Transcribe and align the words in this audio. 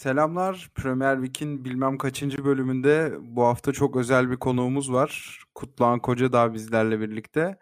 Selamlar. 0.00 0.70
Premier 0.74 1.14
Week'in 1.16 1.64
bilmem 1.64 1.98
kaçıncı 1.98 2.44
bölümünde 2.44 3.12
bu 3.20 3.44
hafta 3.44 3.72
çok 3.72 3.96
özel 3.96 4.30
bir 4.30 4.36
konuğumuz 4.36 4.92
var. 4.92 5.42
Kutluhan 5.54 5.98
Kocadağ 6.00 6.54
bizlerle 6.54 7.00
birlikte. 7.00 7.58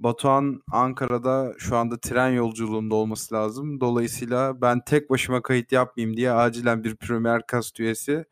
Batuhan 0.00 0.62
Ankara'da 0.72 1.54
şu 1.58 1.76
anda 1.76 2.00
tren 2.00 2.30
yolculuğunda 2.30 2.94
olması 2.94 3.34
lazım. 3.34 3.80
Dolayısıyla 3.80 4.60
ben 4.60 4.80
tek 4.80 5.10
başıma 5.10 5.42
kayıt 5.42 5.72
yapmayayım 5.72 6.16
diye 6.16 6.32
acilen 6.32 6.84
bir 6.84 6.96
Premier 6.96 7.42
Cast 7.52 7.80
üyesi 7.80 8.24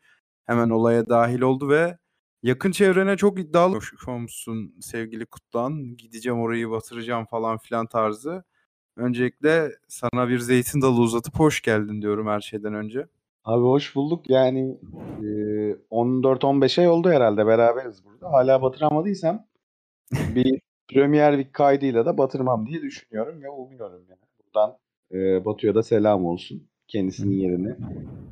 hemen 0.45 0.69
olaya 0.69 1.09
dahil 1.09 1.41
oldu 1.41 1.69
ve 1.69 1.97
yakın 2.43 2.71
çevrene 2.71 3.17
çok 3.17 3.39
iddialı 3.39 3.79
olmuşsun 4.07 4.75
sevgili 4.81 5.25
Kutluhan. 5.25 5.97
Gideceğim 5.97 6.39
orayı 6.39 6.69
batıracağım 6.71 7.25
falan 7.25 7.57
filan 7.57 7.87
tarzı. 7.87 8.43
Öncelikle 8.97 9.71
sana 9.87 10.29
bir 10.29 10.39
zeytin 10.39 10.81
dalı 10.81 11.01
uzatıp 11.01 11.39
hoş 11.39 11.61
geldin 11.61 12.01
diyorum 12.01 12.27
her 12.27 12.41
şeyden 12.41 12.73
önce. 12.73 13.07
Abi 13.45 13.63
hoş 13.63 13.95
bulduk. 13.95 14.29
Yani 14.29 14.77
e, 15.19 15.25
14-15 15.91 16.81
ay 16.81 16.87
oldu 16.87 17.09
herhalde 17.09 17.47
beraberiz 17.47 18.05
burada. 18.05 18.31
Hala 18.31 18.61
batıramadıysam 18.61 19.45
bir 20.35 20.61
Premier 20.87 21.31
Week 21.31 21.53
kaydıyla 21.53 22.05
da 22.05 22.17
batırmam 22.17 22.67
diye 22.67 22.81
düşünüyorum 22.81 23.43
ve 23.43 23.49
umuyorum 23.49 24.05
yani. 24.09 24.19
Buradan 24.39 24.77
e, 25.11 25.45
Batu'ya 25.45 25.75
da 25.75 25.83
selam 25.83 26.25
olsun. 26.25 26.67
Kendisinin 26.87 27.35
yerini 27.35 27.75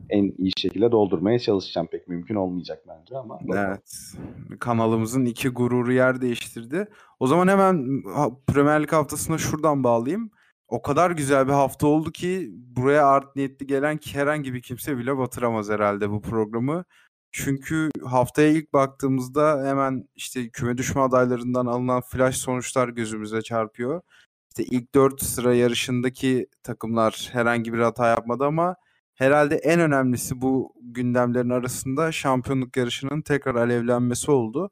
en 0.10 0.34
iyi 0.38 0.52
şekilde 0.58 0.92
doldurmaya 0.92 1.40
çalışacağım. 1.40 1.88
Pek 1.88 2.08
mümkün 2.08 2.36
olmayacak 2.36 2.84
bence 2.88 3.18
ama. 3.18 3.40
Evet. 3.56 4.14
Kanalımızın 4.60 5.26
iki 5.26 5.50
gururu 5.50 5.94
yer 5.94 6.22
değiştirdi. 6.22 6.88
O 7.20 7.28
zaman 7.28 7.48
hemen 7.48 8.04
Premier 8.48 8.84
Lig 8.84 8.92
haftasına 8.92 9.38
şuradan 9.38 9.84
bağlayayım 9.84 10.32
o 10.74 10.82
kadar 10.82 11.12
güzel 11.12 11.48
bir 11.48 11.54
hafta 11.54 11.88
oldu 11.88 12.12
ki 12.12 12.50
buraya 12.54 13.08
art 13.08 13.36
niyetli 13.36 13.68
gelen 13.68 14.00
herhangi 14.14 14.54
bir 14.54 14.62
kimse 14.62 14.98
bile 14.98 15.18
batıramaz 15.18 15.70
herhalde 15.70 16.10
bu 16.10 16.22
programı. 16.22 16.86
Çünkü 17.32 17.90
haftaya 18.06 18.50
ilk 18.50 18.74
baktığımızda 18.74 19.64
hemen 19.66 20.08
işte 20.16 20.50
küme 20.50 20.78
düşme 20.78 21.02
adaylarından 21.02 21.66
alınan 21.66 22.02
flash 22.02 22.38
sonuçlar 22.38 22.90
gözümüze 22.90 23.42
çarpıyor. 23.42 24.02
İşte 24.50 24.64
ilk 24.64 24.96
dört 24.96 25.24
sıra 25.24 25.56
yarışındaki 25.56 26.48
takımlar 26.64 27.30
herhangi 27.34 27.74
bir 27.74 27.80
hata 27.80 28.08
yapmadı 28.08 28.46
ama 28.46 28.76
herhalde 29.16 29.56
en 29.56 29.80
önemlisi 29.80 30.42
bu 30.42 30.74
gündemlerin 30.82 31.50
arasında 31.50 32.12
şampiyonluk 32.12 32.78
yarışının 32.78 33.22
tekrar 33.22 33.56
alevlenmesi 33.56 34.32
oldu. 34.32 34.72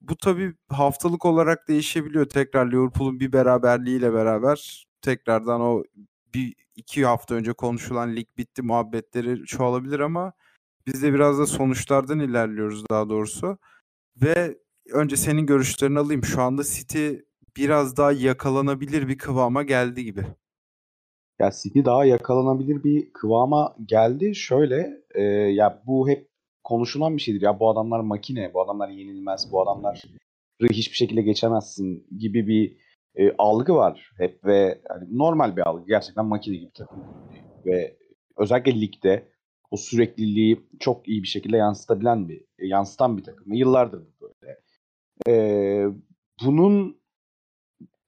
Bu 0.00 0.16
tabii 0.16 0.54
haftalık 0.68 1.24
olarak 1.26 1.68
değişebiliyor. 1.68 2.24
Tekrar 2.26 2.72
Liverpool'un 2.72 3.20
bir 3.20 3.32
beraberliğiyle 3.32 4.12
beraber 4.14 4.89
tekrardan 5.02 5.60
o 5.60 5.82
bir 6.34 6.54
iki 6.76 7.04
hafta 7.04 7.34
önce 7.34 7.52
konuşulan 7.52 8.16
lig 8.16 8.26
bitti 8.38 8.62
muhabbetleri 8.62 9.44
çoğalabilir 9.44 10.00
ama 10.00 10.32
biz 10.86 11.02
de 11.02 11.14
biraz 11.14 11.38
da 11.38 11.46
sonuçlardan 11.46 12.20
ilerliyoruz 12.20 12.84
daha 12.90 13.08
doğrusu. 13.08 13.58
Ve 14.16 14.58
önce 14.92 15.16
senin 15.16 15.46
görüşlerini 15.46 15.98
alayım. 15.98 16.24
Şu 16.24 16.42
anda 16.42 16.62
City 16.64 17.08
biraz 17.56 17.96
daha 17.96 18.12
yakalanabilir 18.12 19.08
bir 19.08 19.18
kıvama 19.18 19.62
geldi 19.62 20.04
gibi. 20.04 20.24
Ya 21.38 21.50
City 21.62 21.80
daha 21.84 22.04
yakalanabilir 22.04 22.84
bir 22.84 23.12
kıvama 23.12 23.76
geldi. 23.86 24.34
Şöyle 24.34 25.02
e, 25.14 25.22
ya 25.22 25.82
bu 25.86 26.08
hep 26.08 26.28
konuşulan 26.64 27.16
bir 27.16 27.22
şeydir. 27.22 27.42
Ya 27.42 27.60
bu 27.60 27.70
adamlar 27.70 28.00
makine, 28.00 28.54
bu 28.54 28.62
adamlar 28.62 28.88
yenilmez, 28.88 29.52
bu 29.52 29.62
adamlar 29.62 30.02
hiçbir 30.70 30.96
şekilde 30.96 31.22
geçemezsin 31.22 32.06
gibi 32.18 32.46
bir 32.46 32.76
e, 33.14 33.32
algı 33.38 33.74
var 33.74 34.10
hep 34.16 34.44
ve 34.44 34.80
yani 34.90 35.18
normal 35.18 35.56
bir 35.56 35.68
algı. 35.68 35.86
Gerçekten 35.86 36.26
makine 36.26 36.56
gibi 36.56 36.72
takım. 36.74 37.04
Ve 37.66 37.96
özellikle 38.36 38.80
ligde 38.80 39.28
o 39.70 39.76
sürekliliği 39.76 40.66
çok 40.80 41.08
iyi 41.08 41.22
bir 41.22 41.28
şekilde 41.28 41.56
yansıtabilen 41.56 42.28
bir, 42.28 42.40
e, 42.58 42.66
yansıtan 42.66 43.18
bir 43.18 43.24
takım. 43.24 43.52
Yıllardır 43.52 44.00
bu 44.00 44.12
böyle. 44.20 44.60
E, 45.28 45.34
bunun 46.46 47.00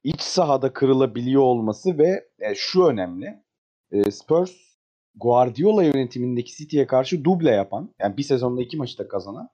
iç 0.05 0.21
sahada 0.21 0.73
kırılabiliyor 0.73 1.43
olması 1.43 1.99
ve 1.99 2.29
e, 2.39 2.55
şu 2.55 2.85
önemli. 2.85 3.43
E, 3.93 4.11
Spurs 4.11 4.53
Guardiola 5.15 5.85
yönetimindeki 5.85 6.57
City'ye 6.57 6.87
karşı 6.87 7.25
duble 7.25 7.51
yapan, 7.51 7.95
yani 8.01 8.17
bir 8.17 8.23
sezonda 8.23 8.63
iki 8.63 8.77
maçta 8.77 9.09
kazanan 9.09 9.49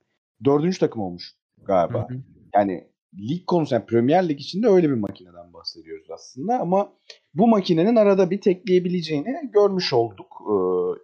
dördüncü 0.45 0.79
takım 0.79 1.01
olmuş 1.01 1.35
galiba. 1.63 2.09
Hı 2.09 2.13
hı. 2.13 2.19
Yani 2.55 2.87
lig 3.13 3.45
konusu 3.47 3.75
yani 3.75 3.85
Premier 3.85 4.29
Lig 4.29 4.39
içinde 4.39 4.67
öyle 4.67 4.89
bir 4.89 4.95
makineden 4.95 5.53
bahsediyoruz 5.53 6.11
aslında 6.11 6.59
ama 6.59 6.93
bu 7.33 7.47
makinenin 7.47 7.95
arada 7.95 8.31
bir 8.31 8.41
tekleyebileceğini 8.41 9.51
görmüş 9.53 9.93
olduk. 9.93 10.41
Ee, 10.41 10.53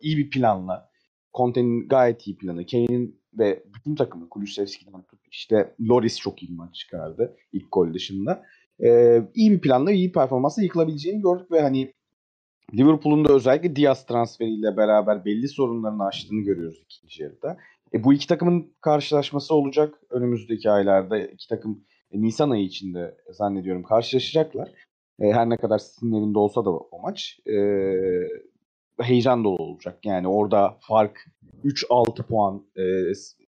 iyi 0.02 0.18
bir 0.18 0.30
planla. 0.30 0.90
Conte'nin 1.34 1.88
gayet 1.88 2.28
iyi 2.28 2.38
planı. 2.38 2.66
Kane'in 2.66 3.22
ve 3.34 3.64
bütün 3.76 3.96
takımı 3.96 4.30
Kulusevski'den 4.30 5.02
tut 5.02 5.20
işte 5.32 5.76
Loris 5.82 6.20
çok 6.20 6.44
iyi 6.44 6.52
maç 6.52 6.76
çıkardı 6.76 7.38
ilk 7.54 7.72
gol 7.72 7.94
dışında. 7.94 8.44
Ee, 8.84 9.22
iyi 9.36 9.52
bir 9.52 9.62
planla 9.62 9.92
iyi 9.92 10.12
performansla 10.12 10.64
yıkılabileceğini 10.64 11.22
gördük 11.22 11.52
ve 11.52 11.62
hani 11.62 11.94
Liverpool'un 12.74 13.26
da 13.26 13.34
özellikle 13.34 13.76
Diaz 13.76 14.06
transferiyle 14.06 14.78
beraber 14.78 15.26
belli 15.26 15.48
sorunlarını 15.48 16.06
aştığını 16.06 16.42
görüyoruz 16.42 16.82
ikinci 16.86 17.24
yarıda. 17.24 17.58
E, 17.94 18.04
bu 18.04 18.14
iki 18.14 18.28
takımın 18.28 18.76
karşılaşması 18.82 19.56
olacak 19.56 19.96
önümüzdeki 20.10 20.72
aylarda. 20.72 21.20
iki 21.20 21.48
takım 21.48 21.86
e, 22.12 22.22
Nisan 22.22 22.50
ayı 22.50 22.64
içinde 22.64 23.18
zannediyorum 23.32 23.84
karşılaşacaklar. 23.84 24.72
E, 25.20 25.32
her 25.32 25.50
ne 25.50 25.58
kadar 25.58 25.78
sizin 25.80 26.14
evinde 26.14 26.40
olsa 26.40 26.66
da 26.66 26.70
o 26.70 27.02
maç 27.02 27.40
e, 27.48 27.56
heyecan 29.02 29.44
dolu 29.44 29.64
olacak. 29.64 30.06
Yani 30.06 30.28
orada 30.28 30.78
fark 30.82 31.26
3-6 31.64 32.24
puan 32.24 32.66
e, 32.78 32.84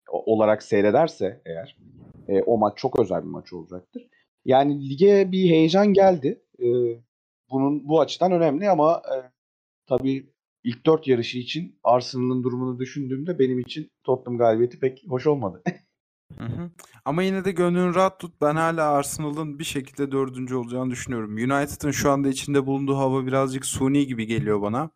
olarak 0.09 0.63
seyrederse 0.63 1.43
eğer 1.47 1.77
e, 2.29 2.43
o 2.43 2.59
maç 2.59 2.79
çok 2.79 3.01
özel 3.01 3.23
bir 3.23 3.29
maç 3.29 3.53
olacaktır. 3.53 4.09
Yani 4.45 4.91
lige 4.91 5.33
bir 5.33 5.51
heyecan 5.51 5.93
geldi. 5.93 6.43
E, 6.59 6.67
bunun 7.51 7.89
bu 7.89 8.01
açıdan 8.01 8.33
önemli 8.33 8.71
ama 8.71 9.03
e, 9.17 9.17
tabii 9.87 10.27
ilk 10.67 10.87
dört 10.87 11.07
yarışı 11.07 11.39
için 11.39 11.79
Arsenal'ın 11.85 12.43
durumunu 12.43 12.79
düşündüğümde 12.79 13.39
benim 13.39 13.59
için 13.59 13.91
Tottenham 14.05 14.39
galibiyeti 14.39 14.79
pek 14.79 15.05
hoş 15.09 15.27
olmadı. 15.27 15.63
Hı 16.39 16.45
hı. 16.45 16.71
Ama 17.05 17.23
yine 17.23 17.45
de 17.45 17.53
gönlün 17.53 17.95
rahat 17.95 18.21
tut. 18.21 18.41
Ben 18.41 18.57
hala 18.57 18.91
Arsenal'ın 18.91 19.59
bir 19.59 19.65
şekilde 19.65 20.13
dördüncü 20.13 20.55
olacağını 20.55 20.91
düşünüyorum. 20.91 21.31
United'ın 21.31 21.91
şu 21.91 22.11
anda 22.11 22.29
içinde 22.29 22.67
bulunduğu 22.67 22.97
hava 22.97 23.27
birazcık 23.27 23.67
suni 23.67 24.07
gibi 24.07 24.27
geliyor 24.27 24.63
bana. 24.63 24.91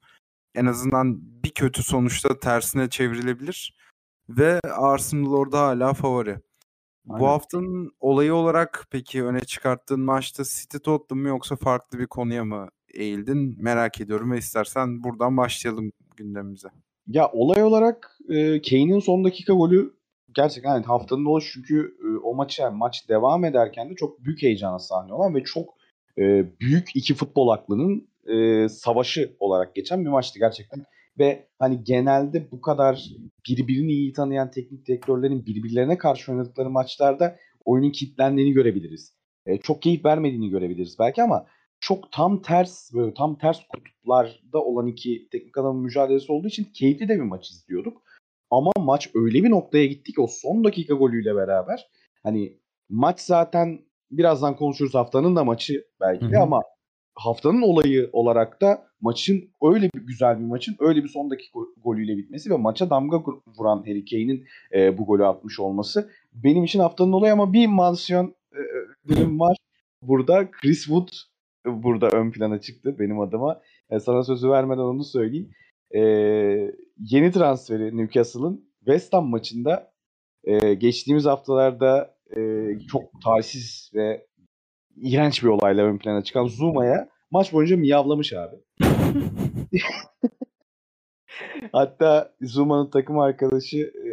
En 0.54 0.66
azından 0.66 1.18
bir 1.44 1.50
kötü 1.50 1.82
sonuçta 1.82 2.38
tersine 2.38 2.88
çevrilebilir. 2.88 3.76
Ve 4.28 4.60
Arsenal 4.60 5.32
orada 5.32 5.60
hala 5.60 5.94
favori. 5.94 6.30
Aynen. 6.30 7.20
Bu 7.20 7.28
haftanın 7.28 7.92
olayı 8.00 8.34
olarak 8.34 8.86
peki 8.90 9.24
öne 9.24 9.40
çıkarttığın 9.40 10.00
maçta 10.00 10.44
City 10.44 10.76
Tottenham 10.76 11.22
mı 11.22 11.28
yoksa 11.28 11.56
farklı 11.56 11.98
bir 11.98 12.06
konuya 12.06 12.44
mı 12.44 12.68
eğildin? 12.94 13.56
Merak 13.58 14.00
ediyorum 14.00 14.32
ve 14.32 14.38
istersen 14.38 15.04
buradan 15.04 15.36
başlayalım 15.36 15.92
gündemimize. 16.16 16.68
Ya 17.06 17.30
olay 17.32 17.62
olarak 17.62 18.18
e, 18.28 18.62
Kane'in 18.62 18.98
son 18.98 19.24
dakika 19.24 19.52
golü 19.52 19.94
gerçekten 20.34 20.70
yani 20.70 20.84
haftanın 20.84 21.24
oluş 21.24 21.50
çünkü 21.54 21.96
e, 22.04 22.18
o 22.18 22.34
maç 22.34 22.58
yani 22.58 22.76
maç 22.76 23.08
devam 23.08 23.44
ederken 23.44 23.90
de 23.90 23.94
çok 23.94 24.24
büyük 24.24 24.42
heyecana 24.42 24.78
sahne 24.78 25.12
olan 25.12 25.34
ve 25.34 25.44
çok 25.44 25.74
e, 26.18 26.44
büyük 26.60 26.96
iki 26.96 27.14
futbol 27.14 27.48
aklının 27.48 28.08
e, 28.26 28.68
savaşı 28.68 29.36
olarak 29.40 29.74
geçen 29.74 30.04
bir 30.04 30.10
maçtı 30.10 30.38
gerçekten. 30.38 30.84
Ve 31.18 31.48
hani 31.58 31.84
genelde 31.84 32.50
bu 32.50 32.60
kadar 32.60 33.10
birbirini 33.48 33.92
iyi 33.92 34.12
tanıyan 34.12 34.50
teknik 34.50 34.86
direktörlerin 34.86 35.46
birbirlerine 35.46 35.98
karşı 35.98 36.32
oynadıkları 36.32 36.70
maçlarda 36.70 37.36
oyunun 37.64 37.90
kilitlendiğini 37.90 38.52
görebiliriz. 38.52 39.14
E, 39.46 39.58
çok 39.58 39.82
keyif 39.82 40.04
vermediğini 40.04 40.50
görebiliriz 40.50 40.96
belki 40.98 41.22
ama 41.22 41.46
çok 41.80 42.12
tam 42.12 42.42
ters 42.42 42.94
böyle 42.94 43.14
tam 43.14 43.38
ters 43.38 43.60
kutuplarda 43.68 44.64
olan 44.64 44.86
iki 44.86 45.28
teknik 45.32 45.58
adamın 45.58 45.82
mücadelesi 45.82 46.32
olduğu 46.32 46.48
için 46.48 46.64
keyifli 46.64 47.08
de 47.08 47.16
bir 47.16 47.22
maç 47.22 47.50
izliyorduk. 47.50 48.02
Ama 48.50 48.70
maç 48.78 49.10
öyle 49.14 49.44
bir 49.44 49.50
noktaya 49.50 49.86
gitti 49.86 50.12
ki 50.12 50.20
o 50.20 50.26
son 50.26 50.64
dakika 50.64 50.94
golüyle 50.94 51.36
beraber 51.36 51.86
hani 52.22 52.58
maç 52.88 53.20
zaten 53.20 53.80
birazdan 54.10 54.56
konuşuruz 54.56 54.94
haftanın 54.94 55.36
da 55.36 55.44
maçı 55.44 55.84
belki 56.00 56.30
de 56.30 56.38
ama 56.38 56.62
haftanın 57.14 57.62
olayı 57.62 58.10
olarak 58.12 58.60
da 58.60 58.86
maçın 59.00 59.50
öyle 59.62 59.90
bir 59.94 60.00
güzel 60.00 60.40
bir 60.40 60.44
maçın 60.44 60.76
öyle 60.80 61.04
bir 61.04 61.08
son 61.08 61.30
dakika 61.30 61.60
golüyle 61.84 62.16
bitmesi 62.16 62.50
ve 62.50 62.56
maça 62.56 62.90
damga 62.90 63.22
vuran 63.58 63.78
Harry 63.78 64.04
Kane'in 64.04 64.46
e, 64.74 64.98
bu 64.98 65.06
golü 65.06 65.26
atmış 65.26 65.60
olması 65.60 66.10
benim 66.32 66.64
için 66.64 66.80
haftanın 66.80 67.12
olayı 67.12 67.32
ama 67.32 67.52
bir 67.52 67.66
mansiyon 67.66 68.34
e, 68.52 69.14
e 69.14 69.38
var. 69.38 69.56
Burada 70.02 70.50
Chris 70.50 70.84
Wood 70.84 71.08
burada 71.66 72.08
ön 72.08 72.30
plana 72.30 72.60
çıktı 72.60 72.96
benim 72.98 73.20
adıma. 73.20 73.60
E, 73.90 74.00
sana 74.00 74.22
sözü 74.22 74.50
vermeden 74.50 74.82
onu 74.82 75.04
söyleyeyim 75.04 75.50
e, 75.94 76.00
yeni 76.98 77.32
transferi 77.32 77.96
Newcastle'ın 77.96 78.70
West 78.78 79.12
Ham 79.12 79.28
maçında 79.28 79.92
e, 80.44 80.74
geçtiğimiz 80.74 81.24
haftalarda 81.24 82.16
e, 82.36 82.40
çok 82.92 83.02
tarihsiz 83.24 83.90
ve 83.94 84.26
iğrenç 84.96 85.42
bir 85.42 85.48
olayla 85.48 85.84
ön 85.84 85.98
plana 85.98 86.24
çıkan 86.24 86.46
Zuma'ya 86.46 87.08
maç 87.30 87.52
boyunca 87.52 87.76
miyavlamış 87.76 88.32
abi. 88.32 88.56
Hatta 91.72 92.32
Zuma'nın 92.40 92.90
takım 92.90 93.18
arkadaşı 93.18 93.78
e, 93.78 94.12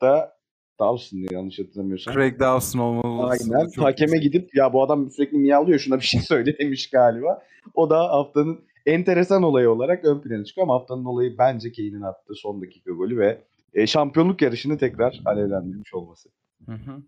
da 0.00 0.39
Dawson 0.80 1.26
yanlış 1.30 1.58
hatırlamıyorsam. 1.58 2.14
Craig 2.14 2.40
Dawson 2.40 2.78
olmalı. 2.78 3.30
Aynen. 3.30 3.70
Hakeme 3.76 4.18
gidip 4.18 4.54
ya 4.54 4.72
bu 4.72 4.82
adam 4.82 5.10
sürekli 5.10 5.38
miyavlıyor 5.38 5.78
şuna 5.78 5.96
bir 5.96 6.04
şey 6.04 6.20
söyle 6.28 6.58
demiş 6.58 6.90
galiba. 6.90 7.42
O 7.74 7.90
da 7.90 7.98
haftanın 7.98 8.60
enteresan 8.86 9.42
olayı 9.42 9.70
olarak 9.70 10.04
ön 10.04 10.20
plana 10.20 10.44
çıkıyor 10.44 10.66
ama 10.66 10.74
haftanın 10.74 11.04
olayı 11.04 11.38
bence 11.38 11.72
Kane'in 11.72 12.02
attığı 12.02 12.34
son 12.34 12.62
dakika 12.62 12.92
golü 12.92 13.18
ve 13.18 13.44
e, 13.74 13.86
şampiyonluk 13.86 14.42
yarışını 14.42 14.78
tekrar 14.78 15.20
alevlendirmiş 15.24 15.94
olması. 15.94 16.28
Hı 16.66 16.72
hı. 16.72 17.02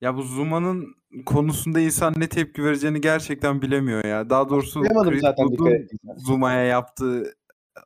Ya 0.00 0.16
bu 0.16 0.22
Zuma'nın 0.22 0.94
konusunda 1.26 1.80
insan 1.80 2.14
ne 2.16 2.28
tepki 2.28 2.64
vereceğini 2.64 3.00
gerçekten 3.00 3.62
bilemiyor 3.62 4.04
ya. 4.04 4.30
Daha 4.30 4.48
doğrusu 4.48 4.82
Chris 4.82 5.20
Wood'un. 5.20 5.88
Zuma'ya 6.16 6.64
yaptığı 6.64 7.34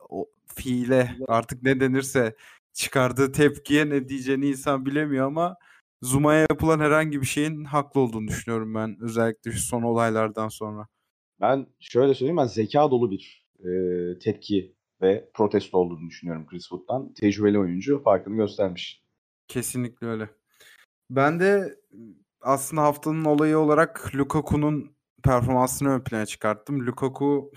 o 0.09 0.27
fiile 0.55 1.11
artık 1.29 1.63
ne 1.63 1.81
denirse 1.81 2.35
çıkardığı 2.77 3.33
tepkiye 3.33 3.91
ne 3.91 4.09
diyeceğini 4.09 4.47
insan 4.47 4.87
bilemiyor 4.87 5.27
ama 5.27 5.57
Zuma'ya 6.03 6.41
yapılan 6.41 6.81
herhangi 6.81 7.21
bir 7.21 7.27
şeyin 7.27 7.65
haklı 7.65 8.01
olduğunu 8.01 8.29
düşünüyorum 8.29 8.75
ben. 8.75 8.97
Özellikle 9.01 9.53
şu 9.53 9.59
son 9.59 9.83
olaylardan 9.83 10.49
sonra. 10.49 10.87
Ben 11.41 11.67
şöyle 11.81 12.15
söyleyeyim 12.15 12.37
ben 12.37 12.47
zeka 12.47 12.91
dolu 12.91 13.11
bir 13.11 13.47
e, 13.59 13.71
tepki 14.19 14.77
ve 15.03 15.31
protesto 15.35 15.79
olduğunu 15.79 16.09
düşünüyorum 16.11 16.47
Chris 16.47 16.63
Wood'dan. 16.63 17.15
Tecrübeli 17.15 17.59
oyuncu 17.59 18.03
farkını 18.03 18.37
göstermiş. 18.37 19.03
Kesinlikle 19.49 20.07
öyle. 20.07 20.29
Ben 21.11 21.41
de 21.41 21.79
aslında 22.41 22.83
haftanın 22.83 23.25
olayı 23.25 23.59
olarak 23.59 24.11
Lukaku'nun 24.15 24.97
performansını 25.25 25.89
ön 25.89 26.01
plana 26.01 26.27
çıkarttım. 26.27 26.87
Lukaku 26.87 27.51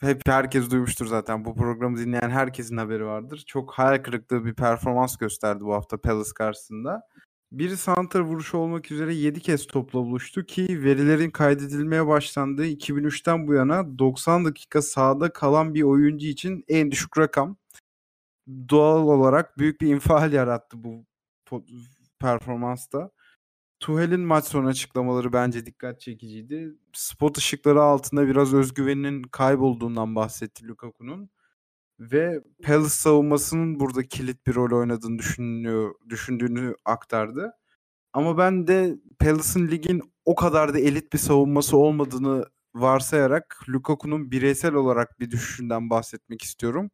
hep 0.00 0.22
herkes 0.28 0.70
duymuştur 0.70 1.06
zaten. 1.06 1.44
Bu 1.44 1.54
programı 1.54 1.98
dinleyen 1.98 2.30
herkesin 2.30 2.76
haberi 2.76 3.06
vardır. 3.06 3.44
Çok 3.46 3.72
hayal 3.72 4.02
kırıklığı 4.02 4.44
bir 4.44 4.54
performans 4.54 5.16
gösterdi 5.16 5.64
bu 5.64 5.74
hafta 5.74 6.00
Palace 6.00 6.30
karşısında. 6.34 7.02
Bir 7.52 7.76
santra 7.76 8.22
vuruşu 8.22 8.58
olmak 8.58 8.90
üzere 8.92 9.14
7 9.14 9.40
kez 9.40 9.66
topla 9.66 9.98
buluştu 9.98 10.46
ki 10.46 10.84
verilerin 10.84 11.30
kaydedilmeye 11.30 12.06
başlandığı 12.06 12.66
2003'ten 12.66 13.48
bu 13.48 13.54
yana 13.54 13.98
90 13.98 14.44
dakika 14.44 14.82
sahada 14.82 15.32
kalan 15.32 15.74
bir 15.74 15.82
oyuncu 15.82 16.26
için 16.26 16.64
en 16.68 16.90
düşük 16.90 17.18
rakam. 17.18 17.56
Doğal 18.68 19.08
olarak 19.08 19.58
büyük 19.58 19.80
bir 19.80 19.88
infial 19.88 20.32
yarattı 20.32 20.84
bu 20.84 21.04
performansta. 22.20 23.10
Tuhel'in 23.80 24.20
maç 24.20 24.44
sonu 24.44 24.68
açıklamaları 24.68 25.32
bence 25.32 25.66
dikkat 25.66 26.00
çekiciydi. 26.00 26.74
Spot 26.92 27.38
ışıkları 27.38 27.82
altında 27.82 28.28
biraz 28.28 28.54
özgüveninin 28.54 29.22
kaybolduğundan 29.22 30.14
bahsetti 30.16 30.68
Lukaku'nun. 30.68 31.30
Ve 32.00 32.40
Palace 32.64 32.88
savunmasının 32.88 33.80
burada 33.80 34.02
kilit 34.02 34.46
bir 34.46 34.54
rol 34.54 34.78
oynadığını 34.78 35.18
düşünüyor, 35.18 35.94
düşündüğünü 36.08 36.74
aktardı. 36.84 37.52
Ama 38.12 38.38
ben 38.38 38.66
de 38.66 38.96
Palace'ın 39.20 39.68
ligin 39.68 40.02
o 40.24 40.34
kadar 40.34 40.74
da 40.74 40.78
elit 40.78 41.12
bir 41.12 41.18
savunması 41.18 41.76
olmadığını 41.76 42.44
varsayarak 42.74 43.60
Lukaku'nun 43.68 44.30
bireysel 44.30 44.74
olarak 44.74 45.20
bir 45.20 45.30
düşüşünden 45.30 45.90
bahsetmek 45.90 46.42
istiyorum. 46.42 46.90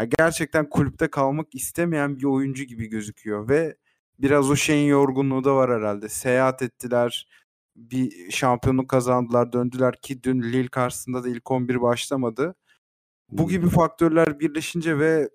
Ya 0.00 0.06
gerçekten 0.18 0.70
kulüpte 0.70 1.08
kalmak 1.10 1.54
istemeyen 1.54 2.18
bir 2.18 2.24
oyuncu 2.24 2.64
gibi 2.64 2.86
gözüküyor 2.86 3.48
ve 3.48 3.76
biraz 4.18 4.50
o 4.50 4.56
şeyin 4.56 4.88
yorgunluğu 4.88 5.44
da 5.44 5.56
var 5.56 5.70
herhalde. 5.70 6.08
Seyahat 6.08 6.62
ettiler, 6.62 7.28
bir 7.76 8.30
şampiyonluk 8.30 8.90
kazandılar, 8.90 9.52
döndüler 9.52 10.00
ki 10.02 10.22
dün 10.22 10.42
Lille 10.42 10.68
karşısında 10.68 11.24
da 11.24 11.28
ilk 11.28 11.50
11 11.50 11.80
başlamadı. 11.82 12.54
Bu 13.30 13.48
gibi 13.48 13.68
faktörler 13.68 14.40
birleşince 14.40 14.98
ve 14.98 15.28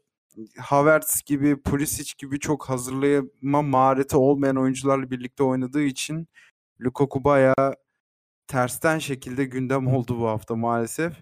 Havertz 0.59 1.21
gibi, 1.25 1.61
Pulisic 1.63 2.13
gibi 2.17 2.39
çok 2.39 2.69
hazırlayama 2.69 3.61
mahareti 3.61 4.17
olmayan 4.17 4.57
oyuncularla 4.57 5.11
birlikte 5.11 5.43
oynadığı 5.43 5.83
için 5.83 6.27
Lukaku 6.81 7.23
bayağı 7.23 7.75
tersten 8.47 8.99
şekilde 8.99 9.45
gündem 9.45 9.87
oldu 9.87 10.19
bu 10.19 10.27
hafta 10.27 10.55
maalesef. 10.55 11.13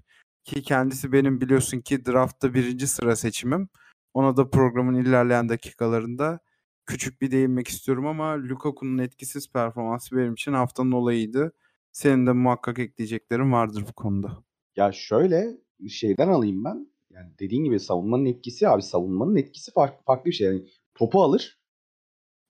Ki 0.43 0.63
kendisi 0.63 1.11
benim 1.11 1.41
biliyorsun 1.41 1.81
ki 1.81 2.05
draftta 2.05 2.53
birinci 2.53 2.87
sıra 2.87 3.15
seçimim. 3.15 3.69
Ona 4.13 4.37
da 4.37 4.49
programın 4.49 4.95
ilerleyen 4.95 5.49
dakikalarında 5.49 6.39
küçük 6.91 7.21
bir 7.21 7.31
değinmek 7.31 7.67
istiyorum 7.67 8.07
ama 8.07 8.37
Lukaku'nun 8.37 8.97
etkisiz 8.97 9.51
performansı 9.51 10.17
benim 10.17 10.33
için 10.33 10.53
haftanın 10.53 10.91
olayıydı. 10.91 11.53
Senin 11.91 12.27
de 12.27 12.31
muhakkak 12.31 12.79
ekleyeceklerin 12.79 13.51
vardır 13.51 13.85
bu 13.89 13.93
konuda. 13.93 14.43
Ya 14.75 14.91
şöyle 14.91 15.57
şeyden 15.89 16.27
alayım 16.27 16.63
ben. 16.63 16.87
Yani 17.09 17.29
dediğin 17.39 17.63
gibi 17.63 17.79
savunmanın 17.79 18.25
etkisi 18.25 18.69
abi 18.69 18.81
savunmanın 18.81 19.35
etkisi 19.35 19.71
farklı, 19.71 20.03
farklı 20.05 20.25
bir 20.25 20.35
şey. 20.35 20.47
Yani 20.47 20.61
topu 20.95 21.23
alır 21.23 21.59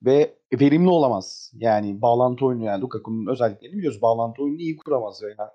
ve 0.05 0.35
verimli 0.59 0.89
olamaz. 0.89 1.51
Yani 1.53 2.01
bağlantı 2.01 2.45
oyunu 2.45 2.63
yani 2.63 2.81
Lukaku'nun 2.81 3.31
özelliklerini 3.31 3.77
biliyoruz. 3.77 4.01
Bağlantı 4.01 4.43
oyununu 4.43 4.61
iyi 4.61 4.77
kuramaz 4.77 5.23
veya 5.23 5.51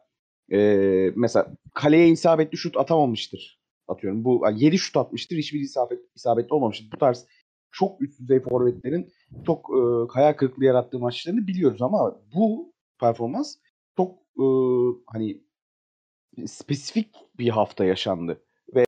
e, 0.52 1.12
mesela 1.16 1.52
kaleye 1.74 2.08
isabetli 2.08 2.58
şut 2.58 2.76
atamamıştır. 2.76 3.60
Atıyorum 3.88 4.24
bu 4.24 4.42
yani 4.44 4.64
7 4.64 4.78
şut 4.78 4.96
atmıştır. 4.96 5.36
Hiçbir 5.36 5.60
isabet, 5.60 6.00
isabetli 6.14 6.54
olmamıştır. 6.54 6.92
Bu 6.92 6.98
tarz 6.98 7.26
çok 7.72 8.02
üst 8.02 8.20
düzey 8.20 8.40
forvetlerin 8.40 9.12
çok 9.46 9.70
e, 9.70 10.12
hayal 10.12 10.32
kırıklığı 10.32 10.64
yarattığı 10.64 10.98
maçlarını 10.98 11.46
biliyoruz 11.46 11.82
ama 11.82 12.20
bu 12.34 12.72
performans 13.00 13.56
çok 13.96 14.18
e, 14.38 14.44
hani 15.06 15.40
spesifik 16.46 17.08
bir 17.38 17.48
hafta 17.48 17.84
yaşandı 17.84 18.42
ve 18.74 18.84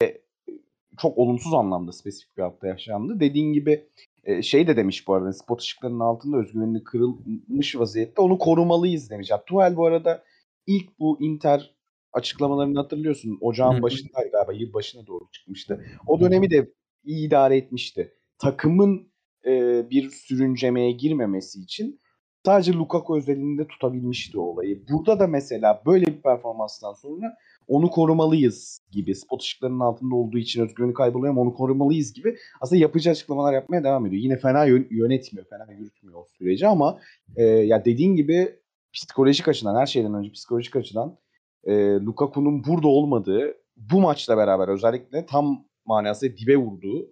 çok 0.98 1.18
olumsuz 1.18 1.54
anlamda 1.54 1.92
spesifik 1.92 2.36
bir 2.36 2.42
hafta 2.42 2.66
yaşandı. 2.66 3.20
Dediğin 3.20 3.52
gibi 3.52 3.88
e, 4.24 4.42
şey 4.42 4.66
de 4.66 4.76
demiş 4.76 5.08
bu 5.08 5.14
arada 5.14 5.32
spot 5.32 5.60
ışıklarının 5.60 6.00
altında 6.00 6.36
özgüvenini 6.36 6.84
kırılmış 6.84 7.76
vaziyette 7.76 8.22
onu 8.22 8.38
korumalıyız 8.38 9.10
demiş. 9.10 9.30
Tuchel 9.46 9.76
bu 9.76 9.86
arada 9.86 10.24
ilk 10.66 10.98
bu 10.98 11.20
Inter 11.20 11.74
açıklamalarını 12.12 12.78
hatırlıyorsun. 12.78 13.38
Ocağın 13.40 13.82
başındaydı 13.82 14.30
galiba. 14.32 14.52
Yıl 14.52 14.72
başına 14.72 15.06
doğru 15.06 15.24
çıkmıştı. 15.32 15.84
O 16.06 16.20
dönemi 16.20 16.50
de 16.50 16.72
iyi 17.04 17.26
idare 17.26 17.56
etmişti. 17.56 18.14
Takımın 18.38 19.12
e, 19.46 19.84
bir 19.90 20.10
sürüncemeye 20.10 20.92
girmemesi 20.92 21.60
için 21.60 22.00
sadece 22.46 22.72
Lukaku 22.72 23.16
özelinde 23.16 23.66
tutabilmişti 23.66 24.38
olayı. 24.38 24.84
Burada 24.88 25.20
da 25.20 25.26
mesela 25.26 25.82
böyle 25.86 26.06
bir 26.06 26.22
performanstan 26.22 26.92
sonra 26.92 27.36
onu 27.68 27.90
korumalıyız 27.90 28.80
gibi 28.90 29.14
spot 29.14 29.42
ışıklarının 29.42 29.80
altında 29.80 30.14
olduğu 30.14 30.38
için 30.38 30.62
özgüveni 30.62 30.94
kayboluyor 30.94 31.32
ama 31.32 31.40
onu 31.40 31.54
korumalıyız 31.54 32.12
gibi 32.12 32.36
aslında 32.60 32.82
yapıcı 32.82 33.10
açıklamalar 33.10 33.52
yapmaya 33.52 33.84
devam 33.84 34.06
ediyor. 34.06 34.22
Yine 34.22 34.36
fena 34.36 34.64
yön- 34.64 34.86
yönetmiyor, 34.90 35.46
fena 35.46 35.72
yürütmüyor 35.72 36.18
o 36.18 36.26
süreci 36.38 36.66
ama 36.66 37.00
e, 37.36 37.44
ya 37.44 37.84
dediğin 37.84 38.16
gibi 38.16 38.56
psikolojik 38.92 39.48
açıdan 39.48 39.76
her 39.76 39.86
şeyden 39.86 40.14
önce 40.14 40.32
psikolojik 40.32 40.76
açıdan 40.76 41.18
e, 41.64 41.74
Lukaku'nun 41.94 42.64
burada 42.64 42.88
olmadığı 42.88 43.54
bu 43.76 44.00
maçla 44.00 44.36
beraber 44.36 44.68
özellikle 44.68 45.26
tam 45.26 45.64
manasıyla 45.86 46.36
dibe 46.36 46.56
vurduğu 46.56 47.10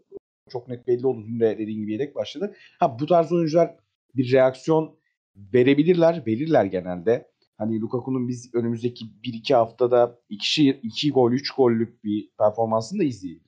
çok 0.50 0.69
net 0.69 0.87
belli 0.87 1.07
oldu. 1.07 1.25
Dün 1.26 1.41
de 1.41 1.59
dediğin 1.59 1.81
gibi 1.81 1.93
yedek 1.93 2.15
başladı. 2.15 2.55
Ha 2.81 2.99
bu 3.00 3.07
tarz 3.07 3.33
oyuncular 3.33 3.76
bir 4.15 4.33
reaksiyon 4.33 4.99
verebilirler, 5.37 6.23
verirler 6.26 6.65
genelde. 6.65 7.31
Hani 7.59 7.81
Lukaku'nun 7.81 8.29
biz 8.29 8.55
önümüzdeki 8.55 9.05
1-2 9.25 9.55
haftada 9.55 10.21
2, 10.29 10.81
2 10.83 11.11
gol, 11.11 11.33
3 11.33 11.50
gollük 11.50 12.05
bir 12.05 12.31
performansını 12.38 13.00
da 13.00 13.05
izleyelim 13.05 13.47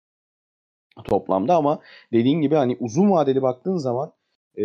toplamda 1.05 1.57
ama 1.57 1.81
dediğin 2.12 2.40
gibi 2.40 2.55
hani 2.55 2.76
uzun 2.81 3.11
vadeli 3.11 3.43
baktığın 3.43 3.76
zaman 3.76 4.12
e, 4.59 4.64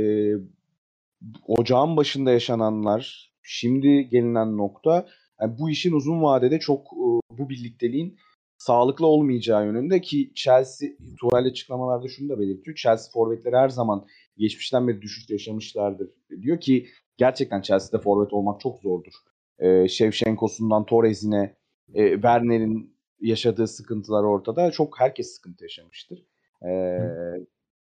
ocağın 1.47 1.97
başında 1.97 2.31
yaşananlar, 2.31 3.33
şimdi 3.41 4.09
gelinen 4.09 4.57
nokta 4.57 5.07
yani 5.41 5.57
bu 5.59 5.69
işin 5.69 5.91
uzun 5.91 6.21
vadede 6.21 6.59
çok 6.59 6.87
e, 6.93 7.37
bu 7.37 7.49
birlikteliğin 7.49 8.17
sağlıklı 8.63 9.07
olmayacağı 9.07 9.65
yönünde 9.65 10.01
ki 10.01 10.31
Chelsea 10.35 10.89
Tuchel 11.19 11.45
açıklamalarda 11.45 12.07
şunu 12.07 12.29
da 12.29 12.39
belirtiyor. 12.39 12.77
Chelsea 12.77 13.11
forvetleri 13.13 13.55
her 13.55 13.69
zaman 13.69 14.05
geçmişten 14.37 14.87
beri 14.87 15.01
düşüş 15.01 15.29
yaşamışlardır 15.29 16.09
diyor 16.41 16.59
ki 16.59 16.87
gerçekten 17.17 17.61
Chelsea'de 17.61 18.03
forvet 18.03 18.33
olmak 18.33 18.61
çok 18.61 18.81
zordur. 18.81 19.13
Ee, 19.59 19.87
Shevchenko'sundan 19.87 20.85
Torres'ine 20.85 21.55
e, 21.93 22.13
Werner'in 22.13 22.97
yaşadığı 23.19 23.67
sıkıntılar 23.67 24.23
ortada. 24.23 24.71
Çok 24.71 24.99
herkes 24.99 25.35
sıkıntı 25.35 25.63
yaşamıştır. 25.63 26.25
Ee, 26.65 26.99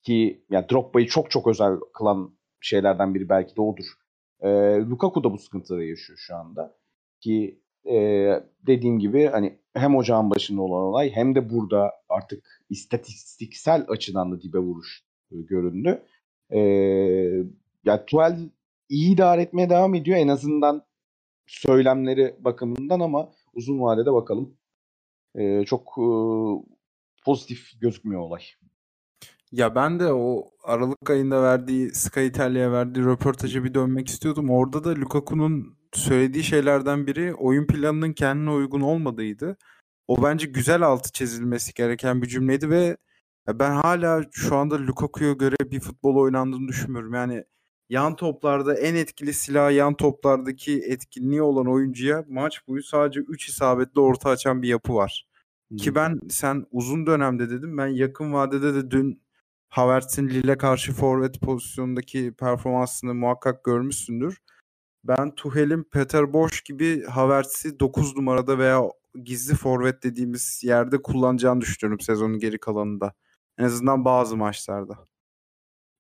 ki 0.03 0.45
yani 0.49 0.69
Drogba'yı 0.71 1.07
çok 1.07 1.31
çok 1.31 1.47
özel 1.47 1.73
kılan 1.93 2.37
şeylerden 2.61 3.15
biri 3.15 3.29
belki 3.29 3.55
de 3.55 3.61
odur. 3.61 3.85
Ee, 4.41 4.49
Lukaku 4.89 5.23
da 5.23 5.31
bu 5.31 5.37
sıkıntıları 5.37 5.85
yaşıyor 5.85 6.19
şu 6.21 6.35
anda. 6.35 6.77
Ki 7.19 7.61
e, 7.85 7.95
dediğim 8.67 8.99
gibi 8.99 9.25
hani 9.25 9.59
hem 9.73 9.95
ocağın 9.95 10.29
başında 10.29 10.61
olan 10.61 10.83
olay 10.83 11.11
hem 11.11 11.35
de 11.35 11.49
burada 11.49 11.91
artık 12.09 12.63
istatistiksel 12.69 13.85
açıdan 13.87 14.31
da 14.31 14.41
dibe 14.41 14.57
vuruş 14.57 15.03
e, 15.31 15.35
göründü. 15.41 16.03
E, 16.49 16.59
ya 17.85 18.05
Tuchel 18.05 18.49
iyi 18.89 19.13
idare 19.13 19.41
etmeye 19.41 19.69
devam 19.69 19.95
ediyor 19.95 20.17
en 20.17 20.27
azından 20.27 20.85
söylemleri 21.47 22.35
bakımından 22.39 22.99
ama 22.99 23.31
uzun 23.53 23.81
vadede 23.81 24.13
bakalım. 24.13 24.57
E, 25.35 25.65
çok 25.65 25.81
e, 25.97 26.07
pozitif 27.25 27.81
gözükmüyor 27.81 28.21
olay. 28.21 28.41
Ya 29.51 29.75
ben 29.75 29.99
de 29.99 30.13
o 30.13 30.51
Aralık 30.63 31.09
ayında 31.09 31.43
verdiği 31.43 31.95
Sky 31.95 32.25
Italia'ya 32.25 32.71
verdiği 32.71 33.05
röportaja 33.05 33.63
bir 33.63 33.73
dönmek 33.73 34.07
istiyordum. 34.07 34.49
Orada 34.49 34.83
da 34.83 34.95
Lukaku'nun 34.95 35.78
söylediği 35.93 36.43
şeylerden 36.43 37.07
biri 37.07 37.33
oyun 37.33 37.67
planının 37.67 38.13
kendine 38.13 38.51
uygun 38.51 38.81
olmadığıydı. 38.81 39.57
O 40.07 40.23
bence 40.23 40.47
güzel 40.47 40.81
altı 40.81 41.11
çizilmesi 41.11 41.73
gereken 41.73 42.21
bir 42.21 42.27
cümleydi 42.27 42.69
ve 42.69 42.97
ben 43.47 43.71
hala 43.71 44.23
şu 44.31 44.55
anda 44.55 44.79
Lukaku'ya 44.87 45.33
göre 45.33 45.55
bir 45.65 45.79
futbol 45.79 46.15
oynandığını 46.15 46.67
düşünmüyorum. 46.67 47.13
Yani 47.13 47.43
yan 47.89 48.15
toplarda 48.15 48.75
en 48.75 48.95
etkili 48.95 49.33
silah 49.33 49.71
yan 49.71 49.93
toplardaki 49.93 50.81
etkinliği 50.87 51.41
olan 51.41 51.67
oyuncuya 51.67 52.25
maç 52.29 52.67
boyu 52.67 52.83
sadece 52.83 53.19
3 53.19 53.49
isabetli 53.49 54.01
orta 54.01 54.29
açan 54.29 54.61
bir 54.61 54.67
yapı 54.67 54.95
var. 54.95 55.25
Ki 55.77 55.95
ben 55.95 56.19
sen 56.29 56.65
uzun 56.71 57.05
dönemde 57.07 57.49
dedim. 57.49 57.77
Ben 57.77 57.87
yakın 57.87 58.33
vadede 58.33 58.73
de 58.73 58.91
dün 58.91 59.23
Havertz'in 59.69 60.29
Lille 60.29 60.57
karşı 60.57 60.93
forvet 60.93 61.41
pozisyonundaki 61.41 62.33
performansını 62.39 63.13
muhakkak 63.13 63.63
görmüşsündür. 63.63 64.37
Ben 65.03 65.35
Tuchel'in 65.35 65.83
Peter 65.83 66.33
Bosch 66.33 66.65
gibi 66.65 67.03
Havertz'i 67.03 67.79
9 67.79 68.15
numarada 68.15 68.59
veya 68.59 68.81
gizli 69.23 69.55
forvet 69.55 70.03
dediğimiz 70.03 70.61
yerde 70.63 71.01
kullanacağını 71.01 71.61
düşünüyorum 71.61 71.99
sezonun 71.99 72.39
geri 72.39 72.59
kalanında. 72.59 73.13
En 73.57 73.63
azından 73.63 74.05
bazı 74.05 74.37
maçlarda. 74.37 74.93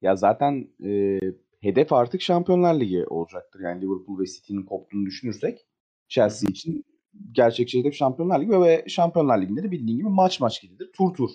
Ya 0.01 0.15
zaten 0.15 0.67
e, 0.83 1.19
hedef 1.61 1.93
artık 1.93 2.21
Şampiyonlar 2.21 2.79
Ligi 2.79 3.05
olacaktır. 3.05 3.59
Yani 3.59 3.81
Liverpool 3.81 4.19
ve 4.19 4.25
City'nin 4.25 4.65
koptuğunu 4.65 5.05
düşünürsek 5.05 5.67
Chelsea 6.07 6.49
için 6.49 6.85
gerçekçi 7.31 7.79
hedef 7.79 7.93
Şampiyonlar 7.93 8.39
Ligi 8.41 8.51
ve 8.51 8.85
Şampiyonlar 8.87 9.41
Ligi'nde 9.41 9.63
de 9.63 9.71
bildiğin 9.71 9.97
gibi 9.97 10.09
maç 10.09 10.39
maç 10.39 10.61
gidilir. 10.61 10.91
Tur 10.97 11.13
tur 11.13 11.29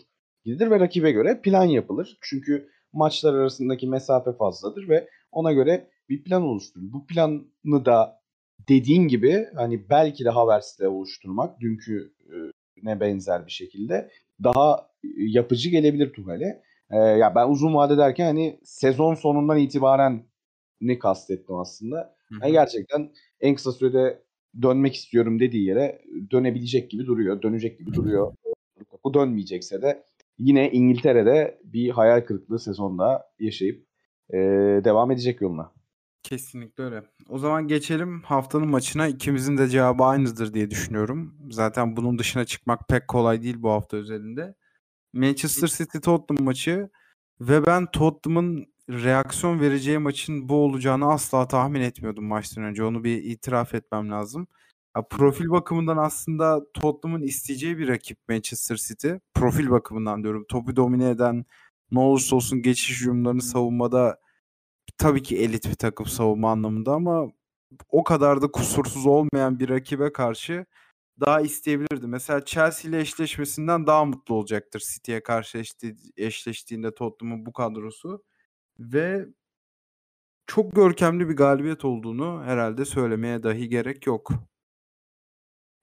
gidilir 0.45 0.71
ve 0.71 0.81
rakibe 0.81 1.13
göre 1.13 1.41
plan 1.43 1.65
yapılır. 1.65 2.19
Çünkü 2.21 2.69
maçlar 2.93 3.35
arasındaki 3.35 3.89
mesafe 3.89 4.33
fazladır 4.33 4.89
ve 4.89 5.09
ona 5.35 5.53
göre 5.53 5.91
bir 6.09 6.25
plan 6.25 6.43
oluşturulur. 6.43 6.93
Bu 6.93 7.07
planı 7.07 7.85
da 7.85 8.21
dediğin 8.69 9.09
gibi 9.09 9.47
hani 9.55 9.91
belki 9.91 10.25
de 10.25 10.31
Havertz'le 10.31 10.81
oluşturmak 10.81 11.61
dünkü 11.61 12.13
e, 12.27 12.35
ne 12.83 13.01
benzer 13.01 13.47
bir 13.47 13.53
şekilde 13.53 14.11
daha 14.43 14.91
yapıcı 15.17 15.71
gelebilir 15.71 16.13
Tuhel'e. 16.13 16.63
Ee, 16.91 16.97
ya 16.97 17.35
ben 17.35 17.49
uzun 17.49 17.75
vade 17.75 17.99
derken 17.99 18.25
hani 18.27 18.61
sezon 18.65 19.15
sonundan 19.15 19.59
itibaren 19.59 20.27
ne 20.81 20.99
kastettim 20.99 21.57
aslında. 21.57 22.17
Yani 22.43 22.53
gerçekten 22.53 23.11
en 23.41 23.55
kısa 23.55 23.73
sürede 23.73 24.23
dönmek 24.63 24.95
istiyorum 24.95 25.41
dediği 25.41 25.65
yere 25.67 26.03
dönebilecek 26.31 26.91
gibi 26.91 27.07
duruyor. 27.07 27.43
Dönecek 27.43 27.79
gibi 27.79 27.95
duruyor. 27.95 28.35
Bu 29.05 29.15
dönmeyecekse 29.15 29.83
de 29.83 30.05
yine 30.39 30.71
İngiltere'de 30.71 31.61
bir 31.65 31.91
hayal 31.91 32.21
kırıklığı 32.21 32.59
sezonda 32.59 33.27
yaşayıp 33.41 33.87
e, 34.31 34.39
devam 34.85 35.11
edecek 35.11 35.41
yoluna. 35.41 35.73
Kesinlikle 36.23 36.85
öyle. 36.85 37.03
O 37.29 37.39
zaman 37.39 37.69
geçelim 37.69 38.23
haftanın 38.23 38.69
maçına. 38.69 39.07
İkimizin 39.07 39.59
de 39.59 39.69
cevabı 39.69 40.05
aynıdır 40.05 40.55
diye 40.55 40.71
düşünüyorum. 40.71 41.35
Zaten 41.51 41.97
bunun 41.97 42.19
dışına 42.19 42.45
çıkmak 42.45 42.89
pek 42.89 43.09
kolay 43.09 43.43
değil 43.43 43.63
bu 43.63 43.71
hafta 43.71 43.97
özelinde. 43.97 44.55
Manchester 45.13 45.69
City 45.69 45.99
Tottenham 45.99 46.45
maçı 46.45 46.91
ve 47.41 47.67
ben 47.67 47.87
Tottenham'ın 47.91 48.67
reaksiyon 48.91 49.61
vereceği 49.61 49.99
maçın 49.99 50.49
bu 50.49 50.55
olacağını 50.55 51.13
asla 51.13 51.49
tahmin 51.49 51.81
etmiyordum 51.81 52.25
maçtan 52.25 52.65
önce. 52.65 52.85
Onu 52.85 53.05
bir 53.05 53.25
itiraf 53.25 53.75
etmem 53.75 54.11
lazım. 54.11 54.47
Ya, 54.97 55.03
profil 55.09 55.51
bakımından 55.51 55.97
aslında 55.97 56.61
Tottenham'ın 56.75 57.23
isteyeceği 57.23 57.79
bir 57.79 57.89
rakip 57.89 58.19
Manchester 58.29 58.77
City. 58.77 59.09
Profil 59.35 59.71
bakımından 59.71 60.23
diyorum. 60.23 60.45
Topu 60.49 60.77
domine 60.77 61.11
eden 61.11 61.45
ne 61.95 61.99
olursa 61.99 62.37
olsun 62.37 62.63
geçiş 62.63 63.01
hücumlarını 63.01 63.43
savunmada 63.43 64.21
tabii 64.99 65.23
ki 65.23 65.39
elit 65.39 65.69
bir 65.71 65.75
takım 65.75 66.07
savunma 66.07 66.51
anlamında 66.51 66.93
ama 66.93 67.33
o 67.89 68.05
kadar 68.05 68.43
da 68.43 68.53
kusursuz 68.53 69.07
olmayan 69.07 69.59
bir 69.59 69.69
rakibe 69.69 70.13
karşı 70.13 70.67
daha 71.21 71.41
isteyebilirdi. 71.41 72.07
Mesela 72.07 72.45
Chelsea 72.45 72.91
ile 72.91 73.01
eşleşmesinden 73.01 73.87
daha 73.87 74.05
mutlu 74.05 74.35
olacaktır 74.35 74.81
City'ye 74.95 75.23
karşı 75.23 75.59
eşleşti, 75.59 75.97
eşleştiğinde 76.17 76.95
Tottenham'ın 76.95 77.47
bu 77.47 77.53
kadrosu. 77.53 78.25
Ve 78.79 79.27
çok 80.47 80.73
görkemli 80.77 81.29
bir 81.29 81.37
galibiyet 81.37 81.85
olduğunu 81.85 82.43
herhalde 82.45 82.85
söylemeye 82.85 83.43
dahi 83.43 83.69
gerek 83.69 84.07
yok. 84.07 84.31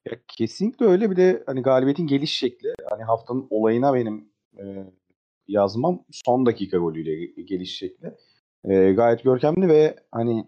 Ya 0.04 0.12
kesinlikle 0.28 0.86
öyle. 0.86 1.10
Bir 1.10 1.16
de 1.16 1.42
hani 1.46 1.62
galibiyetin 1.62 2.06
geliş 2.06 2.32
şekli 2.32 2.74
hani 2.90 3.04
haftanın 3.04 3.46
olayına 3.50 3.94
benim 3.94 4.28
e, 4.58 4.84
yazmam 5.52 6.04
son 6.10 6.46
dakika 6.46 6.78
golüyle 6.78 7.42
geliş 7.42 7.78
şekli. 7.78 8.14
E, 8.64 8.92
gayet 8.92 9.24
görkemli 9.24 9.68
ve 9.68 9.96
hani 10.10 10.44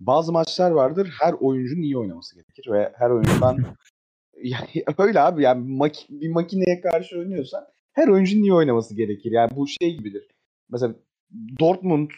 bazı 0.00 0.32
maçlar 0.32 0.70
vardır 0.70 1.14
her 1.20 1.32
oyuncunun 1.32 1.82
iyi 1.82 1.98
oynaması 1.98 2.34
gerekir 2.34 2.72
ve 2.72 2.92
her 2.94 3.10
oyuncudan 3.10 3.58
yani 4.42 4.68
öyle 4.98 5.20
abi 5.20 5.42
yani 5.42 5.72
mak- 5.72 6.06
bir 6.08 6.30
makineye 6.30 6.80
karşı 6.80 7.18
oynuyorsan 7.18 7.64
her 7.92 8.08
oyuncunun 8.08 8.42
iyi 8.42 8.54
oynaması 8.54 8.96
gerekir. 8.96 9.32
Yani 9.32 9.50
bu 9.56 9.66
şey 9.66 9.96
gibidir. 9.96 10.28
Mesela 10.70 10.94
Dortmund 11.60 12.10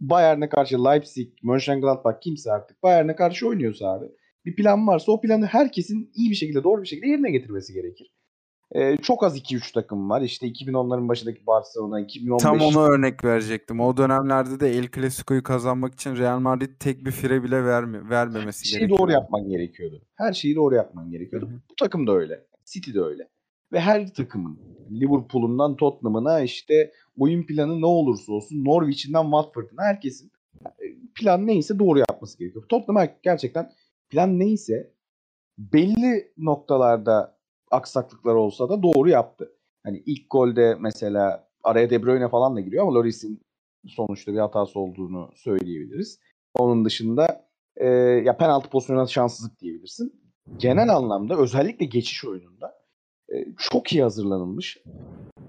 Bayern'e 0.00 0.48
karşı 0.48 0.84
Leipzig, 0.84 1.28
Mönchengladbach 1.42 2.20
kimse 2.20 2.52
artık 2.52 2.82
Bayern'e 2.82 3.16
karşı 3.16 3.48
oynuyorsa 3.48 3.86
abi 3.92 4.06
bir 4.44 4.56
plan 4.56 4.86
varsa 4.86 5.12
o 5.12 5.20
planı 5.20 5.46
herkesin 5.46 6.10
iyi 6.14 6.30
bir 6.30 6.36
şekilde 6.36 6.64
doğru 6.64 6.82
bir 6.82 6.86
şekilde 6.86 7.08
yerine 7.08 7.30
getirmesi 7.30 7.72
gerekir. 7.72 8.12
Ee, 8.74 8.96
çok 8.96 9.24
az 9.24 9.38
2-3 9.38 9.72
takım 9.72 10.10
var. 10.10 10.22
İşte 10.22 10.46
2010'ların 10.46 11.08
başındaki 11.08 11.46
Barcelona, 11.46 12.00
2015... 12.00 12.42
Tam 12.42 12.60
onu 12.60 12.80
örnek 12.80 13.24
verecektim. 13.24 13.80
O 13.80 13.96
dönemlerde 13.96 14.60
de 14.60 14.70
El 14.70 14.88
Clasico'yu 14.94 15.42
kazanmak 15.42 15.94
için 15.94 16.16
Real 16.16 16.38
Madrid 16.38 16.70
tek 16.80 17.04
bir 17.04 17.10
fire 17.10 17.42
bile 17.42 17.64
verme, 17.64 18.10
vermemesi 18.10 18.74
Her 18.74 18.78
şeyi 18.78 18.90
doğru 18.90 19.12
yapman 19.12 19.48
gerekiyordu. 19.48 20.02
Her 20.14 20.32
şeyi 20.32 20.56
doğru 20.56 20.74
yapman 20.74 21.10
gerekiyordu. 21.10 21.46
Hı-hı. 21.46 21.60
Bu 21.70 21.74
takım 21.74 22.06
da 22.06 22.12
öyle. 22.12 22.46
City 22.64 22.94
de 22.94 23.00
öyle. 23.00 23.28
Ve 23.72 23.80
her 23.80 24.14
takımın 24.14 24.58
Liverpool'undan 24.90 25.76
Tottenham'ına 25.76 26.40
işte 26.40 26.92
oyun 27.18 27.46
planı 27.46 27.80
ne 27.80 27.86
olursa 27.86 28.32
olsun 28.32 28.64
Norwich'inden 28.64 29.22
Watford'una 29.22 29.82
herkesin 29.82 30.32
e, 30.62 30.84
plan 31.14 31.46
neyse 31.46 31.78
doğru 31.78 31.98
yapması 31.98 32.38
gerekiyor. 32.38 32.64
Tottenham 32.68 33.08
gerçekten 33.22 33.72
plan 34.10 34.38
neyse 34.38 34.92
belli 35.58 36.32
noktalarda 36.38 37.35
aksaklıklar 37.70 38.34
olsa 38.34 38.68
da 38.68 38.82
doğru 38.82 39.08
yaptı. 39.08 39.52
Hani 39.84 40.02
ilk 40.06 40.30
golde 40.30 40.76
mesela 40.80 41.48
araya 41.64 41.90
De 41.90 42.02
Bruyne 42.02 42.28
falan 42.28 42.56
da 42.56 42.60
giriyor 42.60 42.82
ama 42.82 42.94
Loris'in 42.94 43.40
sonuçta 43.86 44.32
bir 44.32 44.38
hatası 44.38 44.80
olduğunu 44.80 45.30
söyleyebiliriz. 45.34 46.20
Onun 46.54 46.84
dışında 46.84 47.46
e, 47.76 47.86
ya 48.24 48.36
penaltı 48.36 48.68
pozisyonuna 48.70 49.06
şanssızlık 49.06 49.60
diyebilirsin. 49.60 50.12
Genel 50.56 50.88
anlamda 50.88 51.38
özellikle 51.38 51.86
geçiş 51.86 52.24
oyununda 52.24 52.74
e, 53.32 53.46
çok 53.58 53.92
iyi 53.92 54.02
hazırlanılmış. 54.02 54.82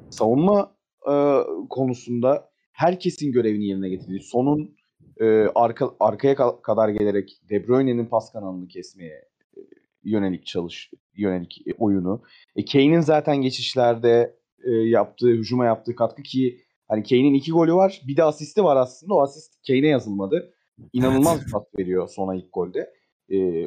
Savunma 0.09 0.75
e, 1.09 1.13
konusunda 1.69 2.49
herkesin 2.71 3.31
görevini 3.31 3.65
yerine 3.65 3.89
getirdiği, 3.89 4.19
sonun 4.19 4.77
e, 5.19 5.25
arka 5.55 5.91
arkaya 5.99 6.35
kadar 6.61 6.89
gelerek 6.89 7.41
De 7.49 7.67
Bruyne'nin 7.67 8.05
pas 8.05 8.31
kanalını 8.31 8.67
kesmeye 8.67 9.27
yönelik 10.09 10.45
çalış 10.45 10.91
yönelik 11.15 11.67
e, 11.67 11.73
oyunu. 11.77 12.21
E, 12.55 12.65
Kane'in 12.65 13.01
zaten 13.01 13.37
geçişlerde 13.37 14.35
e, 14.63 14.71
yaptığı, 14.71 15.29
hücuma 15.29 15.65
yaptığı 15.65 15.95
katkı 15.95 16.23
ki 16.23 16.61
hani 16.87 17.03
Kane'in 17.03 17.33
iki 17.33 17.51
golü 17.51 17.73
var. 17.73 18.01
Bir 18.07 18.17
de 18.17 18.23
asisti 18.23 18.63
var 18.63 18.75
aslında. 18.77 19.13
O 19.13 19.21
asist 19.21 19.67
Kane'e 19.67 19.87
yazılmadı. 19.87 20.53
İnanılmaz 20.93 21.45
bir 21.45 21.51
pas 21.51 21.63
veriyor 21.79 22.07
sona 22.07 22.35
ilk 22.35 22.53
golde. 22.53 22.93
E, 23.31 23.65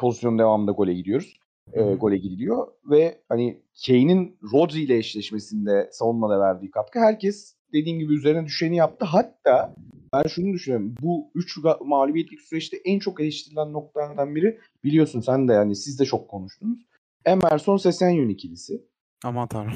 pozisyon 0.00 0.38
devamında 0.38 0.72
gole 0.72 0.94
gidiyoruz. 0.94 1.38
E, 1.72 1.82
gole 1.82 2.16
gidiliyor 2.16 2.66
ve 2.90 3.18
hani 3.28 3.62
Kane'in 3.86 4.38
Rodri 4.52 4.80
ile 4.80 4.96
eşleşmesinde 4.96 5.88
savunmada 5.92 6.40
verdiği 6.40 6.70
katkı 6.70 6.98
herkes 6.98 7.56
dediğim 7.72 7.98
gibi 7.98 8.14
üzerine 8.14 8.46
düşeni 8.46 8.76
yaptı. 8.76 9.04
Hatta 9.04 9.74
ben 10.14 10.28
şunu 10.28 10.52
düşünüyorum. 10.52 10.94
Bu 11.02 11.30
3 11.34 11.58
mağlubiyetlik 11.80 12.40
süreçte 12.40 12.76
en 12.84 12.98
çok 12.98 13.20
eleştirilen 13.20 13.72
noktalardan 13.72 14.34
biri 14.34 14.58
biliyorsun 14.84 15.20
sen 15.20 15.48
de 15.48 15.52
yani 15.52 15.76
siz 15.76 16.00
de 16.00 16.04
çok 16.04 16.28
konuştunuz. 16.28 16.78
Emerson 17.24 17.76
Sesenyon 17.76 18.28
ikilisi. 18.28 18.84
Aman 19.24 19.48
tanrım. 19.48 19.72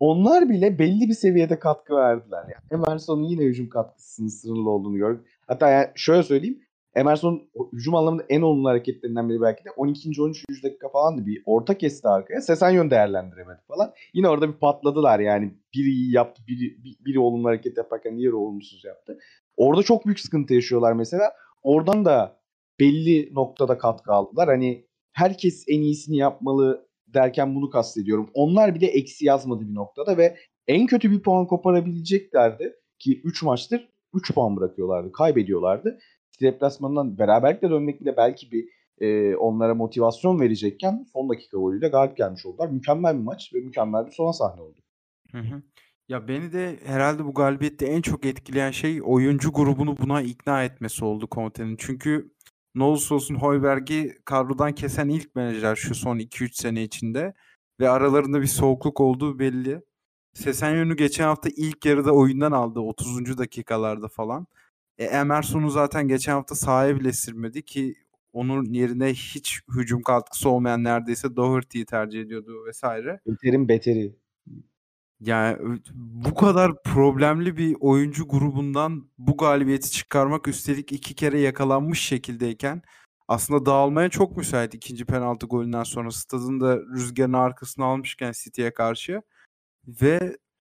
Onlar 0.00 0.48
bile 0.48 0.78
belli 0.78 1.08
bir 1.08 1.14
seviyede 1.14 1.58
katkı 1.58 1.96
verdiler. 1.96 2.42
Yani 2.42 2.82
Emerson'un 2.82 3.22
yine 3.22 3.44
hücum 3.44 3.68
katkısının 3.68 4.28
sınırlı 4.28 4.70
olduğunu 4.70 4.96
gördük. 4.96 5.26
Hatta 5.46 5.70
yani 5.70 5.88
şöyle 5.94 6.22
söyleyeyim. 6.22 6.63
Emerson 6.94 7.42
hücum 7.72 7.94
anlamında 7.94 8.24
en 8.28 8.42
olumlu 8.42 8.68
hareketlerinden 8.68 9.28
biri 9.28 9.40
belki 9.40 9.64
de 9.64 9.70
12. 9.70 10.22
13. 10.22 10.44
dakika 10.62 10.88
falan 10.88 11.18
da 11.18 11.26
bir 11.26 11.42
orta 11.46 11.78
kesti 11.78 12.08
arkaya. 12.08 12.40
Sesenyon 12.40 12.90
değerlendiremedi 12.90 13.60
falan. 13.68 13.92
Yine 14.14 14.28
orada 14.28 14.48
bir 14.48 14.58
patladılar 14.58 15.20
yani. 15.20 15.54
Biri 15.74 15.88
iyi 15.88 16.14
yaptı, 16.14 16.42
biri, 16.48 16.76
biri 17.04 17.18
olumlu 17.18 17.48
hareket 17.48 17.76
yaparken 17.76 18.18
diğeri 18.18 18.34
olumsuz 18.34 18.84
yaptı. 18.84 19.18
Orada 19.56 19.82
çok 19.82 20.06
büyük 20.06 20.20
sıkıntı 20.20 20.54
yaşıyorlar 20.54 20.92
mesela. 20.92 21.32
Oradan 21.62 22.04
da 22.04 22.40
belli 22.80 23.34
noktada 23.34 23.78
katkı 23.78 24.12
aldılar. 24.12 24.48
Hani 24.48 24.86
herkes 25.12 25.64
en 25.68 25.80
iyisini 25.80 26.16
yapmalı 26.16 26.88
derken 27.06 27.54
bunu 27.54 27.70
kastediyorum. 27.70 28.30
Onlar 28.34 28.74
bile 28.74 28.86
eksi 28.86 29.26
yazmadı 29.26 29.68
bir 29.68 29.74
noktada 29.74 30.16
ve 30.16 30.36
en 30.66 30.86
kötü 30.86 31.10
bir 31.10 31.22
puan 31.22 31.46
koparabileceklerdi 31.46 32.72
ki 32.98 33.20
3 33.24 33.42
maçtır 33.42 33.88
3 34.14 34.34
puan 34.34 34.56
bırakıyorlardı, 34.56 35.12
kaybediyorlardı. 35.12 35.98
Deplasmanından 36.40 37.18
beraberlikle 37.18 37.70
dönmek 37.70 38.00
bile 38.00 38.16
belki 38.16 38.50
bir 38.50 38.68
e, 39.00 39.36
onlara 39.36 39.74
motivasyon 39.74 40.40
verecekken 40.40 41.06
son 41.12 41.28
dakika 41.28 41.56
golüyle 41.58 41.88
galip 41.88 42.16
gelmiş 42.16 42.46
oldular. 42.46 42.68
Mükemmel 42.68 43.18
bir 43.18 43.22
maç 43.22 43.50
ve 43.54 43.60
mükemmel 43.60 44.06
bir 44.06 44.12
sona 44.12 44.32
sahne 44.32 44.60
oldu. 44.62 44.78
Hı 45.32 45.38
hı. 45.38 45.62
Ya 46.08 46.28
beni 46.28 46.52
de 46.52 46.78
herhalde 46.84 47.24
bu 47.24 47.34
galibiyette 47.34 47.86
en 47.86 48.02
çok 48.02 48.26
etkileyen 48.26 48.70
şey 48.70 49.00
oyuncu 49.04 49.52
grubunu 49.52 49.96
buna 49.98 50.22
ikna 50.22 50.64
etmesi 50.64 51.04
oldu 51.04 51.28
Conte'nin. 51.30 51.76
Çünkü 51.78 52.30
ne 52.74 52.84
olursa 52.84 53.14
olsun 53.14 53.34
Hoiberg'i 53.34 54.18
kadrodan 54.24 54.72
kesen 54.72 55.08
ilk 55.08 55.34
menajer 55.34 55.76
şu 55.76 55.94
son 55.94 56.18
2-3 56.18 56.52
sene 56.52 56.82
içinde 56.82 57.34
ve 57.80 57.88
aralarında 57.88 58.40
bir 58.40 58.46
soğukluk 58.46 59.00
olduğu 59.00 59.38
belli. 59.38 59.82
Sesenyon'u 60.34 60.96
geçen 60.96 61.24
hafta 61.24 61.48
ilk 61.56 61.86
yarıda 61.86 62.12
oyundan 62.12 62.52
aldı 62.52 62.80
30. 62.80 63.38
dakikalarda 63.38 64.08
falan. 64.08 64.46
E, 64.98 65.04
Emerson'u 65.04 65.70
zaten 65.70 66.08
geçen 66.08 66.32
hafta 66.32 66.54
sahaya 66.54 67.00
bile 67.00 67.12
sürmedi 67.12 67.64
ki 67.64 67.94
onun 68.32 68.64
yerine 68.64 69.14
hiç 69.14 69.60
hücum 69.76 70.02
katkısı 70.02 70.48
olmayan 70.48 70.84
neredeyse 70.84 71.36
Doherty'yi 71.36 71.86
tercih 71.86 72.20
ediyordu 72.20 72.64
vesaire. 72.66 73.20
Beterin 73.26 73.68
beteri. 73.68 74.16
Yani 75.20 75.80
bu 75.94 76.34
kadar 76.34 76.82
problemli 76.82 77.56
bir 77.56 77.76
oyuncu 77.80 78.28
grubundan 78.28 79.08
bu 79.18 79.36
galibiyeti 79.36 79.90
çıkarmak 79.90 80.48
üstelik 80.48 80.92
iki 80.92 81.14
kere 81.14 81.40
yakalanmış 81.40 82.00
şekildeyken 82.00 82.82
aslında 83.28 83.66
dağılmaya 83.66 84.08
çok 84.08 84.36
müsait 84.36 84.74
ikinci 84.74 85.04
penaltı 85.04 85.46
golünden 85.46 85.82
sonra 85.82 86.10
stadın 86.10 86.60
da 86.60 86.78
rüzgarın 86.78 87.32
arkasına 87.32 87.84
almışken 87.84 88.32
City'ye 88.32 88.74
karşı 88.74 89.22
ve 89.88 90.36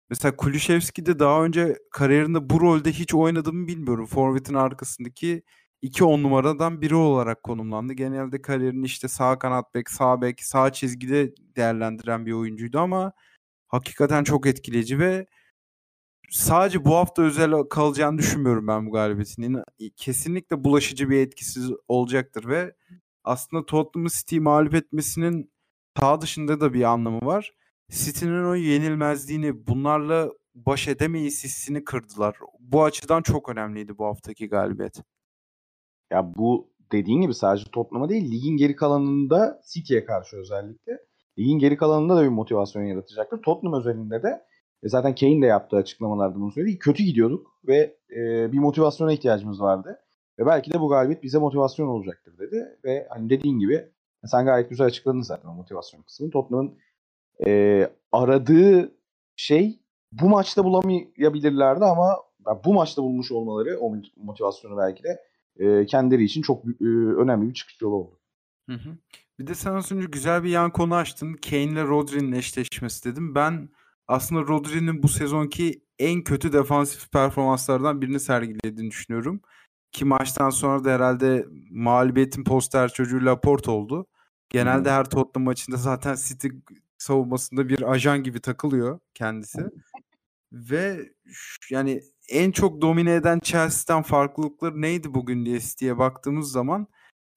mesela 0.09 0.35
Kulüşevski 0.35 1.05
de 1.05 1.19
daha 1.19 1.43
önce 1.43 1.77
kariyerinde 1.91 2.49
bu 2.49 2.61
rolde 2.61 2.91
hiç 2.91 3.13
oynadı 3.13 3.53
mı 3.53 3.67
bilmiyorum. 3.67 4.05
Forvet'in 4.05 4.53
arkasındaki 4.53 5.43
iki 5.81 6.03
on 6.03 6.23
numaradan 6.23 6.81
biri 6.81 6.95
olarak 6.95 7.43
konumlandı. 7.43 7.93
Genelde 7.93 8.41
kariyerini 8.41 8.85
işte 8.85 9.07
sağ 9.07 9.39
kanat 9.39 9.73
bek, 9.75 9.89
sağ 9.89 10.21
bek, 10.21 10.43
sağ 10.43 10.71
çizgide 10.73 11.33
değerlendiren 11.55 12.25
bir 12.25 12.31
oyuncuydu 12.31 12.79
ama 12.79 13.11
hakikaten 13.67 14.23
çok 14.23 14.47
etkileyici 14.47 14.99
ve 14.99 15.27
sadece 16.29 16.85
bu 16.85 16.95
hafta 16.95 17.21
özel 17.21 17.51
kalacağını 17.69 18.17
düşünmüyorum 18.17 18.67
ben 18.67 18.87
bu 18.87 18.91
galibiyetin. 18.91 19.63
Kesinlikle 19.95 20.63
bulaşıcı 20.63 21.09
bir 21.09 21.17
etkisi 21.17 21.59
olacaktır 21.87 22.47
ve 22.47 22.75
aslında 23.23 23.65
Tottenham'ı 23.65 24.09
City 24.09 24.39
mağlup 24.39 24.73
etmesinin 24.73 25.51
sağ 25.99 26.21
dışında 26.21 26.61
da 26.61 26.73
bir 26.73 26.83
anlamı 26.83 27.25
var. 27.25 27.51
City'nin 27.89 28.43
o 28.43 28.55
yenilmezliğini 28.55 29.67
bunlarla 29.67 30.31
baş 30.55 30.87
edemeyiz 30.87 31.43
hissini 31.43 31.83
kırdılar. 31.83 32.37
Bu 32.59 32.83
açıdan 32.83 33.21
çok 33.21 33.49
önemliydi 33.49 33.97
bu 33.97 34.05
haftaki 34.05 34.49
galibiyet. 34.49 35.03
Ya 36.11 36.33
bu 36.35 36.69
dediğin 36.91 37.21
gibi 37.21 37.33
sadece 37.33 37.71
Tottenham'a 37.71 38.09
değil 38.09 38.31
ligin 38.31 38.57
geri 38.57 38.75
kalanında 38.75 39.61
City'ye 39.73 40.05
karşı 40.05 40.37
özellikle 40.37 40.99
ligin 41.39 41.59
geri 41.59 41.77
kalanında 41.77 42.15
da 42.15 42.23
bir 42.23 42.27
motivasyon 42.27 42.83
yaratacaktır. 42.83 43.41
Tottenham 43.41 43.79
özelinde 43.79 44.23
de 44.23 44.45
e 44.83 44.89
zaten 44.89 45.15
Kane 45.15 45.41
de 45.41 45.45
yaptığı 45.45 45.77
açıklamalarda 45.77 46.35
bunu 46.35 46.51
söyledi. 46.51 46.79
Kötü 46.79 47.03
gidiyorduk 47.03 47.47
ve 47.67 47.97
e, 48.11 48.51
bir 48.51 48.59
motivasyona 48.59 49.13
ihtiyacımız 49.13 49.61
vardı. 49.61 49.99
Ve 50.39 50.45
belki 50.45 50.73
de 50.73 50.79
bu 50.79 50.89
galibiyet 50.89 51.23
bize 51.23 51.37
motivasyon 51.37 51.87
olacaktır 51.87 52.37
dedi. 52.39 52.79
Ve 52.83 53.07
hani 53.09 53.29
dediğin 53.29 53.59
gibi 53.59 53.89
sen 54.25 54.45
gayet 54.45 54.69
güzel 54.69 54.87
açıkladın 54.87 55.21
zaten 55.21 55.49
o 55.49 55.53
motivasyon 55.53 56.01
kısmını. 56.01 56.31
Tottenham'ın 56.31 56.77
e, 57.45 57.83
aradığı 58.11 58.95
şey 59.35 59.79
bu 60.11 60.29
maçta 60.29 60.63
bulamayabilirlerdi 60.63 61.85
ama 61.85 62.17
bu 62.65 62.73
maçta 62.73 63.01
bulmuş 63.01 63.31
olmaları 63.31 63.79
o 63.79 63.95
motivasyonu 64.15 64.77
belki 64.77 65.03
de 65.03 65.23
e, 65.59 65.85
kendileri 65.85 66.23
için 66.23 66.41
çok 66.41 66.65
e, 66.65 66.85
önemli 67.17 67.49
bir 67.49 67.53
çıkış 67.53 67.81
yolu 67.81 67.95
oldu. 67.95 68.19
Hı 68.69 68.75
hı. 68.75 68.97
Bir 69.39 69.47
de 69.47 69.55
sen 69.55 69.73
az 69.73 69.91
önce 69.91 70.07
güzel 70.07 70.43
bir 70.43 70.49
yan 70.49 70.71
konu 70.71 70.95
açtın. 70.95 71.33
Kane 71.33 71.63
ile 71.63 71.83
Rodri'nin 71.83 72.31
eşleşmesi 72.31 73.11
dedim. 73.11 73.35
Ben 73.35 73.69
aslında 74.07 74.41
Rodri'nin 74.41 75.03
bu 75.03 75.07
sezonki 75.07 75.81
en 75.99 76.21
kötü 76.21 76.53
defansif 76.53 77.11
performanslardan 77.11 78.01
birini 78.01 78.19
sergilediğini 78.19 78.91
düşünüyorum. 78.91 79.41
Ki 79.91 80.05
maçtan 80.05 80.49
sonra 80.49 80.83
da 80.83 80.91
herhalde 80.91 81.45
mağlubiyetin 81.71 82.43
poster 82.43 82.89
çocuğu 82.89 83.25
Laporte 83.25 83.71
oldu. 83.71 84.05
Genelde 84.49 84.91
her 84.91 85.09
Tottenham 85.09 85.45
maçında 85.45 85.77
zaten 85.77 86.15
City 86.15 86.47
savunmasında 87.07 87.69
bir 87.69 87.91
ajan 87.91 88.23
gibi 88.23 88.39
takılıyor 88.41 88.99
kendisi. 89.13 89.61
Ve 90.51 91.09
yani 91.71 92.01
en 92.29 92.51
çok 92.51 92.81
domine 92.81 93.13
eden 93.13 93.39
Chelsea'den 93.39 94.03
farklılıkları 94.03 94.81
neydi 94.81 95.13
bugün 95.13 95.45
diye 95.45 95.59
City'ye 95.59 95.97
baktığımız 95.97 96.51
zaman 96.51 96.87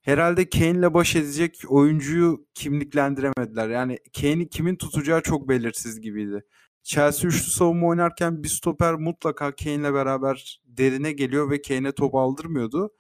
herhalde 0.03 0.51
Kane'le 0.51 0.95
baş 0.95 1.17
edecek 1.17 1.63
oyuncuyu 1.69 2.47
kimliklendiremediler. 2.55 3.69
Yani 3.69 3.99
Kane'i 4.21 4.49
kimin 4.49 4.77
tutacağı 4.77 5.23
çok 5.23 5.49
belirsiz 5.49 6.01
gibiydi. 6.01 6.45
Chelsea 6.83 7.29
üçlü 7.29 7.51
savunma 7.51 7.87
oynarken 7.87 8.43
bir 8.43 8.49
stoper 8.49 8.95
mutlaka 8.95 9.57
Kane'le 9.57 9.95
beraber 9.95 10.61
derine 10.65 11.13
geliyor 11.13 11.51
ve 11.51 11.63
Kane'e 11.63 11.93
top 11.93 12.15
aldırmıyordu. 12.15 12.91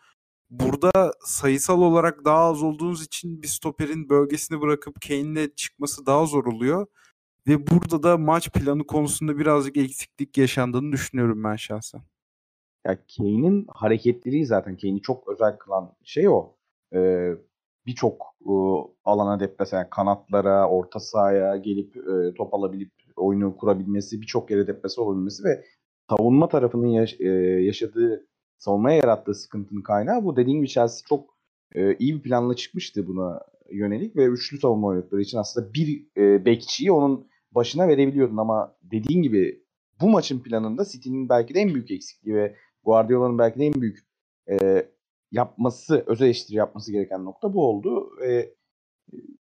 Burada 0.50 1.12
sayısal 1.24 1.82
olarak 1.82 2.24
daha 2.24 2.38
az 2.38 2.62
olduğunuz 2.62 3.04
için 3.04 3.42
bir 3.42 3.48
stoperin 3.48 4.08
bölgesini 4.08 4.60
bırakıp 4.60 4.96
Kane'le 5.08 5.54
çıkması 5.54 6.06
daha 6.06 6.26
zor 6.26 6.44
oluyor. 6.44 6.86
Ve 7.48 7.66
burada 7.66 8.02
da 8.02 8.18
maç 8.18 8.52
planı 8.52 8.86
konusunda 8.86 9.38
birazcık 9.38 9.76
eksiklik 9.76 10.38
yaşandığını 10.38 10.92
düşünüyorum 10.92 11.44
ben 11.44 11.56
şahsen. 11.56 12.02
Ya 12.86 12.98
Kane'in 13.16 13.66
hareketleri 13.68 14.46
zaten 14.46 14.76
Kane'i 14.76 15.02
çok 15.02 15.28
özel 15.28 15.58
kılan 15.58 15.92
şey 16.04 16.28
o. 16.28 16.56
Ee, 16.94 17.34
Birçok 17.86 18.22
e, 18.46 18.52
alana 19.04 19.40
deplase, 19.40 19.76
yani 19.76 19.86
kanatlara, 19.90 20.68
orta 20.68 21.00
sahaya 21.00 21.56
gelip 21.56 21.96
e, 21.96 22.34
top 22.34 22.54
alabilip 22.54 22.92
oyunu 23.16 23.56
kurabilmesi, 23.56 24.20
birçok 24.20 24.50
yere 24.50 24.66
deplase 24.66 25.00
olabilmesi 25.00 25.44
ve 25.44 25.64
savunma 26.10 26.48
tarafının 26.48 26.86
yaş- 26.86 27.20
e, 27.20 27.28
yaşadığı, 27.64 28.26
savunmaya 28.61 28.96
yarattığı 28.96 29.35
sıkıntının 29.35 29.83
kaynağı 29.83 30.25
bu. 30.25 30.37
Dediğim 30.37 30.59
gibi 30.59 30.68
Chelsea 30.68 31.07
çok 31.09 31.35
e, 31.75 31.94
iyi 31.94 32.14
bir 32.14 32.23
planla 32.23 32.57
çıkmıştı 32.57 33.07
buna 33.07 33.40
yönelik 33.73 34.16
ve 34.16 34.25
üçlü 34.25 34.59
savunma 34.59 34.87
oynadıkları 34.87 35.20
için 35.20 35.38
aslında 35.38 35.75
bir 35.75 36.07
e, 36.16 36.44
bekçiyi 36.44 36.92
onun 36.92 37.29
başına 37.53 37.88
verebiliyordun 37.88 38.37
ama 38.37 38.77
dediğin 38.83 39.23
gibi 39.23 39.64
bu 40.01 40.09
maçın 40.09 40.40
planında 40.40 40.85
City'nin 40.85 41.29
belki 41.29 41.55
de 41.55 41.61
en 41.61 41.75
büyük 41.75 41.90
eksikliği 41.90 42.37
ve 42.37 42.57
Guardiola'nın 42.85 43.38
belki 43.38 43.59
de 43.61 43.66
en 43.66 43.75
büyük 43.75 43.99
e, 44.51 44.87
yapması, 45.33 46.05
öz 46.07 46.23
eleştiri 46.23 46.57
yapması 46.57 46.92
gereken 46.92 47.25
nokta 47.25 47.55
bu 47.55 47.66
oldu. 47.66 48.11
E, 48.27 48.55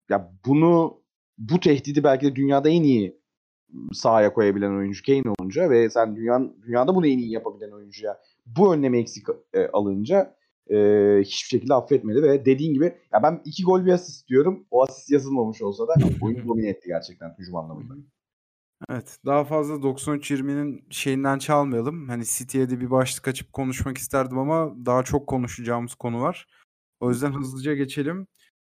ya 0.09 0.33
bunu 0.46 1.03
bu 1.38 1.61
tehdidi 1.61 2.05
belki 2.05 2.27
de 2.27 2.37
dünyada 2.37 2.68
en 2.68 2.83
iyi 2.83 3.20
sahaya 3.92 4.33
koyabilen 4.33 4.70
oyuncu 4.70 5.03
Kane 5.07 5.35
olunca 5.38 5.70
ve 5.70 5.90
sen 5.90 6.16
dünyanın, 6.16 6.62
dünyada 6.66 6.94
bunu 6.94 7.07
en 7.07 7.18
iyi 7.18 7.31
yapabilen 7.31 7.70
oyuncuya 7.70 8.20
bu 8.46 8.74
önlemi 8.74 8.98
eksik 8.98 9.26
e, 9.52 9.66
alınca 9.66 10.37
e, 10.70 10.76
hiçbir 11.20 11.48
şekilde 11.48 11.74
affetmedi 11.74 12.22
ve 12.22 12.44
dediğin 12.44 12.74
gibi 12.74 12.85
ya 13.12 13.22
ben 13.22 13.42
iki 13.44 13.62
gol 13.62 13.87
bir 13.87 13.92
asist 13.92 14.28
diyorum. 14.28 14.66
O 14.70 14.83
asist 14.83 15.11
yazılmamış 15.11 15.62
olsa 15.62 15.88
da 15.88 15.94
oyun 16.20 16.48
domine 16.48 16.68
etti 16.68 16.88
gerçekten 16.88 17.35
hücum 17.38 17.57
anlamında. 17.57 17.94
Evet. 18.90 19.18
Daha 19.26 19.44
fazla 19.44 19.74
93-20'nin 19.74 20.85
şeyinden 20.90 21.38
çalmayalım. 21.38 22.09
Hani 22.09 22.24
City'ye 22.24 22.70
de 22.70 22.80
bir 22.80 22.90
başlık 22.90 23.28
açıp 23.28 23.52
konuşmak 23.52 23.98
isterdim 23.98 24.38
ama 24.38 24.87
daha 24.87 25.02
çok 25.02 25.26
konuşacağımız 25.26 25.94
konu 25.94 26.20
var. 26.20 26.46
O 27.00 27.11
yüzden 27.11 27.33
hızlıca 27.33 27.74
geçelim. 27.74 28.26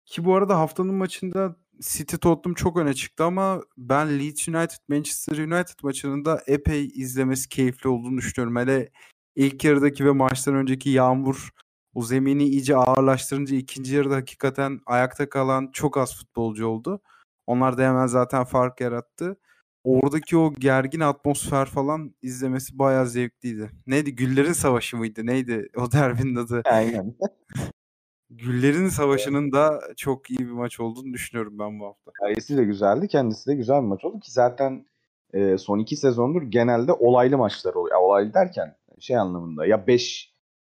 Ki 0.06 0.24
bu 0.24 0.35
arada 0.35 0.59
haftanın 0.59 0.94
maçında 0.94 1.56
City 1.80 2.16
Tottenham 2.16 2.54
çok 2.54 2.76
öne 2.76 2.94
çıktı 2.94 3.24
ama 3.24 3.62
ben 3.76 4.18
Leeds 4.18 4.48
United 4.48 4.78
Manchester 4.88 5.38
United 5.38 5.78
maçının 5.83 6.24
da 6.24 6.42
epey 6.46 6.87
izlemesi 6.87 7.48
keyifli 7.48 7.88
olduğunu 7.88 8.16
düşünüyorum. 8.16 8.56
Hele 8.56 8.90
ilk 9.36 9.64
yarıdaki 9.64 10.04
ve 10.04 10.10
maçtan 10.10 10.54
önceki 10.54 10.90
yağmur 10.90 11.50
o 11.94 12.02
zemini 12.02 12.44
iyice 12.44 12.76
ağırlaştırınca 12.76 13.56
ikinci 13.56 13.94
yarıda 13.94 14.16
hakikaten 14.16 14.80
ayakta 14.86 15.28
kalan 15.28 15.70
çok 15.72 15.96
az 15.96 16.16
futbolcu 16.16 16.66
oldu. 16.66 17.00
Onlar 17.46 17.78
da 17.78 17.82
hemen 17.82 18.06
zaten 18.06 18.44
fark 18.44 18.80
yarattı. 18.80 19.36
Oradaki 19.84 20.36
o 20.36 20.54
gergin 20.54 21.00
atmosfer 21.00 21.66
falan 21.66 22.14
izlemesi 22.22 22.78
bayağı 22.78 23.06
zevkliydi. 23.06 23.70
Neydi? 23.86 24.14
Güllerin 24.14 24.52
Savaşı 24.52 24.96
mıydı? 24.96 25.26
Neydi 25.26 25.68
o 25.76 25.92
derbinin 25.92 26.36
adı? 26.36 26.62
Aynen. 26.64 27.14
Güllerin 28.30 28.88
Savaşı'nın 28.88 29.52
da 29.52 29.80
çok 29.96 30.30
iyi 30.30 30.38
bir 30.38 30.52
maç 30.52 30.80
olduğunu 30.80 31.12
düşünüyorum 31.12 31.58
ben 31.58 31.80
bu 31.80 31.86
hafta. 31.86 32.10
Hikayesi 32.10 32.56
de 32.56 32.64
güzeldi. 32.64 33.08
Kendisi 33.08 33.50
de 33.50 33.54
güzel 33.54 33.82
bir 33.82 33.86
maç 33.86 34.04
oldu 34.04 34.20
ki 34.20 34.32
zaten 34.32 34.86
e, 35.32 35.58
son 35.58 35.78
iki 35.78 35.96
sezondur 35.96 36.42
genelde 36.42 36.92
olaylı 36.92 37.38
maçlar 37.38 37.74
oluyor. 37.74 38.00
Olaylı 38.00 38.34
derken 38.34 38.76
şey 39.00 39.16
anlamında 39.16 39.66
ya 39.66 39.86
5 39.86 40.34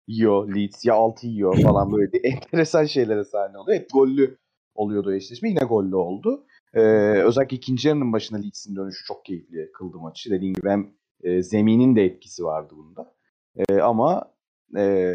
yiyor 0.06 0.54
Leeds 0.54 0.85
ya 0.85 0.94
6 0.94 1.26
yiyor 1.26 1.62
falan 1.62 1.92
böyle 1.96 2.18
enteresan 2.18 2.85
şeylere 2.85 3.24
sahne 3.24 3.59
oluyor. 3.59 3.78
Hep 3.78 3.90
gollü 3.92 4.38
oluyordu 4.74 5.14
eşleşme. 5.14 5.48
Yine 5.48 5.64
gollü 5.64 5.96
oldu. 5.96 6.46
Ee, 6.74 6.80
özellikle 7.22 7.56
ikinci 7.56 7.88
yarının 7.88 8.12
başında 8.12 8.38
Leeds'in 8.38 8.76
dönüşü 8.76 9.04
çok 9.04 9.24
keyifli 9.24 9.72
kıldı 9.72 9.98
maçı. 9.98 10.30
Dediğim 10.30 10.54
gibi 10.54 10.68
hem 10.68 10.90
e, 11.22 11.42
zeminin 11.42 11.96
de 11.96 12.04
etkisi 12.04 12.44
vardı 12.44 12.74
bunda. 12.76 13.14
E, 13.56 13.80
ama 13.80 14.35
e, 14.76 15.14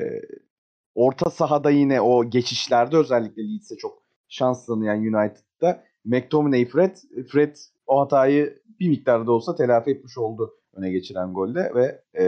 orta 0.96 1.30
sahada 1.30 1.70
yine 1.70 2.02
o 2.02 2.30
geçişlerde 2.30 2.98
özellikle 2.98 3.44
Leeds'e 3.44 3.78
çok 3.78 4.04
şans 4.28 4.66
tanıyan 4.66 5.00
United'da 5.00 5.84
McTominay 6.06 6.66
Fred, 6.66 6.98
Fred 7.32 7.56
o 7.88 8.02
hatayı 8.02 8.62
bir 8.80 8.90
miktarda 8.90 9.32
olsa 9.32 9.56
telafi 9.56 9.92
etmiş 9.92 10.18
oldu 10.18 10.54
öne 10.74 10.92
geçiren 10.92 11.34
golde 11.34 11.72
ve 11.76 12.02
e, 12.20 12.26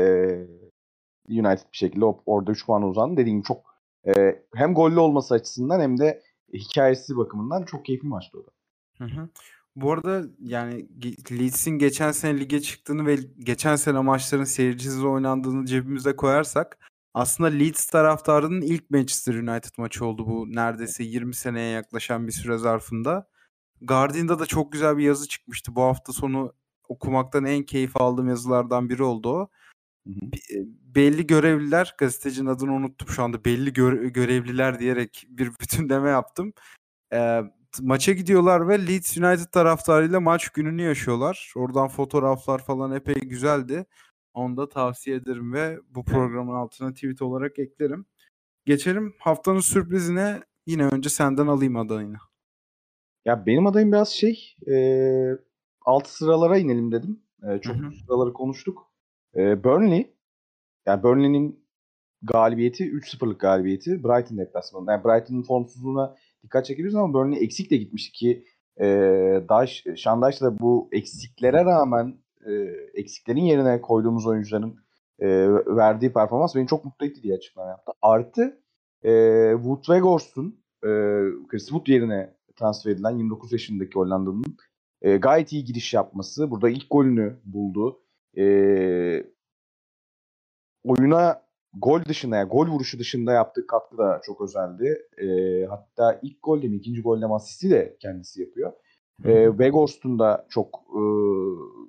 United 1.30 1.72
bir 1.74 1.78
şekilde 1.78 2.06
orada 2.06 2.52
3 2.52 2.66
puan 2.66 2.84
uzandı. 2.84 3.18
Dediğim 3.18 3.42
çok 3.42 3.58
e, 4.08 4.44
hem 4.56 4.74
gollü 4.74 5.00
olması 5.00 5.34
açısından 5.34 5.80
hem 5.80 5.98
de 5.98 6.22
hikayesi 6.54 7.18
bakımından 7.18 7.64
çok 7.64 7.86
keyifli 7.86 8.08
maçtı 8.08 8.38
o 8.38 8.46
da. 8.46 8.52
Hı 8.98 9.04
hı. 9.04 9.30
Bu 9.76 9.92
arada 9.92 10.24
yani 10.40 10.88
Leeds'in 11.32 11.72
geçen 11.72 12.12
sene 12.12 12.40
lige 12.40 12.62
çıktığını 12.62 13.06
ve 13.06 13.18
geçen 13.40 13.76
sene 13.76 14.00
maçların 14.00 14.44
seyircisiz 14.44 15.04
oynandığını 15.04 15.66
cebimize 15.66 16.16
koyarsak 16.16 16.78
aslında 17.14 17.50
Leeds 17.50 17.86
taraftarının 17.86 18.62
ilk 18.62 18.90
Manchester 18.90 19.34
United 19.34 19.72
maçı 19.78 20.06
oldu 20.06 20.28
bu 20.28 20.46
neredeyse 20.56 21.04
20 21.04 21.36
seneye 21.36 21.72
yaklaşan 21.72 22.28
bir 22.28 22.32
süre 22.32 22.58
zarfında. 22.58 23.28
Guardian'da 23.82 24.40
da 24.40 24.46
çok 24.46 24.72
güzel 24.72 24.98
bir 24.98 25.04
yazı 25.04 25.28
çıkmıştı. 25.28 25.76
Bu 25.76 25.82
hafta 25.82 26.14
sonu 26.14 26.54
okumaktan 26.90 27.46
en 27.46 27.64
keyif 27.64 28.02
aldığım 28.02 28.30
yazılardan 28.30 28.90
biri 28.90 29.04
oldu 29.04 29.30
o. 29.30 29.50
Belli 30.96 31.28
görevliler, 31.28 31.96
gazetecinin 31.98 32.50
adını 32.50 32.74
unuttum 32.74 33.08
şu 33.08 33.24
anda. 33.24 33.46
Belli 33.46 33.70
gö- 33.70 34.08
görevliler 34.08 34.80
diyerek 34.80 35.28
bir 35.30 35.48
bütünleme 35.62 36.10
yaptım. 36.10 36.54
E, 37.14 37.42
maça 37.82 38.14
gidiyorlar 38.14 38.68
ve 38.68 38.88
Leeds 38.88 39.18
United 39.18 39.52
taraftarıyla 39.52 40.20
maç 40.20 40.50
gününü 40.50 40.82
yaşıyorlar. 40.82 41.54
Oradan 41.56 41.88
fotoğraflar 41.88 42.60
falan 42.60 42.92
epey 42.92 43.16
güzeldi. 43.16 43.86
Onu 44.34 44.58
da 44.58 44.70
tavsiye 44.70 45.16
ederim 45.16 45.54
ve 45.54 45.80
bu 45.90 46.06
programın 46.06 46.56
altına 46.56 46.94
tweet 46.94 47.22
olarak 47.22 47.60
eklerim. 47.60 48.06
Geçelim 48.66 49.14
haftanın 49.20 49.60
sürprizine. 49.60 50.42
Yine 50.66 50.86
önce 50.86 51.10
senden 51.10 51.48
alayım 51.48 51.76
adayını. 51.76 52.18
Ya 53.26 53.46
benim 53.46 53.68
adayım 53.68 53.92
biraz 53.92 54.10
şey 54.10 54.56
e, 54.68 54.76
alt 55.82 56.08
sıralara 56.08 56.58
inelim 56.58 56.92
dedim. 56.92 57.20
E, 57.44 57.62
çok 57.62 57.76
hı 57.76 57.92
sıraları 57.92 58.34
konuştuk. 58.34 58.87
Burnley 59.38 60.14
yani 60.86 61.04
Burnley'nin 61.04 61.68
galibiyeti 62.22 62.84
3-0'lık 62.84 63.40
galibiyeti 63.40 64.04
Brighton 64.04 64.38
deplasmanında. 64.38 64.92
Yani 64.92 65.04
Brighton'ın 65.04 65.44
formsuzluğuna 65.44 66.16
dikkat 66.44 66.66
çekebiliriz 66.66 66.96
ama 66.96 67.14
Burnley 67.14 67.44
eksik 67.44 67.72
de 67.72 67.78
gitmişti 67.78 68.12
ki 68.12 68.46
e, 68.80 68.86
Daş, 69.50 69.84
Şandaş 69.96 70.42
da 70.42 70.60
bu 70.60 70.90
eksiklere 70.92 71.66
rağmen 71.66 72.18
e, 72.46 72.52
eksiklerin 72.94 73.42
yerine 73.42 73.82
koyduğumuz 73.82 74.28
oyuncuların 74.28 74.76
e, 75.20 75.28
verdiği 75.76 76.14
performans 76.14 76.56
beni 76.56 76.68
çok 76.68 76.86
mutlu 76.86 77.06
etti 77.06 77.24
diye 77.24 77.36
açıklama 77.36 77.70
yaptı. 77.70 77.92
Artı 78.02 78.62
e, 79.04 79.12
Wood 79.56 79.84
Weghorst'un 79.84 80.64
e, 80.84 80.90
Chris 81.48 81.68
Wood 81.68 81.88
yerine 81.88 82.34
transfer 82.56 82.92
edilen 82.92 83.18
29 83.18 83.52
yaşındaki 83.52 83.96
Hollandalı'nın 83.96 84.58
e, 85.02 85.18
gayet 85.18 85.52
iyi 85.52 85.66
giriş 85.66 85.94
yapması. 85.94 86.52
Burada 86.52 86.70
ilk 86.70 86.90
golünü 86.90 87.40
buldu. 87.46 88.00
E, 88.38 88.44
oyuna 90.84 91.42
gol 91.74 92.06
dışında 92.06 92.36
yani 92.36 92.50
gol 92.50 92.68
vuruşu 92.68 93.00
dışında 93.00 93.34
yaptığı 93.34 93.68
katkı 93.68 93.98
da 93.98 94.22
çok 94.26 94.42
özeldi. 94.42 94.98
E, 95.18 95.28
hatta 95.66 96.20
ilk 96.24 96.44
golde 96.44 96.68
mi 96.68 96.76
ikinci 96.76 97.02
golde 97.02 97.26
mi 97.26 97.36
asisti 97.36 97.70
de 97.70 97.98
kendisi 98.00 98.42
yapıyor. 98.42 98.74
E, 99.26 99.48
Weghorst'un 99.50 100.20
da 100.20 100.46
çok 100.50 100.80
e, 100.90 101.02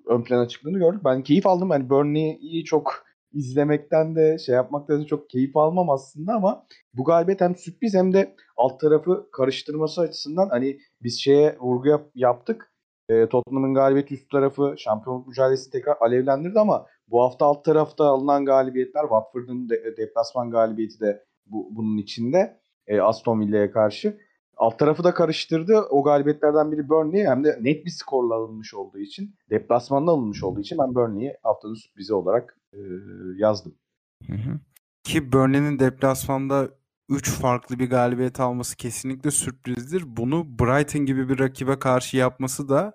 ön 0.06 0.22
plana 0.22 0.48
çıktığını 0.48 0.78
gördük. 0.78 1.00
Ben 1.04 1.22
keyif 1.22 1.46
aldım. 1.46 1.70
Yani 1.70 1.90
Burnley'i 1.90 2.64
çok 2.64 3.08
izlemekten 3.32 4.16
de 4.16 4.38
şey 4.38 4.54
yapmaktan 4.54 5.00
da 5.00 5.06
çok 5.06 5.30
keyif 5.30 5.56
almam 5.56 5.90
aslında 5.90 6.32
ama 6.32 6.66
bu 6.94 7.04
galibiyet 7.04 7.40
hem 7.40 7.56
sürpriz 7.56 7.94
hem 7.94 8.12
de 8.12 8.34
alt 8.56 8.80
tarafı 8.80 9.28
karıştırması 9.32 10.00
açısından 10.00 10.48
hani 10.48 10.78
biz 11.02 11.20
şeye 11.20 11.56
vurgu 11.60 11.88
yap, 11.88 12.10
yaptık. 12.14 12.67
E, 13.08 13.28
Tottenham'ın 13.28 13.74
galibiyeti 13.74 14.14
üst 14.14 14.30
tarafı 14.30 14.74
şampiyonluk 14.78 15.26
mücadelesini 15.28 15.72
tekrar 15.72 15.96
alevlendirdi 16.00 16.60
ama 16.60 16.86
bu 17.08 17.22
hafta 17.22 17.46
alt 17.46 17.64
tarafta 17.64 18.04
alınan 18.04 18.44
galibiyetler 18.44 19.02
Watford'un 19.02 19.68
de, 19.68 19.96
deplasman 19.96 20.50
galibiyeti 20.50 21.00
de 21.00 21.24
bu, 21.46 21.68
bunun 21.70 21.98
içinde 21.98 22.60
e, 22.86 23.00
Aston 23.00 23.40
Villa'ya 23.40 23.72
karşı. 23.72 24.18
Alt 24.56 24.78
tarafı 24.78 25.04
da 25.04 25.14
karıştırdı. 25.14 25.80
O 25.90 26.02
galibiyetlerden 26.02 26.72
biri 26.72 26.88
Burnley 26.88 27.26
hem 27.26 27.44
de 27.44 27.58
net 27.60 27.84
bir 27.84 27.90
skorla 27.90 28.34
alınmış 28.34 28.74
olduğu 28.74 28.98
için, 28.98 29.34
deplasmanda 29.50 30.10
alınmış 30.10 30.44
olduğu 30.44 30.60
için 30.60 30.78
ben 30.78 30.94
Burnley'i 30.94 31.36
haftanın 31.42 31.74
sürprizi 31.74 32.14
olarak 32.14 32.58
e, 32.72 32.78
yazdım. 33.36 33.74
Hı 34.26 34.32
hı. 34.32 34.60
Ki 35.02 35.32
Burnley'nin 35.32 35.78
deplasmanda 35.78 36.68
3 37.08 37.30
farklı 37.30 37.78
bir 37.78 37.90
galibiyet 37.90 38.40
alması 38.40 38.76
kesinlikle 38.76 39.30
sürprizdir. 39.30 40.04
Bunu 40.06 40.58
Brighton 40.58 41.06
gibi 41.06 41.28
bir 41.28 41.38
rakibe 41.38 41.78
karşı 41.78 42.16
yapması 42.16 42.68
da 42.68 42.92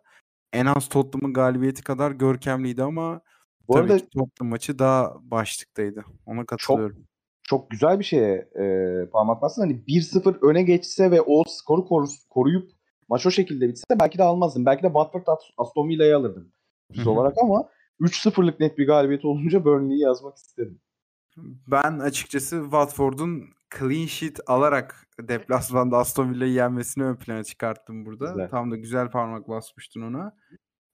en 0.54 0.66
az 0.66 0.90
Tottenham'ın 0.90 1.34
galibiyeti 1.34 1.84
kadar 1.84 2.12
görkemliydi 2.12 2.84
ama 2.84 3.22
bu 3.68 3.74
tabii 3.74 3.84
arada 3.84 3.98
ki 3.98 4.10
Tottenham 4.14 4.50
maçı 4.50 4.80
daha 4.80 5.14
başlıktaydı. 5.22 6.06
Ona 6.26 6.46
katılıyorum. 6.46 6.96
Çok 6.96 7.06
çok 7.44 7.72
güzel 7.72 8.00
bir 8.00 8.04
şeye 8.04 8.50
e, 8.60 8.66
parmak 9.10 9.42
bastın. 9.42 9.62
Hani 9.62 9.74
1-0 9.74 10.50
öne 10.50 10.64
geçse 10.64 11.12
ve 11.12 11.22
o 11.22 11.44
skoru 11.48 11.86
koru, 11.86 12.08
koruyup 12.30 12.72
maç 13.10 13.26
o 13.26 13.32
şekilde 13.32 13.70
bitse 13.70 13.84
belki 14.00 14.18
de 14.18 14.24
almazdım. 14.24 14.66
Belki 14.66 14.84
de 14.84 14.88
Watford 14.88 15.28
Aston 15.58 15.90
Villa'yı 15.90 16.18
alırdım. 16.18 16.52
Biz 16.94 17.08
olarak 17.08 17.38
ama 17.38 17.70
3-0'lık 18.02 18.60
net 18.60 18.78
bir 18.78 18.88
galibiyet 18.88 19.26
olunca 19.26 19.66
Burnley'i 19.66 20.00
yazmak 20.00 20.38
istedim. 20.38 20.82
Ben 21.68 22.00
açıkçası 22.00 22.62
Watford'un 22.62 23.44
clean 23.80 24.06
sheet 24.06 24.40
alarak 24.48 25.08
deplasmanda 25.20 25.98
Aston 25.98 26.34
Villa'yı 26.34 26.54
yenmesini 26.54 27.04
ön 27.04 27.16
plana 27.16 27.44
çıkarttım 27.44 28.06
burada. 28.06 28.28
Güzel. 28.30 28.50
Tam 28.50 28.72
da 28.72 28.76
güzel 28.76 29.12
parmak 29.12 29.50
basmıştın 29.50 30.02
ona. 30.02 30.36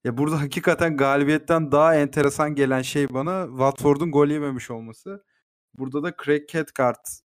Ya 0.03 0.17
burada 0.17 0.41
hakikaten 0.41 0.97
galibiyetten 0.97 1.71
daha 1.71 1.95
enteresan 1.95 2.55
gelen 2.55 2.81
şey 2.81 3.09
bana 3.13 3.47
Watford'un 3.49 4.11
gol 4.11 4.27
yememiş 4.27 4.71
olması. 4.71 5.23
Burada 5.77 6.03
da 6.03 6.13
Craig 6.25 6.49
Cathcart 6.49 7.19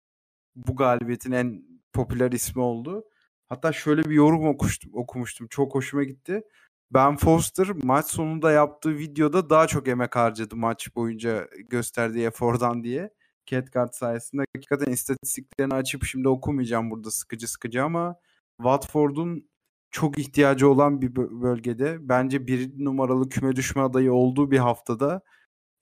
bu 0.56 0.76
galibiyetin 0.76 1.32
en 1.32 1.62
popüler 1.92 2.32
ismi 2.32 2.62
oldu. 2.62 3.04
Hatta 3.46 3.72
şöyle 3.72 4.04
bir 4.04 4.14
yorum 4.14 4.46
okumuştum, 4.46 4.90
okumuştum. 4.94 5.46
Çok 5.48 5.74
hoşuma 5.74 6.04
gitti. 6.04 6.42
Ben 6.90 7.16
Foster 7.16 7.68
maç 7.82 8.06
sonunda 8.06 8.50
yaptığı 8.50 8.98
videoda 8.98 9.50
daha 9.50 9.66
çok 9.66 9.88
emek 9.88 10.16
harcadı 10.16 10.56
maç 10.56 10.96
boyunca 10.96 11.48
gösterdiği 11.68 12.26
efordan 12.26 12.84
diye. 12.84 13.10
Cathcart 13.46 13.94
sayesinde. 13.94 14.44
Hakikaten 14.56 14.92
istatistiklerini 14.92 15.74
açıp 15.74 16.04
şimdi 16.04 16.28
okumayacağım 16.28 16.90
burada 16.90 17.10
sıkıcı 17.10 17.48
sıkıcı 17.48 17.84
ama 17.84 18.16
Watford'un 18.58 19.48
çok 19.90 20.18
ihtiyacı 20.18 20.68
olan 20.68 21.02
bir 21.02 21.16
bölgede 21.16 22.08
bence 22.08 22.46
bir 22.46 22.84
numaralı 22.84 23.28
küme 23.28 23.56
düşme 23.56 23.82
adayı 23.82 24.12
olduğu 24.12 24.50
bir 24.50 24.58
haftada 24.58 25.22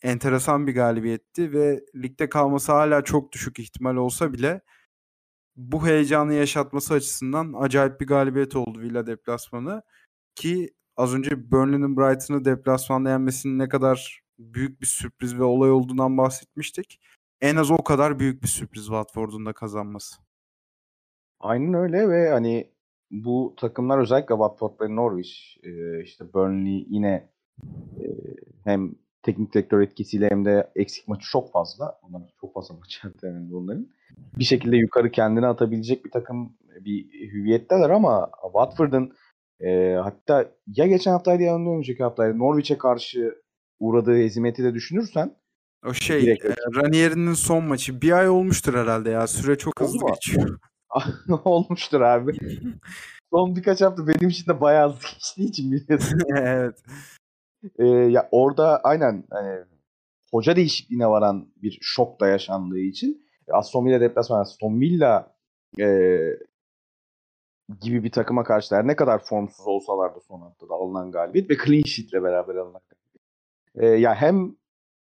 enteresan 0.03 0.66
bir 0.66 0.75
galibiyetti 0.75 1.53
ve 1.53 1.85
ligde 1.96 2.29
kalması 2.29 2.72
hala 2.72 3.05
çok 3.05 3.33
düşük 3.33 3.59
ihtimal 3.59 3.96
olsa 3.96 4.33
bile 4.33 4.62
bu 5.57 5.87
heyecanı 5.87 6.35
yaşatması 6.35 6.94
açısından 6.94 7.55
acayip 7.59 8.01
bir 8.01 8.07
galibiyet 8.07 8.57
oldu 8.57 8.81
Villa 8.81 9.07
deplasmanı 9.07 9.83
ki 10.35 10.75
az 10.96 11.14
önce 11.14 11.51
Burnley'nin 11.51 11.96
Brighton'ı 11.96 12.44
deplasmanda 12.44 13.11
yenmesinin 13.11 13.59
ne 13.59 13.68
kadar 13.68 14.22
büyük 14.38 14.81
bir 14.81 14.87
sürpriz 14.87 15.38
ve 15.38 15.44
olay 15.44 15.70
olduğundan 15.70 16.18
bahsetmiştik. 16.18 17.01
En 17.42 17.57
az 17.57 17.70
o 17.70 17.76
kadar 17.76 18.18
büyük 18.18 18.42
bir 18.42 18.48
sürpriz 18.48 18.85
Watford'un 18.85 19.46
da 19.46 19.52
kazanması. 19.52 20.16
Aynen 21.40 21.74
öyle 21.74 22.09
ve 22.09 22.31
hani 22.31 22.70
bu 23.11 23.55
takımlar 23.57 23.98
özellikle 23.98 24.35
Watford 24.35 24.81
ve 24.81 24.96
Norwich 24.96 25.31
işte 26.05 26.33
Burnley 26.35 26.87
yine 26.90 27.28
hem 28.64 28.94
teknik 29.22 29.55
direktör 29.55 29.81
etkisiyle 29.81 30.31
hem 30.31 30.44
de 30.44 30.70
eksik 30.74 31.09
maçı 31.09 31.31
çok 31.31 31.52
fazla. 31.52 31.98
Onlar 32.02 32.22
çok 32.40 32.55
fazla 32.55 32.74
maç 32.74 33.00
ertelendi 33.05 33.55
onların. 33.55 33.88
Bir 34.38 34.44
şekilde 34.44 34.76
yukarı 34.76 35.11
kendini 35.11 35.46
atabilecek 35.46 36.05
bir 36.05 36.11
takım 36.11 36.57
bir 36.81 37.05
hüviyetteler 37.33 37.90
ama 37.90 38.31
Watford'ın 38.42 39.12
e, 39.61 39.94
hatta 39.94 40.50
ya 40.66 40.87
geçen 40.87 41.12
haftaydı 41.12 41.42
ya 41.42 41.57
önceki 41.57 42.02
haftaydı 42.02 42.38
Norwich'e 42.38 42.78
karşı 42.78 43.42
uğradığı 43.81 44.16
hezimeti 44.16 44.64
de 44.64 44.74
düşünürsen 44.74 45.41
o 45.87 45.95
şey 45.95 46.33
e, 46.33 46.37
Ranier'in 46.77 47.33
son 47.33 47.64
maçı 47.64 48.03
bir 48.03 48.12
ay 48.12 48.29
olmuştur 48.29 48.75
herhalde 48.75 49.11
ya. 49.11 49.27
Süre 49.27 49.59
çok 49.59 49.81
hızlı 49.81 50.07
geçiyor. 50.07 50.59
olmuştur 51.45 52.01
abi. 52.01 52.33
son 53.33 53.57
birkaç 53.57 53.81
hafta 53.81 54.07
benim 54.07 54.29
için 54.29 54.47
de 54.47 54.61
bayağı 54.61 54.88
hızlı 54.88 55.09
geçtiği 55.09 55.49
için 55.49 55.73
biliyorsun. 55.73 56.21
evet. 56.37 56.83
E, 57.79 57.87
ya 57.87 58.29
orada 58.31 58.81
aynen 58.81 59.25
hani, 59.31 59.64
hoca 60.31 60.57
değişikliğine 60.57 61.07
varan 61.07 61.49
bir 61.62 61.79
şok 61.81 62.21
da 62.21 62.29
yaşandığı 62.29 62.79
için 62.79 63.27
Aston 63.53 63.87
Villa 63.87 64.01
deplasman 64.01 64.40
Aston 64.40 64.81
Villa 64.81 65.35
e, 65.81 66.18
gibi 67.81 68.05
bir 68.05 68.11
takıma 68.11 68.45
karşı 68.45 68.75
her 68.75 68.87
ne 68.87 68.97
kadar 68.97 69.25
formsuz 69.25 69.66
olsalar 69.66 70.14
da 70.14 70.21
son 70.21 70.40
haftada 70.40 70.75
alınan 70.75 71.12
galibiyet 71.12 71.51
ve 71.51 71.57
clean 71.64 71.83
sheet'le 71.83 72.12
beraber 72.12 72.55
alınan 72.55 72.81
galibiyet. 72.88 73.23
Ee, 73.75 73.87
ya 73.87 74.14
hem 74.14 74.57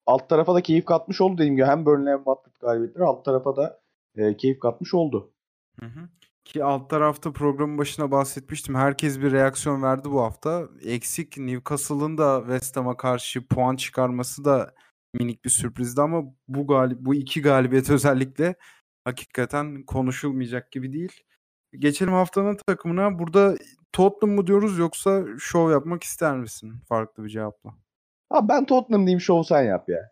alt 0.06 0.30
tarafa 0.30 0.56
da 0.56 0.62
keyif 0.62 0.86
katmış 0.86 1.22
oldu 1.22 1.38
dediğim 1.38 1.56
gibi 1.56 1.66
hem 1.66 1.86
Burnley 1.86 2.14
hem 2.14 2.18
Watford 2.18 2.54
galibiyetleri 2.62 3.04
alt 3.04 3.26
tarafa 3.26 3.56
da 3.56 3.82
e, 4.16 4.38
keyif 4.38 4.60
katmış 4.60 4.94
oldu. 4.94 5.32
Hı 5.80 5.86
hı. 5.86 6.10
Ki 6.46 6.64
alt 6.64 6.90
tarafta 6.90 7.34
programın 7.34 7.78
başına 7.78 8.12
bahsetmiştim. 8.12 8.76
Herkes 8.76 9.20
bir 9.20 9.32
reaksiyon 9.32 9.84
verdi 9.84 10.12
bu 10.12 10.22
hafta. 10.22 10.68
Eksik 10.86 11.38
Newcastle'ın 11.38 12.18
da 12.18 12.40
West 12.40 12.78
Ham'a 12.78 12.98
karşı 12.98 13.48
puan 13.48 13.76
çıkarması 13.76 14.46
da 14.46 14.74
minik 15.14 15.46
bir 15.46 15.50
sürprizdi 15.50 16.02
ama 16.02 16.24
bu 16.48 16.68
galip 16.68 17.00
bu 17.00 17.16
iki 17.16 17.42
galibiyet 17.42 17.90
özellikle 17.90 18.56
hakikaten 19.06 19.84
konuşulmayacak 19.84 20.72
gibi 20.72 20.94
değil. 20.94 21.24
Geçelim 21.80 22.14
haftanın 22.14 22.58
takımına. 22.68 23.20
Burada 23.20 23.56
Tottenham 23.92 24.36
mı 24.36 24.48
diyoruz 24.48 24.78
yoksa 24.78 25.26
şov 25.40 25.72
yapmak 25.72 26.04
ister 26.04 26.38
misin 26.38 26.74
farklı 26.90 27.24
bir 27.24 27.30
cevapla? 27.30 27.83
Abi 28.34 28.50
ben 28.50 28.66
Tottenham 28.66 29.06
diyeyim 29.06 29.22
şov 29.22 29.44
sen 29.44 29.64
yap 29.64 29.90
ya. 29.90 30.12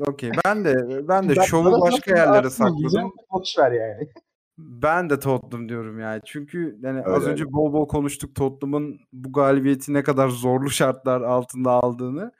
Okey. 0.00 0.30
Ben 0.44 0.64
de 0.64 0.74
ben 1.08 1.28
de 1.28 1.34
şovu 1.34 1.80
başka 1.80 2.16
yerlere 2.16 2.50
sakladım. 2.50 3.12
Boş 3.32 3.58
ver 3.58 3.72
yani. 3.72 4.08
Ben 4.58 5.10
de 5.10 5.20
Tottenham 5.20 5.68
diyorum 5.68 6.00
yani. 6.00 6.20
Çünkü 6.24 6.78
yani 6.82 6.98
Öyle. 6.98 7.16
az 7.16 7.26
önce 7.26 7.52
bol 7.52 7.72
bol 7.72 7.88
konuştuk 7.88 8.34
Tottenham'ın 8.34 9.00
bu 9.12 9.32
galibiyeti 9.32 9.92
ne 9.92 10.02
kadar 10.02 10.28
zorlu 10.28 10.70
şartlar 10.70 11.20
altında 11.20 11.70
aldığını. 11.70 12.32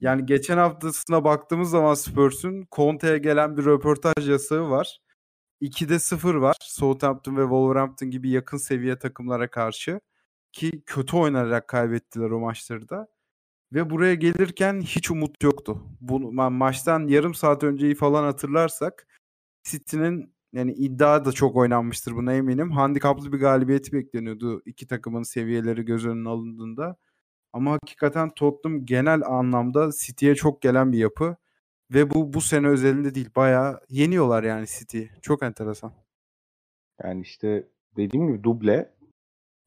Yani 0.00 0.26
geçen 0.26 0.58
haftasına 0.58 1.24
baktığımız 1.24 1.70
zaman 1.70 1.94
Spurs'un 1.94 2.66
Conte'ye 2.72 3.18
gelen 3.18 3.56
bir 3.56 3.64
röportaj 3.64 4.30
yasağı 4.30 4.70
var. 4.70 5.00
2'de 5.62 5.98
0 5.98 6.34
var. 6.34 6.56
Southampton 6.60 7.36
ve 7.36 7.42
Wolverhampton 7.42 8.10
gibi 8.10 8.30
yakın 8.30 8.56
seviye 8.56 8.98
takımlara 8.98 9.50
karşı. 9.50 10.00
Ki 10.52 10.82
kötü 10.86 11.16
oynayarak 11.16 11.68
kaybettiler 11.68 12.30
o 12.30 12.40
maçları 12.40 12.88
da. 12.88 13.08
Ve 13.72 13.90
buraya 13.90 14.14
gelirken 14.14 14.80
hiç 14.80 15.10
umut 15.10 15.42
yoktu. 15.42 15.82
Bu 16.00 16.16
ma- 16.16 16.52
maçtan 16.52 17.06
yarım 17.06 17.34
saat 17.34 17.64
önceyi 17.64 17.94
falan 17.94 18.24
hatırlarsak 18.24 19.06
City'nin 19.64 20.34
yani 20.52 20.72
iddia 20.72 21.24
da 21.24 21.32
çok 21.32 21.56
oynanmıştır 21.56 22.12
buna 22.12 22.32
eminim. 22.32 22.70
Handikaplı 22.70 23.32
bir 23.32 23.38
galibiyeti 23.38 23.92
bekleniyordu 23.92 24.62
iki 24.66 24.86
takımın 24.86 25.22
seviyeleri 25.22 25.84
göz 25.84 26.06
önüne 26.06 26.28
alındığında. 26.28 26.96
Ama 27.52 27.72
hakikaten 27.72 28.30
Tottenham 28.30 28.86
genel 28.86 29.22
anlamda 29.26 29.90
City'ye 29.98 30.34
çok 30.34 30.62
gelen 30.62 30.92
bir 30.92 30.98
yapı. 30.98 31.36
Ve 31.94 32.10
bu 32.10 32.32
bu 32.32 32.40
sene 32.40 32.68
özelinde 32.68 33.14
değil. 33.14 33.30
Bayağı 33.36 33.80
yeniyorlar 33.88 34.42
yani 34.42 34.66
City. 34.66 35.02
Çok 35.22 35.42
enteresan. 35.42 35.92
Yani 37.04 37.20
işte 37.22 37.68
dediğim 37.96 38.26
gibi 38.26 38.44
duble. 38.44 38.94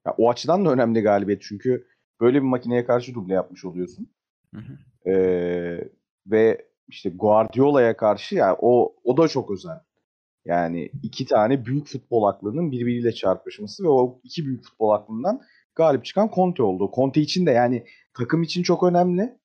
Ya 0.08 0.16
o 0.18 0.30
açıdan 0.30 0.66
da 0.66 0.72
önemli 0.72 1.02
galibiyet. 1.02 1.42
Çünkü 1.42 1.88
böyle 2.22 2.38
bir 2.38 2.48
makineye 2.48 2.86
karşı 2.86 3.14
duble 3.14 3.34
yapmış 3.34 3.66
oluyorsun. 3.66 4.08
Hı 4.54 4.62
hı. 4.62 5.10
Ee, 5.10 5.90
ve 6.28 6.66
işte 6.88 7.10
Guardiola'ya 7.10 7.98
karşı 7.98 8.36
ya 8.36 8.48
yani 8.48 8.58
o 8.62 8.96
o 9.04 9.18
da 9.18 9.28
çok 9.28 9.52
özel. 9.52 9.80
Yani 10.46 10.92
iki 11.04 11.26
tane 11.26 11.66
büyük 11.66 11.88
futbol 11.88 12.24
aklının 12.24 12.72
birbiriyle 12.72 13.12
çarpışması 13.12 13.84
ve 13.84 13.88
o 13.88 14.20
iki 14.24 14.46
büyük 14.46 14.64
futbol 14.64 14.90
aklından 14.90 15.42
galip 15.76 16.06
çıkan 16.06 16.30
Conte 16.36 16.64
oldu. 16.64 16.92
Conte 16.96 17.22
için 17.22 17.46
de 17.46 17.52
yani 17.52 17.86
takım 18.14 18.44
için 18.44 18.64
çok 18.64 18.84
önemli. 18.84 19.38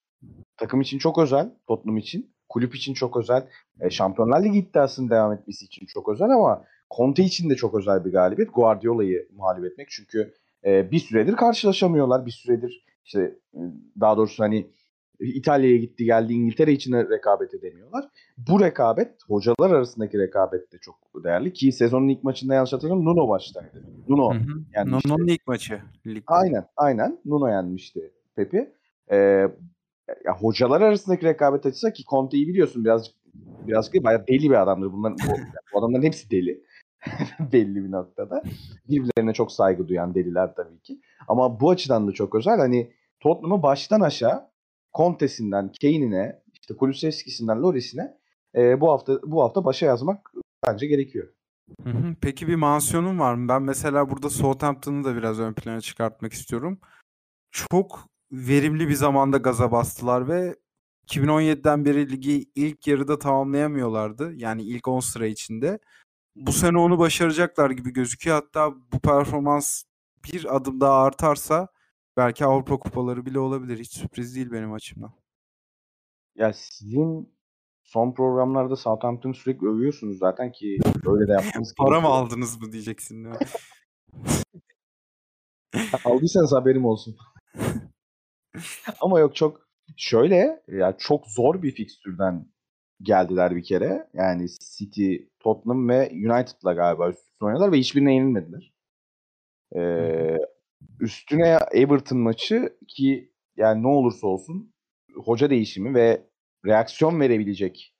Takım 0.56 0.80
için 0.80 0.98
çok 0.98 1.18
özel. 1.18 1.50
Tottenham 1.66 1.96
için. 1.96 2.34
Kulüp 2.48 2.74
için 2.74 2.94
çok 2.94 3.16
özel. 3.16 3.46
E, 3.80 3.90
Şampiyonlar 3.90 4.44
Ligi 4.44 4.58
iddiasının 4.58 5.10
devam 5.10 5.32
etmesi 5.32 5.64
için 5.64 5.86
çok 5.86 6.08
özel 6.08 6.30
ama 6.30 6.64
Conte 6.96 7.22
için 7.22 7.50
de 7.50 7.56
çok 7.56 7.74
özel 7.74 8.04
bir 8.04 8.12
galibiyet. 8.12 8.54
Guardiola'yı 8.54 9.28
mağlup 9.36 9.64
etmek. 9.64 9.88
Çünkü 9.90 10.34
e, 10.68 10.90
bir 10.90 10.98
süredir 10.98 11.36
karşılaşamıyorlar. 11.36 12.26
Bir 12.26 12.30
süredir 12.30 12.84
işte 13.04 13.38
daha 14.00 14.16
doğrusu 14.16 14.42
hani 14.42 14.70
İtalya'ya 15.20 15.76
gitti 15.76 16.04
geldi 16.04 16.32
İngiltere 16.32 16.72
için 16.72 16.92
rekabet 16.92 17.54
edemiyorlar. 17.54 18.04
Bu 18.38 18.60
rekabet 18.60 19.14
hocalar 19.26 19.70
arasındaki 19.70 20.18
rekabet 20.18 20.72
de 20.72 20.78
çok 20.78 20.94
değerli 21.24 21.52
ki 21.52 21.72
sezonun 21.72 22.08
ilk 22.08 22.24
maçında 22.24 22.54
yanlış 22.54 22.72
hatırlamıyorum 22.72 23.16
Nuno 23.16 23.28
baştaydı. 23.28 23.84
Nuno 24.08 24.34
hı 24.34 24.38
hı. 24.38 24.64
yenmişti. 24.76 25.08
Nuno'nun 25.08 25.26
ilk 25.26 25.46
maçı. 25.46 25.80
Ligde. 26.06 26.22
Aynen 26.26 26.64
aynen 26.76 27.18
Nuno 27.24 27.48
yenmişti 27.48 28.12
Pepi. 28.36 28.72
Ee, 29.10 29.16
ya 30.24 30.36
hocalar 30.40 30.80
arasındaki 30.80 31.26
rekabet 31.26 31.66
açısından 31.66 31.92
ki 31.92 32.04
Conte'yi 32.10 32.48
biliyorsun 32.48 32.84
birazcık 32.84 33.14
birazcık 33.66 34.04
bayağı 34.04 34.26
deli 34.26 34.50
bir 34.50 34.62
adamdır. 34.62 34.92
Bunların 34.92 35.16
bu, 35.26 35.32
bu 35.74 35.78
adamların 35.78 36.02
hepsi 36.02 36.30
deli. 36.30 36.62
belli 37.52 37.84
bir 37.84 37.90
noktada. 37.90 38.42
Birbirlerine 38.88 39.32
çok 39.32 39.52
saygı 39.52 39.88
duyan 39.88 40.14
deliler 40.14 40.54
tabii 40.54 40.80
ki. 40.80 41.00
Ama 41.28 41.60
bu 41.60 41.70
açıdan 41.70 42.08
da 42.08 42.12
çok 42.12 42.34
özel. 42.34 42.58
Hani 42.58 42.92
Tottenham'ı 43.20 43.62
baştan 43.62 44.00
aşağı 44.00 44.50
Conte'sinden 44.94 45.72
Kane'ine, 45.82 46.42
işte 46.52 46.76
Kulusevski'sinden 46.76 47.62
Loris'ine 47.62 48.18
e, 48.54 48.80
bu 48.80 48.90
hafta 48.90 49.18
bu 49.22 49.42
hafta 49.42 49.64
başa 49.64 49.86
yazmak 49.86 50.32
bence 50.66 50.86
gerekiyor. 50.86 51.28
Peki 52.20 52.48
bir 52.48 52.54
mansiyonun 52.54 53.18
var 53.18 53.34
mı? 53.34 53.48
Ben 53.48 53.62
mesela 53.62 54.10
burada 54.10 54.30
Southampton'ı 54.30 55.04
da 55.04 55.16
biraz 55.16 55.40
ön 55.40 55.52
plana 55.54 55.80
çıkartmak 55.80 56.32
istiyorum. 56.32 56.80
Çok 57.50 58.06
verimli 58.32 58.88
bir 58.88 58.94
zamanda 58.94 59.36
gaza 59.36 59.72
bastılar 59.72 60.28
ve 60.28 60.56
2017'den 61.08 61.84
beri 61.84 62.10
ligi 62.10 62.44
ilk 62.54 62.86
yarıda 62.86 63.18
tamamlayamıyorlardı. 63.18 64.32
Yani 64.34 64.62
ilk 64.62 64.88
10 64.88 65.00
sıra 65.00 65.26
içinde. 65.26 65.78
Bu 66.46 66.52
sene 66.52 66.78
onu 66.78 66.98
başaracaklar 66.98 67.70
gibi 67.70 67.92
gözüküyor. 67.92 68.36
Hatta 68.36 68.74
bu 68.92 68.98
performans 68.98 69.82
bir 70.24 70.56
adım 70.56 70.80
daha 70.80 71.02
artarsa 71.02 71.68
Belki 72.18 72.44
Avrupa 72.44 72.78
kupaları 72.78 73.26
bile 73.26 73.38
olabilir. 73.38 73.78
Hiç 73.78 73.92
sürpriz 73.92 74.36
değil 74.36 74.52
benim 74.52 74.72
açımdan. 74.72 75.12
Ya 76.34 76.52
sizin 76.52 77.34
son 77.82 78.14
programlarda 78.14 78.76
Southampton'ı 78.76 79.34
sürekli 79.34 79.66
övüyorsunuz 79.66 80.18
zaten 80.18 80.52
ki 80.52 80.78
öyle 81.06 81.28
de 81.28 81.32
yapmanız 81.32 81.74
Para 81.78 82.00
mı 82.00 82.06
aldınız 82.06 82.60
mı 82.60 82.72
diyeceksin. 82.72 83.24
değil 83.24 83.36
Aldıysanız 86.04 86.52
haberim 86.52 86.84
olsun. 86.84 87.16
Ama 89.00 89.20
yok 89.20 89.36
çok 89.36 89.68
şöyle 89.96 90.62
ya 90.68 90.96
çok 90.98 91.26
zor 91.26 91.62
bir 91.62 91.74
fikstürden 91.74 92.46
geldiler 93.02 93.56
bir 93.56 93.64
kere. 93.64 94.10
Yani 94.14 94.46
City, 94.76 95.16
Tottenham 95.48 95.88
ve 95.88 96.10
United'la 96.12 96.72
galiba 96.72 97.10
üst 97.10 97.28
üste 97.28 97.44
oynadılar 97.44 97.72
ve 97.72 97.78
hiçbirine 97.78 98.14
yenilmediler. 98.14 98.74
Ee, 99.76 100.38
üstüne 101.00 101.58
Everton 101.72 102.18
maçı 102.18 102.78
ki 102.88 103.32
yani 103.56 103.82
ne 103.82 103.86
olursa 103.86 104.26
olsun 104.26 104.74
hoca 105.14 105.50
değişimi 105.50 105.94
ve 105.94 106.26
reaksiyon 106.66 107.20
verebilecek, 107.20 107.94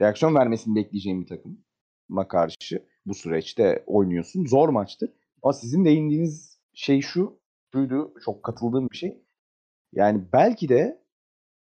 reaksiyon 0.00 0.34
vermesini 0.34 0.76
bekleyeceğim 0.76 1.22
bir 1.22 1.26
takıma 1.26 2.28
karşı 2.28 2.86
bu 3.06 3.14
süreçte 3.14 3.84
oynuyorsun. 3.86 4.46
Zor 4.46 4.68
maçtır. 4.68 5.12
Ama 5.42 5.52
sizin 5.52 5.84
değindiğiniz 5.84 6.60
şey 6.74 7.00
şu, 7.00 7.40
şuydu, 7.72 8.14
çok 8.24 8.42
katıldığım 8.42 8.90
bir 8.90 8.96
şey. 8.96 9.24
Yani 9.92 10.24
belki 10.32 10.68
de 10.68 11.04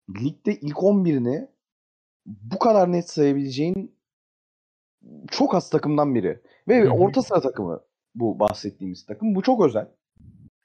ligde 0.10 0.60
ilk 0.60 0.78
11'ini 0.78 1.48
bu 2.26 2.60
kadar 2.60 2.92
net 2.92 3.10
sayabileceğin 3.10 3.97
çok 5.32 5.56
az 5.56 5.70
takımdan 5.70 6.16
biri. 6.16 6.42
Ve 6.68 6.90
orta 6.90 7.22
sıra 7.22 7.42
takımı 7.42 7.82
bu 8.16 8.40
bahsettiğimiz 8.40 9.06
takım. 9.06 9.36
Bu 9.36 9.42
çok 9.42 9.66
özel 9.66 9.88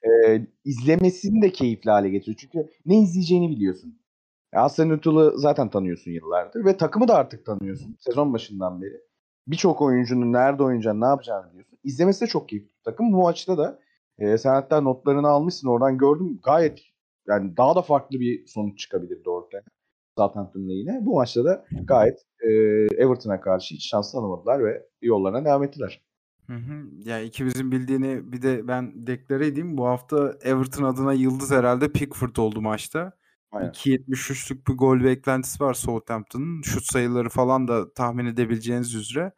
e, 0.05 0.41
izlemesini 0.65 1.43
de 1.43 1.53
keyifli 1.53 1.91
hale 1.91 2.09
getiriyor. 2.09 2.37
Çünkü 2.37 2.69
ne 2.87 3.01
izleyeceğini 3.03 3.51
biliyorsun. 3.51 3.99
Hasan 4.55 4.91
Ütül'ü 4.91 5.33
zaten 5.35 5.71
tanıyorsun 5.71 6.11
yıllardır 6.11 6.65
ve 6.65 6.77
takımı 6.77 7.09
da 7.09 7.15
artık 7.15 7.47
tanıyorsun 7.47 7.97
sezon 8.01 8.33
başından 8.33 8.83
beri. 8.83 9.01
Birçok 9.47 9.83
oyuncunun 9.83 10.33
nerede 10.33 10.63
oynayacağını, 10.63 11.01
ne 11.01 11.07
yapacağını 11.07 11.51
biliyorsun. 11.51 11.79
İzlemesi 11.85 12.21
de 12.21 12.27
çok 12.27 12.49
keyifli 12.49 12.83
takım. 12.85 13.13
Bu 13.13 13.23
maçta 13.23 13.59
da 13.59 13.79
e, 14.19 14.39
sen 14.39 14.55
hatta 14.55 14.81
notlarını 14.81 15.29
almışsın 15.29 15.69
oradan 15.69 15.99
gördüm. 15.99 16.41
Gayet 16.43 16.81
yani 17.29 17.57
daha 17.57 17.77
da 17.77 17.83
farklı 17.83 18.21
bir 18.21 18.47
sonuç 18.47 18.79
çıkabilirdi 18.79 19.31
ortaya. 19.31 19.63
Southampton'la 20.19 20.73
yine. 20.73 20.99
Bu 21.03 21.15
maçta 21.15 21.45
da 21.45 21.65
gayet 21.85 22.19
e, 22.41 22.49
Everton'a 22.97 23.41
karşı 23.41 23.75
hiç 23.75 23.89
şans 23.89 24.13
tanımadılar 24.13 24.65
ve 24.65 24.87
yollarına 25.03 25.45
devam 25.45 25.65
ettiler. 25.65 26.03
Hı 26.47 26.57
hı. 26.57 26.85
Ya 27.05 27.21
ikimizin 27.21 27.73
bildiğini 27.73 28.33
bir 28.33 28.43
de 28.43 28.69
ben 28.69 29.07
deklare 29.07 29.47
edeyim. 29.47 29.77
Bu 29.77 29.87
hafta 29.87 30.37
Everton 30.43 30.85
adına 30.85 31.13
yıldız 31.13 31.51
herhalde 31.51 31.93
Pickford 31.93 32.37
oldu 32.37 32.61
maçta. 32.61 33.13
Aynen. 33.53 33.71
2.73'lük 33.71 34.69
bir 34.69 34.75
gol 34.75 35.05
beklentisi 35.05 35.65
var 35.65 35.75
Southampton'ın. 35.75 36.63
Şut 36.63 36.85
sayıları 36.85 37.29
falan 37.29 37.69
da 37.69 37.93
tahmin 37.93 38.27
edebileceğiniz 38.27 38.95
üzere. 38.95 39.33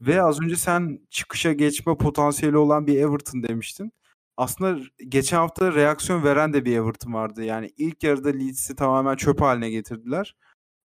Ve 0.00 0.22
az 0.22 0.40
önce 0.42 0.56
sen 0.56 1.00
çıkışa 1.10 1.52
geçme 1.52 1.96
potansiyeli 1.96 2.56
olan 2.56 2.86
bir 2.86 2.98
Everton 2.98 3.42
demiştin. 3.42 3.92
Aslında 4.36 4.80
geçen 5.08 5.36
hafta 5.36 5.74
reaksiyon 5.74 6.24
veren 6.24 6.52
de 6.52 6.64
bir 6.64 6.76
Everton 6.76 7.12
vardı. 7.12 7.44
Yani 7.44 7.70
ilk 7.76 8.02
yarıda 8.02 8.28
Leeds'i 8.28 8.76
tamamen 8.76 9.16
çöp 9.16 9.40
haline 9.40 9.70
getirdiler. 9.70 10.36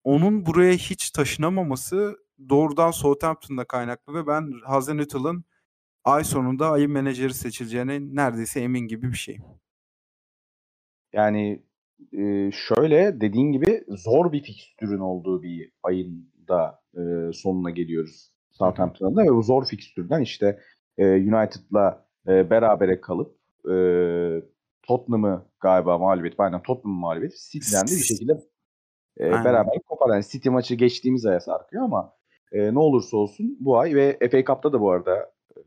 Onun 0.04 0.46
buraya 0.46 0.72
hiç 0.72 1.10
taşınamaması 1.10 2.16
doğrudan 2.48 2.90
Southampton'da 2.90 3.64
kaynaklı 3.64 4.14
ve 4.14 4.26
ben 4.26 4.52
Hazenhüttl'ın 4.64 5.44
ay 6.04 6.24
sonunda 6.24 6.70
ayın 6.70 6.90
menajeri 6.90 7.34
seçileceğine 7.34 8.00
neredeyse 8.00 8.60
emin 8.60 8.88
gibi 8.88 9.08
bir 9.08 9.16
şey. 9.16 9.38
Yani 11.12 11.62
e, 12.12 12.50
şöyle 12.52 13.20
dediğin 13.20 13.52
gibi 13.52 13.84
zor 13.88 14.32
bir 14.32 14.42
fikstürün 14.42 14.98
olduğu 14.98 15.42
bir 15.42 15.72
ayın 15.82 16.32
da 16.48 16.80
e, 16.94 17.32
sonuna 17.32 17.70
geliyoruz 17.70 18.32
Southampton'da 18.50 19.22
ve 19.22 19.28
bu 19.28 19.42
zor 19.42 19.66
fikstürden 19.66 20.20
işte 20.20 20.58
e, 20.98 21.04
United'la 21.04 22.06
e, 22.28 22.50
berabere 22.50 23.00
kalıp 23.00 23.41
e, 23.70 23.74
Tottenham'ı 24.82 25.46
galiba 25.60 25.98
mağlup 25.98 26.40
aynen 26.40 26.62
Tottenham'ı 26.62 27.00
mağlup 27.00 27.24
edip 27.24 27.36
City'den 27.50 27.86
de 27.86 27.90
bir 27.90 28.04
şekilde 28.04 28.32
e, 29.20 29.30
beraber 29.30 29.78
kopar. 29.88 30.14
Yani 30.14 30.24
City 30.24 30.48
maçı 30.48 30.74
geçtiğimiz 30.74 31.26
aya 31.26 31.40
sarkıyor 31.40 31.84
ama 31.84 32.12
e, 32.52 32.74
ne 32.74 32.78
olursa 32.78 33.16
olsun 33.16 33.56
bu 33.60 33.78
ay 33.78 33.94
ve 33.94 34.18
FA 34.30 34.44
Cup'ta 34.44 34.72
da 34.72 34.80
bu 34.80 34.90
arada 34.90 35.32
e, 35.56 35.60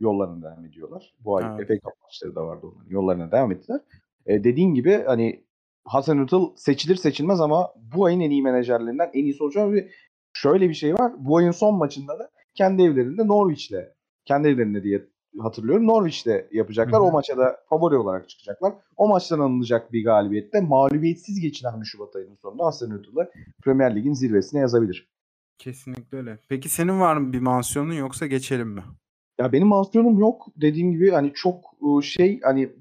yollarına 0.00 0.42
devam 0.42 0.64
ediyorlar. 0.64 1.14
Bu 1.24 1.36
ay 1.36 1.44
evet. 1.56 1.68
FA 1.68 1.74
Cup 1.74 2.02
maçları 2.02 2.34
da 2.34 2.46
vardı 2.46 2.66
onların. 2.66 2.90
Yollarına 2.90 3.32
devam 3.32 3.52
ettiler. 3.52 3.80
E, 4.26 4.44
dediğin 4.44 4.74
gibi 4.74 5.02
hani 5.06 5.44
Hasan 5.84 6.18
Utul 6.18 6.56
seçilir 6.56 6.96
seçilmez 6.96 7.40
ama 7.40 7.72
bu 7.94 8.04
ayın 8.04 8.20
en 8.20 8.30
iyi 8.30 8.42
menajerlerinden 8.42 9.10
en 9.14 9.24
iyisi 9.24 9.42
olacak 9.44 9.72
ve 9.72 9.88
şöyle 10.32 10.68
bir 10.68 10.74
şey 10.74 10.94
var. 10.94 11.12
Bu 11.18 11.36
ayın 11.36 11.50
son 11.50 11.74
maçında 11.74 12.18
da 12.18 12.30
kendi 12.54 12.82
evlerinde 12.82 13.26
Norwich'le 13.26 13.98
kendi 14.24 14.48
evlerinde 14.48 14.82
diye 14.82 15.04
hatırlıyorum. 15.38 15.86
Norwich'te 15.86 16.48
yapacaklar. 16.52 17.00
Hı 17.00 17.04
hı. 17.04 17.08
O 17.08 17.12
maça 17.12 17.38
da 17.38 17.60
favori 17.68 17.96
olarak 17.96 18.28
çıkacaklar. 18.28 18.72
O 18.96 19.08
maçtan 19.08 19.38
alınacak 19.38 19.92
bir 19.92 20.04
galibiyette 20.04 20.60
mağlubiyetsiz 20.60 21.40
geçilen 21.40 21.80
bir 21.80 21.86
Şubat 21.86 22.16
ayının 22.16 22.36
sonunda 22.42 22.64
Hasan 22.64 22.90
Utul 22.90 23.12
Premier 23.64 23.96
Lig'in 23.96 24.14
zirvesine 24.14 24.60
yazabilir. 24.60 25.08
Kesinlikle 25.58 26.18
öyle. 26.18 26.38
Peki 26.48 26.68
senin 26.68 27.00
var 27.00 27.16
mı 27.16 27.32
bir 27.32 27.40
mansiyonun 27.40 27.92
yoksa 27.92 28.26
geçelim 28.26 28.68
mi? 28.68 28.82
Ya 29.38 29.52
benim 29.52 29.66
mansiyonum 29.66 30.18
yok. 30.18 30.46
Dediğim 30.56 30.92
gibi 30.92 31.10
hani 31.10 31.32
çok 31.34 31.64
şey 32.02 32.40
hani 32.40 32.72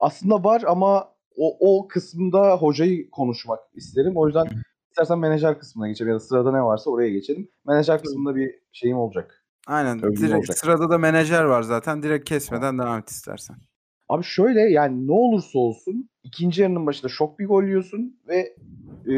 aslında 0.00 0.44
var 0.44 0.62
ama 0.66 1.08
o, 1.36 1.56
o 1.60 1.88
kısmında 1.88 2.56
hocayı 2.56 3.10
konuşmak 3.10 3.60
isterim. 3.74 4.12
O 4.16 4.26
yüzden 4.26 4.46
istersen 4.90 5.18
menajer 5.18 5.58
kısmına 5.58 5.88
geçelim 5.88 6.08
ya 6.08 6.14
da 6.14 6.20
sırada 6.20 6.52
ne 6.52 6.62
varsa 6.62 6.90
oraya 6.90 7.10
geçelim. 7.10 7.48
Menajer 7.66 8.02
kısmında 8.02 8.36
bir 8.36 8.54
şeyim 8.72 8.96
olacak. 8.96 9.43
Aynen. 9.66 9.98
direkt 9.98 10.34
olacak. 10.34 10.58
sırada 10.58 10.90
da 10.90 10.98
menajer 10.98 11.44
var 11.44 11.62
zaten. 11.62 12.02
Direkt 12.02 12.28
kesmeden 12.28 12.78
devam 12.78 12.98
et 12.98 13.08
istersen. 13.08 13.56
Abi 14.08 14.24
şöyle 14.24 14.60
yani 14.60 15.06
ne 15.06 15.12
olursa 15.12 15.58
olsun 15.58 16.08
ikinci 16.22 16.62
yarının 16.62 16.86
başında 16.86 17.08
şok 17.08 17.38
bir 17.38 17.46
gol 17.46 17.64
yiyorsun 17.64 18.20
ve 18.28 18.56
e, 19.12 19.16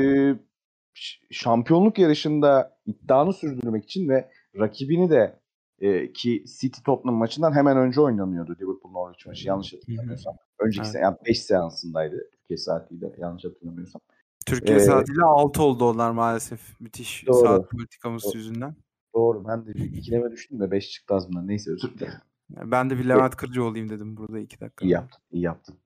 şampiyonluk 1.30 1.98
yarışında 1.98 2.78
iddianı 2.86 3.32
sürdürmek 3.32 3.84
için 3.84 4.08
ve 4.08 4.30
rakibini 4.58 5.10
de 5.10 5.40
e, 5.78 6.12
ki 6.12 6.44
City 6.60 6.80
Tottenham 6.84 7.18
maçından 7.18 7.52
hemen 7.52 7.76
önce 7.76 8.00
oynanıyordu 8.00 8.56
Liverpool 8.60 8.92
Norwich 8.92 9.26
maçı 9.26 9.48
yanlış 9.48 9.74
hatırlamıyorsam. 9.74 10.36
Önceki 10.58 10.88
evet. 10.88 11.02
yani 11.02 11.16
5 11.26 11.42
seansındaydı 11.42 12.30
Türkiye 12.30 12.56
saatiyle 12.56 13.12
yanlış 13.18 13.44
hatırlamıyorsam. 13.44 14.00
Türkiye 14.46 14.78
ee, 14.78 14.80
saatiyle 14.80 15.22
6 15.24 15.62
oldu 15.62 15.84
onlar 15.84 16.10
maalesef. 16.10 16.80
Müthiş 16.80 17.26
doğru. 17.26 17.46
saat 17.46 17.70
politikamız 17.70 18.24
doğru. 18.24 18.36
yüzünden. 18.36 18.76
Doğru. 19.16 19.44
Ben 19.48 19.66
de 19.66 19.72
ikileme 19.72 20.30
düştüm 20.30 20.60
de 20.60 20.70
5 20.70 20.90
çıktı 20.90 21.14
azından. 21.14 21.48
Neyse 21.48 21.70
özür 21.70 21.94
dilerim. 21.94 22.20
Ben 22.50 22.90
de 22.90 22.98
bir 22.98 23.08
Levent 23.08 23.36
Kırcı 23.36 23.64
olayım 23.64 23.88
dedim 23.88 24.16
burada 24.16 24.38
2 24.38 24.60
dakika. 24.60 24.86
İyi 24.86 24.90
yaptın. 24.90 25.22
iyi 25.30 25.42
yaptın. 25.42 25.76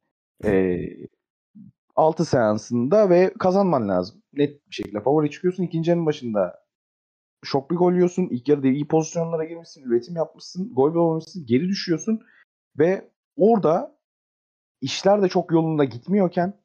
Ee, 0.44 0.80
6 1.96 2.24
seansında 2.24 3.10
ve 3.10 3.34
kazanman 3.38 3.88
lazım. 3.88 4.22
Net 4.32 4.68
bir 4.68 4.74
şekilde 4.74 5.00
favori 5.00 5.30
çıkıyorsun. 5.30 5.62
İkinci 5.62 5.90
yarının 5.90 6.06
başında 6.06 6.64
şok 7.44 7.70
bir 7.70 7.76
gol 7.76 7.92
yiyorsun. 7.92 8.28
İlk 8.30 8.48
yarıda 8.48 8.66
iyi 8.66 8.88
pozisyonlara 8.88 9.44
girmişsin. 9.44 9.82
Üretim 9.84 10.16
yapmışsın. 10.16 10.74
Gol 10.74 10.94
bulamamışsın. 10.94 11.46
Geri 11.46 11.68
düşüyorsun. 11.68 12.20
Ve 12.78 13.10
orada 13.36 13.98
işler 14.80 15.22
de 15.22 15.28
çok 15.28 15.52
yolunda 15.52 15.84
gitmiyorken 15.84 16.60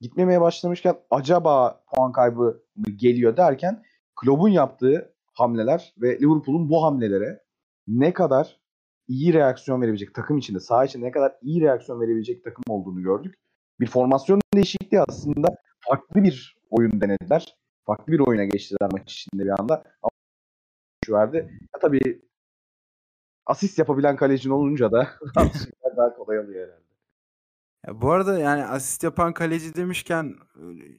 gitmemeye 0.00 0.40
başlamışken 0.40 0.96
acaba 1.10 1.84
puan 1.86 2.12
kaybı 2.12 2.62
geliyor 2.96 3.36
derken 3.36 3.82
Klopp'un 4.16 4.48
yaptığı 4.48 5.14
hamleler 5.38 5.94
ve 5.98 6.18
Liverpool'un 6.20 6.70
bu 6.70 6.82
hamlelere 6.84 7.42
ne 7.86 8.12
kadar 8.12 8.60
iyi 9.08 9.32
reaksiyon 9.32 9.82
verebilecek 9.82 10.14
takım 10.14 10.38
içinde, 10.38 10.60
saha 10.60 10.84
içinde 10.84 11.06
ne 11.06 11.10
kadar 11.10 11.32
iyi 11.42 11.60
reaksiyon 11.60 12.00
verebilecek 12.00 12.44
takım 12.44 12.64
olduğunu 12.68 13.02
gördük. 13.02 13.34
Bir 13.80 13.86
formasyon 13.86 14.40
değişikliği 14.54 15.00
aslında 15.00 15.48
farklı 15.80 16.22
bir 16.22 16.56
oyun 16.70 17.00
denediler. 17.00 17.56
Farklı 17.86 18.12
bir 18.12 18.20
oyuna 18.20 18.44
geçtiler 18.44 18.88
maç 18.92 19.12
içinde 19.12 19.44
bir 19.44 19.60
anda. 19.60 19.84
Ama 20.02 20.10
verdi. 21.08 21.36
Ya 21.74 21.80
tabii 21.80 22.22
asist 23.46 23.78
yapabilen 23.78 24.16
kalecin 24.16 24.50
olunca 24.50 24.92
da 24.92 25.08
daha 25.96 26.14
kolay 26.14 26.38
oluyor 26.38 26.68
herhalde. 26.68 26.87
Ya 27.86 28.00
bu 28.00 28.10
arada 28.10 28.38
yani 28.38 28.64
asist 28.64 29.02
yapan 29.02 29.32
kaleci 29.32 29.74
demişken 29.74 30.34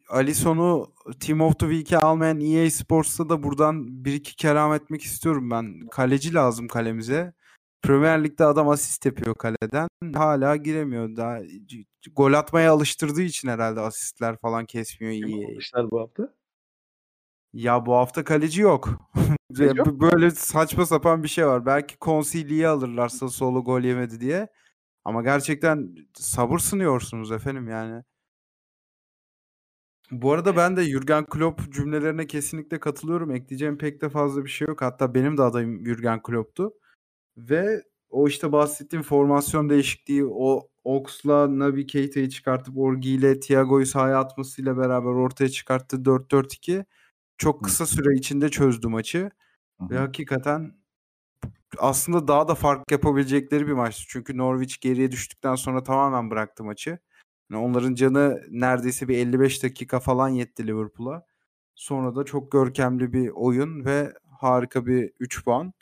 Alisson'u 0.10 0.94
Team 1.20 1.42
of 1.42 1.60
the 1.60 1.66
Week'e 1.66 1.98
almayan 1.98 2.40
EA 2.40 2.70
Sports'ta 2.72 3.30
da 3.30 3.44
buradan 3.44 4.06
bir 4.06 4.14
iki 4.14 4.36
keram 4.36 4.74
etmek 4.74 5.02
istiyorum 5.02 5.52
ben. 5.52 5.88
Kaleci 5.92 6.34
lazım 6.34 6.68
kalemize. 6.68 7.34
Premier 7.82 8.24
Lig'de 8.24 8.46
adam 8.46 8.70
asist 8.70 9.06
yapıyor 9.06 9.36
kaleden. 9.36 9.88
Hala 10.14 10.56
giremiyor. 10.56 11.16
Daha 11.16 11.40
gol 12.16 12.34
atmaya 12.34 12.72
alıştırdığı 12.72 13.22
için 13.22 13.48
herhalde 13.48 13.80
asistler 13.80 14.38
falan 14.38 14.66
kesmiyor 14.66 15.14
iyi. 15.14 15.22
Kim 15.22 15.92
bu 15.92 16.00
hafta? 16.00 16.34
Ya 17.54 17.86
bu 17.86 17.96
hafta 17.96 18.24
kaleci 18.24 18.62
yok. 18.62 18.90
Böyle 19.86 20.32
saçma 20.32 20.86
sapan 20.86 21.24
bir 21.24 21.28
şey 21.28 21.48
var. 21.48 21.66
Belki 21.66 21.98
Konsili'yi 21.98 22.68
alırlarsa 22.68 23.30
solo 23.30 23.64
gol 23.64 23.82
yemedi 23.82 24.22
diye. 24.22 24.48
Ama 25.10 25.22
gerçekten 25.24 25.96
sabır 26.14 26.60
sınıyorsunuz 26.60 27.32
efendim 27.32 27.68
yani. 27.68 28.04
Bu 30.12 30.32
arada 30.34 30.58
ben 30.58 30.78
de 30.78 30.84
Jurgen 30.84 31.26
Klopp 31.26 31.74
cümlelerine 31.74 32.28
kesinlikle 32.28 32.80
katılıyorum. 32.80 33.32
Ekleyeceğim 33.32 33.78
pek 33.78 34.02
de 34.02 34.10
fazla 34.10 34.46
bir 34.46 34.50
şey 34.50 34.68
yok. 34.68 34.82
Hatta 34.82 35.14
benim 35.16 35.38
de 35.38 35.42
adayım 35.44 35.86
Jurgen 35.86 36.22
Klopp'tu. 36.22 36.74
Ve 37.38 37.84
o 38.10 38.28
işte 38.28 38.52
bahsettiğim 38.52 39.04
formasyon 39.04 39.70
değişikliği, 39.70 40.26
o 40.26 40.70
Ox'la 40.84 41.60
Naby 41.60 41.86
Keita'yı 41.86 42.30
çıkartıp 42.30 42.78
Orgi 42.78 43.10
ile 43.12 43.40
Thiago'yu 43.40 43.86
sahaya 43.86 44.20
atmasıyla 44.20 44.78
beraber 44.78 45.10
ortaya 45.10 45.50
çıkarttı 45.50 46.06
4-4-2. 46.06 46.86
Çok 47.38 47.64
kısa 47.64 47.86
süre 47.86 48.16
içinde 48.18 48.50
çözdü 48.50 48.88
maçı. 48.88 49.32
Ve 49.82 49.98
hakikaten 49.98 50.79
aslında 51.78 52.28
daha 52.28 52.48
da 52.48 52.56
fark 52.56 52.92
yapabilecekleri 52.92 53.68
bir 53.68 53.74
maçtı. 53.74 54.04
Çünkü 54.08 54.38
Norwich 54.38 54.82
geriye 54.82 55.12
düştükten 55.12 55.56
sonra 55.56 55.84
tamamen 55.84 56.32
bıraktı 56.32 56.64
maçı. 56.64 57.00
Yani 57.52 57.64
onların 57.64 57.96
canı 57.96 58.42
neredeyse 58.50 59.08
bir 59.08 59.18
55 59.18 59.64
dakika 59.64 60.00
falan 60.00 60.30
yetti 60.30 60.68
Liverpool'a. 60.68 61.26
Sonra 61.76 62.16
da 62.16 62.26
çok 62.26 62.52
görkemli 62.52 63.14
bir 63.14 63.30
oyun 63.30 63.86
ve 63.86 64.14
harika 64.40 64.86
bir 64.86 65.12
3 65.20 65.46
puan. 65.46 65.74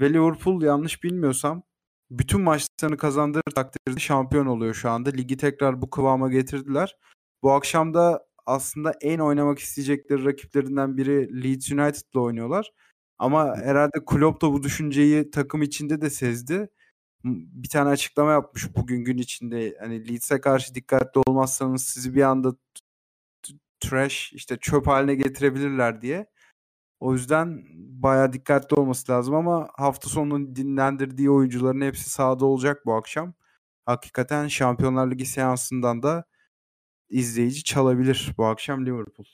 Ve 0.00 0.12
Liverpool 0.14 0.62
yanlış 0.62 1.04
bilmiyorsam 1.04 1.62
bütün 2.10 2.40
maçlarını 2.40 2.96
kazandığı 2.96 3.42
takdirde 3.54 4.00
şampiyon 4.00 4.46
oluyor 4.46 4.74
şu 4.74 4.90
anda. 4.90 5.10
Ligi 5.10 5.36
tekrar 5.36 5.82
bu 5.82 5.90
kıvama 5.90 6.28
getirdiler. 6.28 6.96
Bu 7.42 7.52
akşam 7.52 7.94
da 7.94 8.26
aslında 8.46 8.94
en 9.00 9.18
oynamak 9.18 9.58
isteyecekleri 9.58 10.24
rakiplerinden 10.24 10.96
biri 10.96 11.42
Leeds 11.44 11.72
United'la 11.72 12.20
oynuyorlar. 12.20 12.72
Ama 13.18 13.56
herhalde 13.56 14.04
Klopp 14.06 14.42
da 14.42 14.52
bu 14.52 14.62
düşünceyi 14.62 15.30
takım 15.30 15.62
içinde 15.62 16.00
de 16.00 16.10
sezdi. 16.10 16.68
Bir 17.24 17.68
tane 17.68 17.90
açıklama 17.90 18.32
yapmış 18.32 18.76
bugün 18.76 19.04
gün 19.04 19.18
içinde. 19.18 19.76
Hani 19.80 20.08
Leeds'e 20.08 20.40
karşı 20.40 20.74
dikkatli 20.74 21.20
olmazsanız 21.26 21.84
sizi 21.84 22.14
bir 22.14 22.22
anda 22.22 22.54
trash 23.80 24.32
işte 24.32 24.56
çöp 24.60 24.86
haline 24.86 25.14
getirebilirler 25.14 26.02
diye. 26.02 26.26
O 27.00 27.12
yüzden 27.12 27.64
baya 27.74 28.32
dikkatli 28.32 28.74
olması 28.74 29.12
lazım 29.12 29.34
ama 29.34 29.68
hafta 29.76 30.08
sonu 30.08 30.56
dinlendirdiği 30.56 31.30
oyuncuların 31.30 31.80
hepsi 31.80 32.10
sahada 32.10 32.46
olacak 32.46 32.86
bu 32.86 32.94
akşam. 32.94 33.34
Hakikaten 33.86 34.48
Şampiyonlar 34.48 35.10
Ligi 35.10 35.26
seansından 35.26 36.02
da 36.02 36.24
izleyici 37.10 37.64
çalabilir 37.64 38.34
bu 38.38 38.46
akşam 38.46 38.86
Liverpool. 38.86 39.26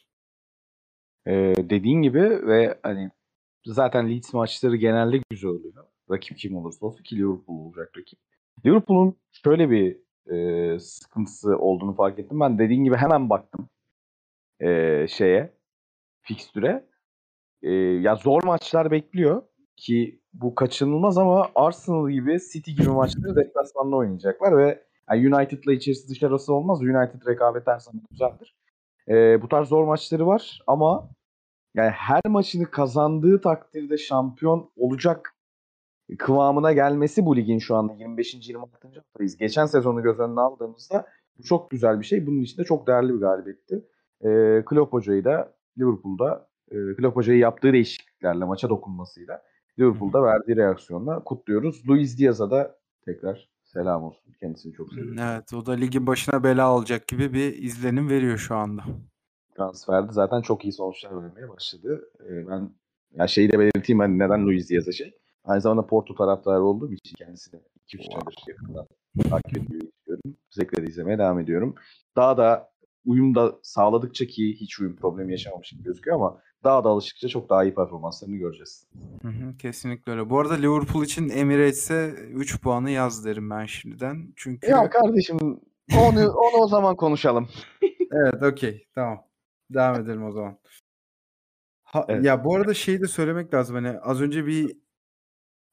Ee, 1.27 1.55
dediğin 1.71 2.03
gibi 2.03 2.21
ve 2.21 2.79
hani 2.83 3.11
zaten 3.65 4.11
Leeds 4.11 4.35
maçları 4.35 4.77
genelde 4.77 5.21
güzel 5.31 5.51
oluyor. 5.51 5.85
Rakip 6.11 6.39
kim 6.39 6.57
olursa 6.57 6.87
olsun 6.87 7.03
ki 7.03 7.17
Liverpool 7.17 7.67
olacak 7.67 7.93
rakip. 7.99 8.19
Liverpool'un 8.67 9.17
şöyle 9.33 9.71
bir 9.71 9.97
e, 10.35 10.79
sıkıntısı 10.79 11.59
olduğunu 11.59 11.95
fark 11.95 12.19
ettim. 12.19 12.41
Ben 12.41 12.59
dediğin 12.59 12.85
gibi 12.85 12.97
hemen 12.97 13.31
baktım 13.31 13.69
e, 14.61 15.07
şeye 15.09 15.55
fikstüre. 16.23 16.85
E, 17.63 17.73
ya 17.73 18.17
zor 18.17 18.43
maçlar 18.45 18.91
bekliyor 18.91 19.43
ki 19.77 20.21
bu 20.33 20.55
kaçınılmaz 20.55 21.19
ama 21.19 21.49
Arsenal 21.55 22.11
gibi 22.11 22.39
City 22.53 22.71
gibi 22.71 22.89
maçları 22.89 23.37
deplasmanda 23.37 23.97
oynayacaklar 23.97 24.59
ve 24.59 24.85
yani 25.11 25.35
United'la 25.35 25.73
içerisi 25.73 26.09
dışarısı 26.09 26.55
olmaz. 26.55 26.83
United 26.83 27.27
rekabet 27.27 27.67
her 27.67 27.79
zaman 27.79 28.03
güzeldir. 28.11 28.57
E, 29.09 29.43
bu 29.43 29.49
tarz 29.49 29.69
zor 29.69 29.85
maçları 29.85 30.27
var 30.27 30.63
ama 30.67 31.11
yani 31.75 31.91
her 31.91 32.21
maçını 32.29 32.71
kazandığı 32.71 33.41
takdirde 33.41 33.99
şampiyon 33.99 34.71
olacak 34.77 35.35
kıvamına 36.19 36.73
gelmesi 36.73 37.27
bu 37.27 37.37
ligin 37.37 37.59
şu 37.59 37.77
anda 37.77 37.93
25. 37.93 38.49
26. 38.49 38.89
haftayız. 38.89 39.37
Geçen 39.37 39.67
sezonu 39.67 40.03
göz 40.03 40.19
önüne 40.19 40.41
aldığımızda 40.41 41.07
bu 41.39 41.43
çok 41.43 41.71
güzel 41.71 42.01
bir 42.01 42.05
şey. 42.05 42.27
Bunun 42.27 42.41
için 42.41 42.59
de 42.59 42.65
çok 42.65 42.87
değerli 42.87 43.15
bir 43.15 43.21
galibiyetti. 43.21 43.85
E, 44.21 44.63
Klopp 44.67 44.93
Hoca'yı 44.93 45.25
da 45.25 45.55
Liverpool'da 45.79 46.49
e, 46.71 46.75
Klopp 46.75 47.17
Hoca'yı 47.17 47.39
yaptığı 47.39 47.73
değişikliklerle 47.73 48.45
maça 48.45 48.69
dokunmasıyla 48.69 49.43
Liverpool'da 49.79 50.23
verdiği 50.23 50.57
reaksiyonla 50.57 51.25
kutluyoruz. 51.25 51.89
Luis 51.89 52.19
Diaz'a 52.19 52.51
da 52.51 52.79
tekrar 53.05 53.49
selam 53.65 54.03
olsun. 54.03 54.33
Kendisini 54.41 54.73
çok 54.73 54.89
seviyorum. 54.89 55.17
Evet 55.19 55.55
o 55.55 55.67
da 55.67 55.73
ligin 55.73 56.07
başına 56.07 56.45
bela 56.45 56.65
alacak 56.65 57.09
gibi 57.09 57.33
bir 57.33 57.63
izlenim 57.63 58.09
veriyor 58.09 58.39
şu 58.39 58.55
anda. 58.55 58.85
Transferde 59.57 60.13
zaten 60.13 60.43
çok 60.43 60.65
iyi 60.65 60.73
sonuçlar 60.73 61.23
vermeye 61.23 61.49
başladı. 61.49 62.11
Ee, 62.21 62.49
ben 62.49 62.71
ya 63.13 63.27
şeyi 63.27 63.53
de 63.53 63.59
belirteyim 63.59 64.01
ben 64.01 64.19
neden 64.19 64.47
Luis 64.47 64.71
Diaz'a 64.71 64.93
şey. 64.93 65.15
Aynı 65.45 65.61
zamanda 65.61 65.87
Porto 65.87 66.15
taraftarı 66.15 66.63
olduğum 66.63 66.93
için 66.93 67.17
kendisini 67.17 67.61
2-3 67.89 68.03
senedir 68.03 68.45
yakından 68.49 68.87
takip 69.31 69.59
ediyor 69.59 69.83
istiyorum. 69.83 70.37
Zevkle 70.51 70.83
de 70.83 70.87
izlemeye 70.87 71.19
devam 71.19 71.39
ediyorum. 71.41 71.75
Daha 72.17 72.37
da 72.37 72.75
uyum 73.05 73.35
da 73.35 73.59
sağladıkça 73.63 74.27
ki 74.27 74.61
hiç 74.61 74.81
uyum 74.81 74.97
problemi 74.97 75.33
yaşamamış 75.33 75.71
gibi 75.71 75.83
gözüküyor 75.83 76.17
ama 76.17 76.41
daha 76.65 76.85
da 76.85 76.89
alıştıkça 76.89 77.29
çok 77.29 77.51
daha 77.51 77.65
iyi 77.65 77.75
performanslarını 77.75 78.37
göreceğiz. 78.37 78.87
Hı 79.23 79.29
hı, 79.29 79.57
kesinlikle 79.57 80.13
öyle. 80.13 80.31
Bu 80.31 80.39
arada 80.41 80.55
Liverpool 80.55 81.05
için 81.05 81.29
Emirates'e 81.29 82.09
3 82.35 82.61
puanı 82.61 82.91
yaz 82.91 83.25
derim 83.25 83.51
ben 83.51 83.67
şimdiden. 83.67 84.33
Çünkü 84.37 84.71
Ya 84.71 84.91
kardeşim 84.91 85.39
onu, 85.41 86.33
onu 86.37 86.63
o 86.63 86.69
zaman 86.69 86.97
konuşalım. 86.97 87.49
evet 88.13 88.43
okey 88.43 88.87
tamam. 88.95 89.19
Devam 89.71 90.01
edelim 90.01 90.25
o 90.25 90.33
zaman. 90.33 90.59
Ha, 91.85 92.05
Evet. 92.09 92.25
Ya 92.25 92.45
bu 92.45 92.57
arada 92.57 92.75
şeyi 92.75 93.01
de 93.01 93.07
söylemek 93.07 93.55
lazım. 93.55 93.77
Hani 93.77 94.01
az 94.01 94.21
önce 94.21 94.47
bir 94.47 94.77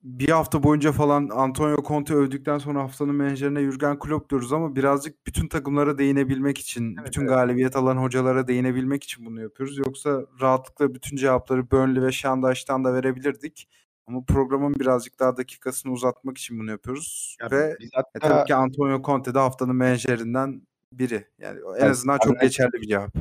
bir 0.03 0.29
hafta 0.29 0.63
boyunca 0.63 0.91
falan 0.91 1.29
Antonio 1.29 1.83
Conte 1.83 2.13
övdükten 2.13 2.57
sonra 2.57 2.83
haftanın 2.83 3.15
menajerine 3.15 3.61
Jurgen 3.61 3.99
Klopp 3.99 4.29
diyoruz 4.29 4.53
ama 4.53 4.75
birazcık 4.75 5.27
bütün 5.27 5.47
takımlara 5.47 5.97
değinebilmek 5.97 6.57
için, 6.57 6.95
Evet, 6.97 7.07
bütün 7.07 7.21
evet. 7.21 7.29
galibiyet 7.29 7.75
alan 7.75 7.97
hocalara 7.97 8.47
değinebilmek 8.47 9.03
için 9.03 9.25
bunu 9.25 9.41
yapıyoruz. 9.41 9.77
Yoksa 9.77 10.21
rahatlıkla 10.41 10.95
bütün 10.95 11.17
cevapları 11.17 11.71
Burnley 11.71 12.03
ve 12.03 12.11
Şandaş'tan 12.11 12.83
da 12.83 12.93
verebilirdik. 12.93 13.69
Ama 14.07 14.23
programın 14.27 14.73
birazcık 14.73 15.19
daha 15.19 15.37
dakikasını 15.37 15.91
uzatmak 15.91 16.37
için 16.37 16.59
bunu 16.59 16.71
yapıyoruz. 16.71 17.37
Ya 17.41 17.51
ve 17.51 17.57
e, 17.57 17.87
hatta 17.93 18.19
tabii 18.19 18.47
ki 18.47 18.55
Antonio 18.55 19.01
Conte 19.01 19.33
de 19.33 19.39
haftanın 19.39 19.75
menajerinden 19.75 20.61
biri. 20.93 21.27
Yani 21.37 21.59
en 21.79 21.89
azından 21.89 22.17
çok 22.17 22.41
geçerli 22.41 22.73
bir 22.73 22.87
cevap. 22.87 23.15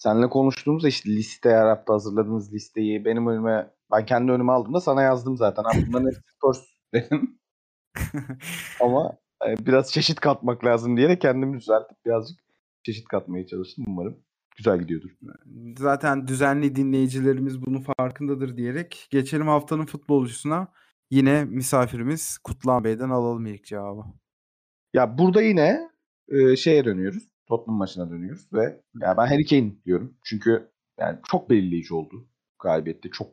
Senle 0.00 0.28
konuştuğumuzda 0.28 0.88
işte 0.88 1.10
liste 1.10 1.50
her 1.50 1.66
hafta 1.66 1.94
hazırladığınız 1.94 2.52
listeyi 2.52 3.04
benim 3.04 3.26
önüme 3.26 3.70
ben 3.92 4.06
kendi 4.06 4.32
önüme 4.32 4.52
aldığımda 4.52 4.80
sana 4.80 5.02
yazdım 5.02 5.36
zaten. 5.36 5.64
Bunların 5.86 6.06
hepsi 6.06 6.20
Spurs 6.36 6.58
dedim. 6.94 7.38
Ama 8.80 9.18
e, 9.46 9.66
biraz 9.66 9.92
çeşit 9.92 10.20
katmak 10.20 10.64
lazım 10.64 10.96
diye 10.96 11.08
de 11.08 11.18
kendimi 11.18 11.58
düzeltip 11.60 12.04
birazcık 12.06 12.38
çeşit 12.82 13.08
katmaya 13.08 13.46
çalıştım. 13.46 13.84
Umarım 13.88 14.24
güzel 14.56 14.78
gidiyordur. 14.78 15.10
Zaten 15.78 16.28
düzenli 16.28 16.76
dinleyicilerimiz 16.76 17.66
bunun 17.66 17.80
farkındadır 17.80 18.56
diyerek 18.56 19.08
geçelim 19.10 19.48
haftanın 19.48 19.86
futbolcusuna. 19.86 20.72
Yine 21.10 21.44
misafirimiz 21.44 22.38
Kutlan 22.38 22.84
Bey'den 22.84 23.10
alalım 23.10 23.46
ilk 23.46 23.64
cevabı. 23.64 24.02
Ya 24.94 25.18
burada 25.18 25.42
yine 25.42 25.90
e, 26.28 26.56
şeye 26.56 26.84
dönüyoruz. 26.84 27.29
Tottenham 27.50 27.78
maçına 27.78 28.10
dönüyoruz 28.10 28.52
ve 28.52 28.80
ya 29.00 29.16
ben 29.16 29.26
Harry 29.26 29.46
Kane 29.46 29.72
diyorum. 29.84 30.14
Çünkü 30.24 30.70
yani 31.00 31.18
çok 31.30 31.50
belirleyici 31.50 31.94
oldu. 31.94 32.28
Galibiyette 32.58 33.10
çok 33.10 33.28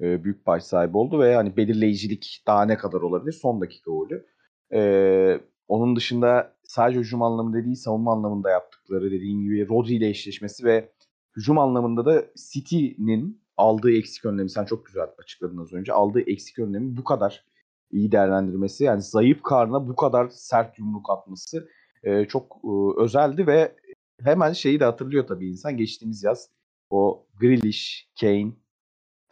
e, 0.00 0.24
büyük 0.24 0.46
baş 0.46 0.64
sahibi 0.64 0.96
oldu 0.96 1.20
ve 1.20 1.34
hani 1.34 1.56
belirleyicilik 1.56 2.42
daha 2.46 2.64
ne 2.64 2.76
kadar 2.76 3.00
olabilir? 3.00 3.32
Son 3.32 3.60
dakika 3.60 3.90
golü. 3.90 4.26
E, 4.74 5.40
onun 5.68 5.96
dışında 5.96 6.56
sadece 6.64 7.00
hücum 7.00 7.22
anlamında 7.22 7.64
değil 7.64 7.76
savunma 7.76 8.12
anlamında 8.12 8.50
yaptıkları 8.50 9.10
dediğim 9.10 9.42
gibi 9.42 9.68
Rodri 9.68 9.94
ile 9.94 10.08
eşleşmesi 10.08 10.64
ve 10.64 10.92
hücum 11.36 11.58
anlamında 11.58 12.06
da 12.06 12.24
City'nin 12.52 13.42
aldığı 13.56 13.92
eksik 13.92 14.24
önlemi 14.24 14.50
sen 14.50 14.64
çok 14.64 14.86
güzel 14.86 15.06
açıkladın 15.18 15.58
az 15.58 15.72
önce. 15.72 15.92
Aldığı 15.92 16.20
eksik 16.20 16.58
önlemi 16.58 16.96
bu 16.96 17.04
kadar 17.04 17.44
iyi 17.90 18.12
değerlendirmesi 18.12 18.84
yani 18.84 19.02
zayıf 19.02 19.42
karna 19.42 19.88
bu 19.88 19.96
kadar 19.96 20.28
sert 20.28 20.78
yumruk 20.78 21.10
atması 21.10 21.68
e, 22.02 22.24
çok 22.24 22.56
e, 22.64 23.02
özeldi 23.02 23.46
ve 23.46 23.76
hemen 24.20 24.52
şeyi 24.52 24.80
de 24.80 24.84
hatırlıyor 24.84 25.26
tabii 25.26 25.48
insan 25.48 25.76
geçtiğimiz 25.76 26.24
yaz 26.24 26.50
o 26.90 27.26
Grealish, 27.40 28.08
Kane 28.20 28.52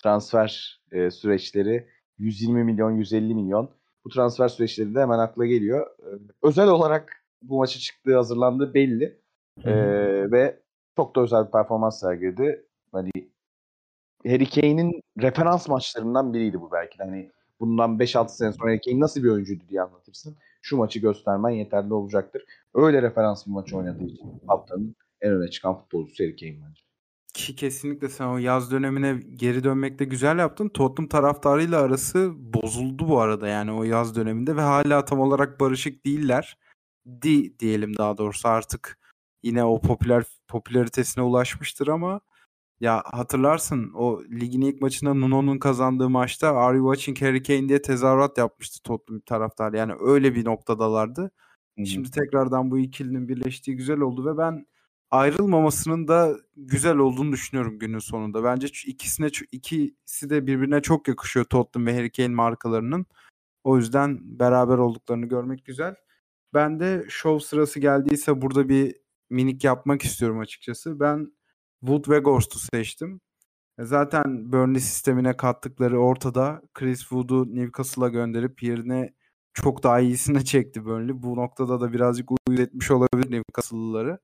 transfer 0.02 0.80
e, 0.92 1.10
süreçleri 1.10 1.88
120 2.18 2.64
milyon 2.64 2.90
150 2.90 3.34
milyon 3.34 3.70
bu 4.04 4.08
transfer 4.08 4.48
süreçleri 4.48 4.94
de 4.94 5.00
hemen 5.00 5.18
akla 5.18 5.46
geliyor. 5.46 5.86
E, 5.86 6.08
özel 6.42 6.68
olarak 6.68 7.24
bu 7.42 7.58
maça 7.58 7.78
çıktığı 7.78 8.16
hazırlandığı 8.16 8.74
belli 8.74 9.20
E, 9.64 9.72
ve 10.30 10.60
çok 10.96 11.16
da 11.16 11.20
özel 11.20 11.46
bir 11.46 11.50
performans 11.50 12.00
sergiledi. 12.00 12.66
Hani 12.92 13.10
Harry 14.26 14.50
Kane'in 14.50 15.02
referans 15.22 15.68
maçlarından 15.68 16.34
biriydi 16.34 16.60
bu 16.60 16.72
belki 16.72 16.98
de. 16.98 17.02
Hani 17.02 17.30
bundan 17.60 17.98
5-6 17.98 18.28
sene 18.28 18.52
sonra 18.52 18.70
Harry 18.70 18.80
Kane 18.80 19.00
nasıl 19.00 19.22
bir 19.22 19.28
oyuncuydu 19.28 19.64
diye 19.68 19.82
anlatırsın. 19.82 20.36
Şu 20.62 20.76
maçı 20.76 20.98
göstermen 20.98 21.50
yeterli 21.50 21.94
olacaktır. 21.94 22.44
Öyle 22.74 23.02
referans 23.02 23.46
bir 23.46 23.52
maç 23.52 23.72
oynadığı 23.72 24.04
için 24.04 24.40
haftanın 24.46 24.96
en 25.20 25.32
öne 25.32 25.50
çıkan 25.50 25.78
futbolcusu 25.78 26.24
Harry 26.24 26.36
Kane 26.36 26.52
bence. 26.52 26.82
Ki 27.34 27.56
kesinlikle 27.56 28.08
sen 28.08 28.26
o 28.26 28.38
yaz 28.38 28.70
dönemine 28.70 29.20
geri 29.36 29.64
dönmekte 29.64 30.04
güzel 30.04 30.38
yaptın. 30.38 30.68
Tottenham 30.68 31.08
taraftarıyla 31.08 31.80
arası 31.80 32.32
bozuldu 32.36 33.08
bu 33.08 33.20
arada 33.20 33.48
yani 33.48 33.72
o 33.72 33.84
yaz 33.84 34.16
döneminde 34.16 34.56
ve 34.56 34.60
hala 34.60 35.04
tam 35.04 35.20
olarak 35.20 35.60
barışık 35.60 36.06
değiller. 36.06 36.58
Di 37.22 37.58
diyelim 37.58 37.96
daha 37.96 38.18
doğrusu 38.18 38.48
artık 38.48 38.98
yine 39.42 39.64
o 39.64 39.80
popüler 39.80 40.24
popülaritesine 40.48 41.24
ulaşmıştır 41.24 41.88
ama 41.88 42.20
ya 42.80 43.02
hatırlarsın 43.06 43.92
o 43.94 44.22
ligin 44.24 44.60
ilk 44.60 44.80
maçında 44.80 45.14
Nuno'nun 45.14 45.58
kazandığı 45.58 46.10
maçta 46.10 46.56
Are 46.56 46.76
you 46.76 46.94
watching 46.94 47.22
Harry 47.22 47.42
Kane 47.42 47.68
diye 47.68 47.82
tezahürat 47.82 48.38
yapmıştı 48.38 48.82
Tottenham 48.82 49.20
taraftarı. 49.20 49.76
Yani 49.76 49.92
öyle 50.00 50.34
bir 50.34 50.44
noktadalardı. 50.44 51.22
Hı 51.22 51.82
hı. 51.82 51.86
Şimdi 51.86 52.10
tekrardan 52.10 52.70
bu 52.70 52.78
ikilinin 52.78 53.28
birleştiği 53.28 53.76
güzel 53.76 54.00
oldu 54.00 54.26
ve 54.26 54.38
ben 54.38 54.66
ayrılmamasının 55.10 56.08
da 56.08 56.36
güzel 56.56 56.96
olduğunu 56.96 57.32
düşünüyorum 57.32 57.78
günün 57.78 57.98
sonunda. 57.98 58.44
Bence 58.44 58.66
ikisine 58.86 59.28
ikisi 59.52 60.30
de 60.30 60.46
birbirine 60.46 60.82
çok 60.82 61.08
yakışıyor 61.08 61.44
Tottenham 61.46 61.86
ve 61.86 61.96
Harry 61.96 62.12
Kane 62.12 62.28
markalarının. 62.28 63.06
O 63.64 63.76
yüzden 63.76 64.18
beraber 64.38 64.78
olduklarını 64.78 65.26
görmek 65.26 65.64
güzel. 65.64 65.94
Ben 66.54 66.80
de 66.80 67.06
şov 67.08 67.38
sırası 67.38 67.80
geldiyse 67.80 68.42
burada 68.42 68.68
bir 68.68 68.96
minik 69.30 69.64
yapmak 69.64 70.02
istiyorum 70.02 70.38
açıkçası. 70.38 71.00
Ben 71.00 71.32
Wood 71.80 72.08
ve 72.08 72.18
Ghost'u 72.18 72.58
seçtim. 72.58 73.20
E, 73.78 73.84
Zaten 73.84 74.52
Burnley 74.52 74.80
sistemine 74.80 75.36
kattıkları 75.36 76.00
ortada. 76.00 76.62
Chris 76.74 77.00
Wood'u 77.00 77.54
Newcastle'a 77.56 78.08
gönderip 78.08 78.62
yerine 78.62 79.14
çok 79.54 79.82
daha 79.82 80.00
iyisine 80.00 80.44
çekti 80.44 80.84
Burnley. 80.84 81.22
Bu 81.22 81.36
noktada 81.36 81.80
da 81.80 81.92
birazcık 81.92 82.30
uyuz 82.48 82.60
etmiş 82.60 82.90
olabilir 82.90 83.30
Newcastle'lıları. 83.30 84.18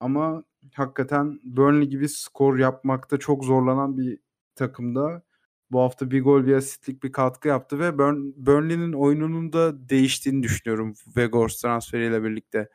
Ama 0.00 0.44
hakikaten 0.74 1.40
Burnley 1.44 1.88
gibi 1.88 2.08
skor 2.08 2.58
yapmakta 2.58 3.18
çok 3.18 3.44
zorlanan 3.44 3.98
bir 3.98 4.18
takımda 4.54 5.22
bu 5.70 5.80
hafta 5.80 6.10
bir 6.10 6.24
gol 6.24 6.46
bir 6.46 6.54
asistlik 6.56 7.02
bir 7.02 7.12
katkı 7.12 7.48
yaptı 7.48 7.78
ve 7.78 7.88
Burn- 7.88 8.32
Burnley'nin 8.36 8.92
oyununun 8.92 9.52
da 9.52 9.88
değiştiğini 9.88 10.42
düşünüyorum 10.42 10.94
Weghorst 10.94 11.62
transferiyle 11.62 12.22
birlikte. 12.24 12.68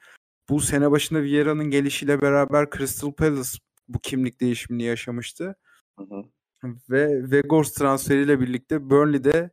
Bu 0.49 0.59
sene 0.59 0.91
başında 0.91 1.24
Vieira'nın 1.24 1.69
gelişiyle 1.69 2.22
beraber 2.22 2.69
Crystal 2.78 3.11
Palace 3.13 3.57
bu 3.94 4.00
kimlik 4.00 4.42
değişimini 4.42 4.84
yaşamıştı. 4.84 5.56
Hı 6.00 6.04
hı. 6.04 6.24
Ve 6.89 7.22
Weghorst 7.22 7.78
transferiyle 7.78 8.39
birlikte 8.39 8.89
Burnley'de 8.89 9.50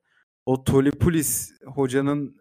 o 0.47 0.64
Tolipulis 0.64 1.53
hocanın 1.64 2.36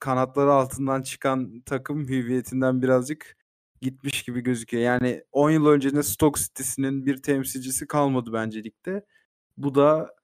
kanatları 0.00 0.52
altından 0.52 1.02
çıkan 1.02 1.60
takım 1.66 2.08
hüviyetinden 2.08 2.82
birazcık 2.82 3.36
gitmiş 3.80 4.22
gibi 4.22 4.40
gözüküyor. 4.40 4.82
Yani 4.82 5.24
10 5.32 5.50
yıl 5.50 5.66
öncesinde 5.66 6.02
Stoke 6.02 6.40
City'sinin 6.40 7.06
bir 7.06 7.22
temsilcisi 7.22 7.86
kalmadı 7.86 8.32
bence 8.32 8.64
ligde. 8.64 9.04
Bu 9.56 9.74
da 9.74 10.14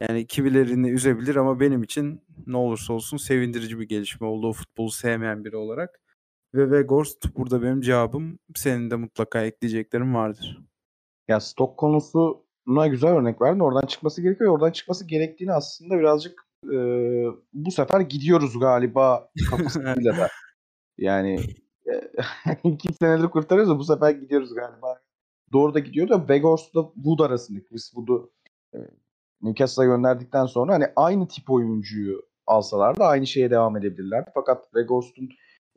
yani 0.00 0.26
kimilerini 0.26 0.90
üzebilir 0.90 1.36
ama 1.36 1.60
benim 1.60 1.82
için 1.82 2.22
ne 2.46 2.56
olursa 2.56 2.92
olsun 2.92 3.16
sevindirici 3.16 3.78
bir 3.78 3.88
gelişme 3.88 4.26
oldu 4.26 4.48
o 4.48 4.52
futbolu 4.52 4.90
sevmeyen 4.90 5.44
biri 5.44 5.56
olarak. 5.56 6.00
Ve 6.56 6.62
Weghorst 6.62 7.36
burada 7.36 7.62
benim 7.62 7.80
cevabım. 7.80 8.38
Senin 8.54 8.90
de 8.90 8.96
mutlaka 8.96 9.42
ekleyeceklerin 9.42 10.14
vardır. 10.14 10.58
Ya 11.28 11.40
stok 11.40 11.78
konusuna 11.78 12.86
güzel 12.86 13.10
örnek 13.10 13.42
verdin. 13.42 13.60
Oradan 13.60 13.86
çıkması 13.86 14.22
gerekiyor. 14.22 14.52
Oradan 14.52 14.70
çıkması 14.70 15.06
gerektiğini 15.06 15.52
aslında 15.52 15.98
birazcık 15.98 16.46
e, 16.64 16.76
bu 17.52 17.70
sefer 17.70 18.00
gidiyoruz 18.00 18.58
galiba 18.58 19.28
kafasıyla 19.50 20.16
da. 20.16 20.28
Yani 20.98 21.40
e, 21.86 22.10
iki 22.64 22.92
senedir 22.92 23.28
kurtarıyoruz 23.28 23.70
da 23.74 23.78
bu 23.78 23.84
sefer 23.84 24.10
gidiyoruz 24.10 24.54
galiba. 24.54 25.00
Doğru 25.52 25.74
da 25.74 25.78
gidiyor 25.78 26.08
da 26.08 26.28
Vegors'la 26.28 26.92
Wood 26.94 27.18
arasında 27.18 27.60
Chris 27.64 27.84
Wood'u 27.84 28.32
e, 28.74 28.78
Newcastle'a 29.42 29.84
gönderdikten 29.84 30.46
sonra 30.46 30.74
hani 30.74 30.84
aynı 30.96 31.28
tip 31.28 31.50
oyuncuyu 31.50 32.22
alsalar 32.46 32.98
da 32.98 33.06
aynı 33.06 33.26
şeye 33.26 33.50
devam 33.50 33.76
edebilirler. 33.76 34.24
Fakat 34.34 34.64
Weghorst'un 34.64 35.28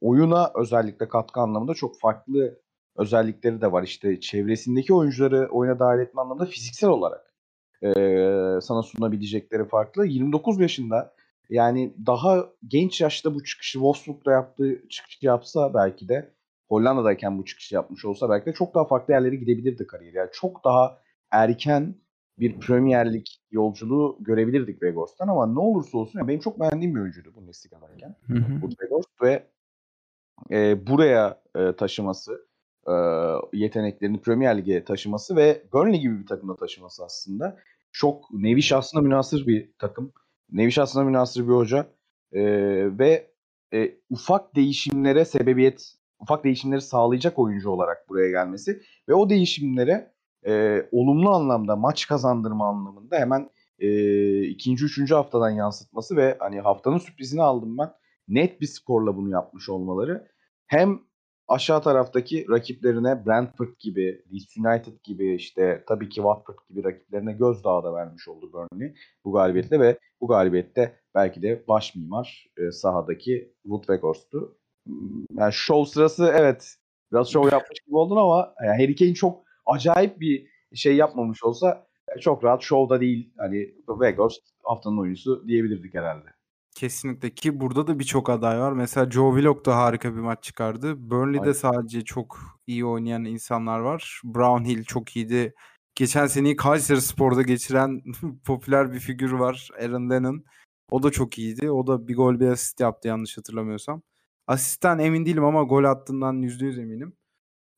oyuna 0.02 0.52
özellikle 0.56 1.08
katkı 1.08 1.40
anlamında 1.40 1.74
çok 1.74 2.00
farklı 2.00 2.60
özellikleri 2.98 3.62
de 3.62 3.72
var. 3.72 3.84
İşte 3.84 4.20
çevresindeki 4.20 4.94
oyuncuları 4.94 5.48
oyuna 5.52 5.80
dahil 5.80 6.00
etme 6.00 6.22
anlamında 6.22 6.46
fiziksel 6.46 6.90
olarak 6.90 7.34
e, 7.84 7.92
sana 8.62 8.84
sunabilecekleri 8.84 9.68
farklı. 9.68 10.06
29 10.06 10.60
yaşında 10.60 11.14
yani 11.50 11.94
daha 12.06 12.46
genç 12.68 13.02
yaşta 13.02 13.36
bu 13.36 13.44
çıkışı 13.44 13.74
Wolfsburg'da 13.74 14.32
yaptığı 14.32 14.88
çıkışı 14.90 15.26
yapsa 15.26 15.74
belki 15.74 16.10
de 16.10 16.34
Hollanda'dayken 16.68 17.38
bu 17.38 17.46
çıkışı 17.46 17.76
yapmış 17.76 18.06
olsa 18.06 18.30
belki 18.30 18.46
de 18.46 18.54
çok 18.54 18.76
daha 18.76 18.86
farklı 18.86 19.14
yerlere 19.14 19.36
gidebilirdi 19.36 19.88
kariyeri. 19.88 20.18
Yani 20.18 20.30
çok 20.34 20.64
daha 20.64 20.98
erken 21.32 21.96
bir 22.40 22.60
Premier 22.60 23.14
Lig 23.14 23.26
yolculuğu 23.52 24.18
görebilirdik 24.20 24.74
Weghorst'tan 24.74 25.28
ama 25.28 25.48
ne 25.48 25.60
olursa 25.60 25.98
olsun 25.98 26.20
yani 26.20 26.28
benim 26.28 26.40
çok 26.40 26.60
beğendiğim 26.60 26.96
bir 26.96 27.02
oyuncuydu 27.02 27.36
Bundesliga'dayken. 27.36 28.16
Bu 28.62 28.70
Weghorst 28.70 29.22
ve 29.22 29.44
e, 30.52 30.88
buraya 30.88 31.42
e, 31.56 31.76
taşıması, 31.76 32.48
e, 32.88 32.94
yeteneklerini 33.54 34.22
Premier 34.22 34.58
Lig'e 34.58 34.84
taşıması 34.84 35.36
ve 35.36 35.64
Burnley 35.74 36.00
gibi 36.00 36.20
bir 36.20 36.28
takımda 36.28 36.56
taşıması 36.56 37.06
aslında 37.06 37.58
çok 37.92 38.34
nevi 38.34 38.62
şahsına 38.62 39.02
münasır 39.02 39.48
bir 39.48 39.72
takım. 39.80 40.14
Nevi 40.52 40.72
şahsına 40.72 41.04
münasır 41.04 41.48
bir 41.48 41.54
hoca 41.54 41.88
e, 42.34 42.42
ve 43.00 43.32
e, 43.74 43.92
ufak 44.10 44.56
değişimlere 44.56 45.26
sebebiyet, 45.26 45.96
ufak 46.20 46.44
değişimleri 46.44 46.82
sağlayacak 46.82 47.40
oyuncu 47.40 47.70
olarak 47.70 48.10
buraya 48.10 48.30
gelmesi 48.30 48.82
ve 49.10 49.14
o 49.14 49.30
değişimlere 49.30 50.12
e, 50.48 50.86
olumlu 50.92 51.30
anlamda 51.30 51.76
maç 51.76 52.08
kazandırma 52.08 52.68
anlamında 52.68 53.18
hemen 53.18 53.50
e, 53.80 54.42
ikinci, 54.44 54.86
üçüncü 54.86 55.16
haftadan 55.16 55.50
yansıtması 55.50 56.16
ve 56.16 56.36
hani 56.40 56.60
haftanın 56.60 56.98
sürprizini 56.98 57.42
aldım 57.42 57.78
ben. 57.78 57.92
Net 58.30 58.62
bir 58.62 58.68
skorla 58.68 59.18
bunu 59.18 59.30
yapmış 59.30 59.70
olmaları 59.70 60.28
hem 60.68 61.00
aşağı 61.48 61.82
taraftaki 61.82 62.46
rakiplerine 62.50 63.26
Brentford 63.26 63.76
gibi, 63.80 64.24
Leeds 64.34 64.58
United 64.58 65.04
gibi 65.04 65.36
işte 65.36 65.84
tabii 65.88 66.10
ki 66.10 66.16
Watford 66.16 66.58
gibi 66.70 66.84
rakiplerine 66.84 67.34
gözdağı 67.34 67.84
da 67.84 67.94
vermiş 67.94 68.28
oldu 68.28 68.54
Burnley 68.54 68.94
bu 69.26 69.32
galibiyetle 69.32 69.80
ve 69.80 69.98
bu 70.22 70.28
galibiyette 70.28 70.96
belki 71.16 71.42
de 71.42 71.64
baş 71.68 71.96
mimar 71.96 72.48
e, 72.58 72.72
sahadaki 72.72 73.54
Wood 73.64 73.82
Weghorst'tu. 73.82 74.58
Hmm, 74.86 75.26
yani 75.38 75.54
show 75.54 75.92
sırası 75.92 76.34
evet 76.36 76.76
biraz 77.12 77.32
show 77.32 77.56
yapmış 77.56 77.80
gibi 77.80 77.96
oldun 77.98 78.16
ama 78.18 78.54
yani 78.64 78.84
Harry 78.84 78.96
Kane 78.96 79.14
çok 79.14 79.44
acayip 79.66 80.20
bir 80.20 80.48
şey 80.74 80.96
yapmamış 80.96 81.44
olsa 81.44 81.88
çok 82.20 82.44
rahat 82.44 82.62
show'da 82.62 83.02
değil. 83.02 83.34
Hani 83.38 83.76
Weghorst 83.88 84.42
haftanın 84.64 84.98
oyuncusu 84.98 85.48
diyebilirdik 85.48 85.94
herhalde. 85.94 86.39
Kesinlikle 86.80 87.30
ki 87.30 87.60
burada 87.60 87.88
da 87.88 88.00
birçok 88.00 88.30
aday 88.30 88.60
var. 88.60 88.72
Mesela 88.72 89.12
Joe 89.12 89.32
Willock 89.36 89.66
da 89.66 89.78
harika 89.78 90.16
bir 90.16 90.20
maç 90.20 90.44
çıkardı. 90.44 91.10
Burnley'de 91.10 91.42
Aynen. 91.42 91.54
sadece 91.54 92.04
çok 92.04 92.40
iyi 92.68 92.86
oynayan 92.86 93.26
insanlar 93.26 93.80
var. 93.80 94.22
Brownhill 94.24 94.84
çok 94.84 95.16
iyiydi. 95.16 95.54
Geçen 95.96 96.28
seneyi 96.28 96.56
Kayseri 96.56 97.02
Spor'da 97.02 97.42
geçiren 97.42 98.02
popüler 98.46 98.94
bir 98.94 99.00
figür 99.00 99.32
var. 99.32 99.70
Aaron 99.82 100.10
Lennon. 100.10 100.44
O 100.92 101.04
da 101.04 101.12
çok 101.12 101.38
iyiydi. 101.40 101.72
O 101.72 101.88
da 101.88 102.08
bir 102.08 102.16
gol 102.16 102.40
bir 102.40 102.48
asist 102.48 102.80
yaptı 102.80 103.08
yanlış 103.08 103.38
hatırlamıyorsam. 103.38 104.02
Asistten 104.48 105.00
emin 105.00 105.26
değilim 105.26 105.44
ama 105.44 105.64
gol 105.64 105.84
attığından 105.84 106.42
%100 106.44 106.82
eminim. 106.82 107.14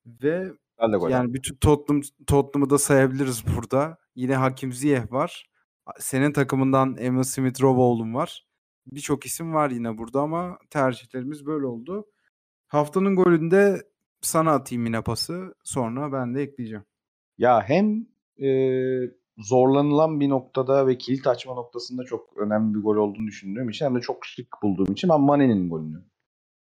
Ve 0.06 0.52
Ben 0.82 0.93
de 0.93 0.97
gol 0.97 1.10
yani 1.10 1.34
bütün 1.34 1.56
Tottenham, 1.56 2.02
Tottenham'ı 2.28 2.70
da 2.70 2.78
sayabiliriz 2.78 3.43
burada. 3.56 3.97
Yine 4.16 4.36
Hakim 4.36 4.74
Ziyech 4.74 5.12
var. 5.12 5.49
Senin 5.99 6.34
takımından 6.34 6.97
Emil 6.97 7.24
Smith-Rowe 7.24 8.14
var. 8.14 8.51
Birçok 8.88 9.26
isim 9.26 9.54
var 9.54 9.70
yine 9.70 9.98
burada 9.98 10.22
ama 10.22 10.58
tercihlerimiz 10.70 11.46
böyle 11.46 11.66
oldu. 11.66 12.06
Haftanın 12.68 13.16
golünde 13.16 13.82
sana 14.22 14.52
atayım 14.52 14.86
yine 14.86 15.02
pası. 15.02 15.56
Sonra 15.64 16.12
ben 16.12 16.36
de 16.36 16.42
ekleyeceğim. 16.42 16.86
Ya 17.38 17.62
hem 17.70 18.06
e, 18.42 18.50
zorlanılan 19.38 20.20
bir 20.20 20.30
noktada 20.30 20.88
ve 20.88 20.98
kilit 20.98 21.28
açma 21.28 21.54
noktasında 21.54 22.04
çok 22.04 22.38
önemli 22.38 22.76
bir 22.76 22.84
gol 22.84 22.96
olduğunu 22.96 23.28
düşündüğüm 23.28 23.70
için 23.70 23.86
hem 23.86 23.96
de 23.96 24.00
çok 24.02 24.26
şık 24.26 24.48
bulduğum 24.64 24.92
için 24.92 25.10
ben 25.10 25.22
Mane'nin 25.22 25.70
golünü 25.70 26.04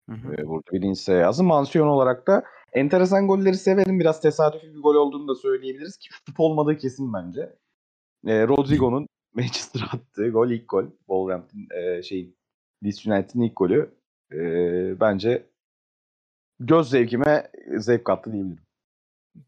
Hı 0.10 0.16
hı. 0.16 0.34
e, 0.34 0.48
burada 0.48 0.72
birinci 0.72 1.12
yazdım. 1.12 1.46
Mansiyon 1.46 1.88
olarak 1.88 2.28
da 2.28 2.44
enteresan 2.74 3.28
golleri 3.28 3.58
severim. 3.58 4.00
Biraz 4.00 4.22
tesadüfi 4.22 4.74
bir 4.74 4.82
gol 4.82 4.96
olduğunu 4.96 5.28
da 5.28 5.36
söyleyebiliriz 5.36 5.98
ki 5.98 6.10
şut 6.12 6.40
olmadığı 6.40 6.78
kesin 6.78 7.14
bence. 7.14 7.56
E, 8.26 8.48
Rodrigo'nun 8.48 9.08
Manchester 9.38 9.82
attığı 9.92 10.30
gol 10.30 10.50
ilk 10.50 10.70
gol. 10.70 10.86
Wolverhampton 10.98 11.68
e, 11.76 12.04
şeyin 12.04 12.38
Leeds 12.84 13.06
United'in 13.06 13.42
ilk 13.42 13.56
golü. 13.56 13.92
E, 14.32 14.40
bence 15.00 15.46
göz 16.60 16.90
zevkime 16.90 17.52
zevk 17.78 18.06
kattı 18.06 18.34
diyebilirim. 18.34 18.64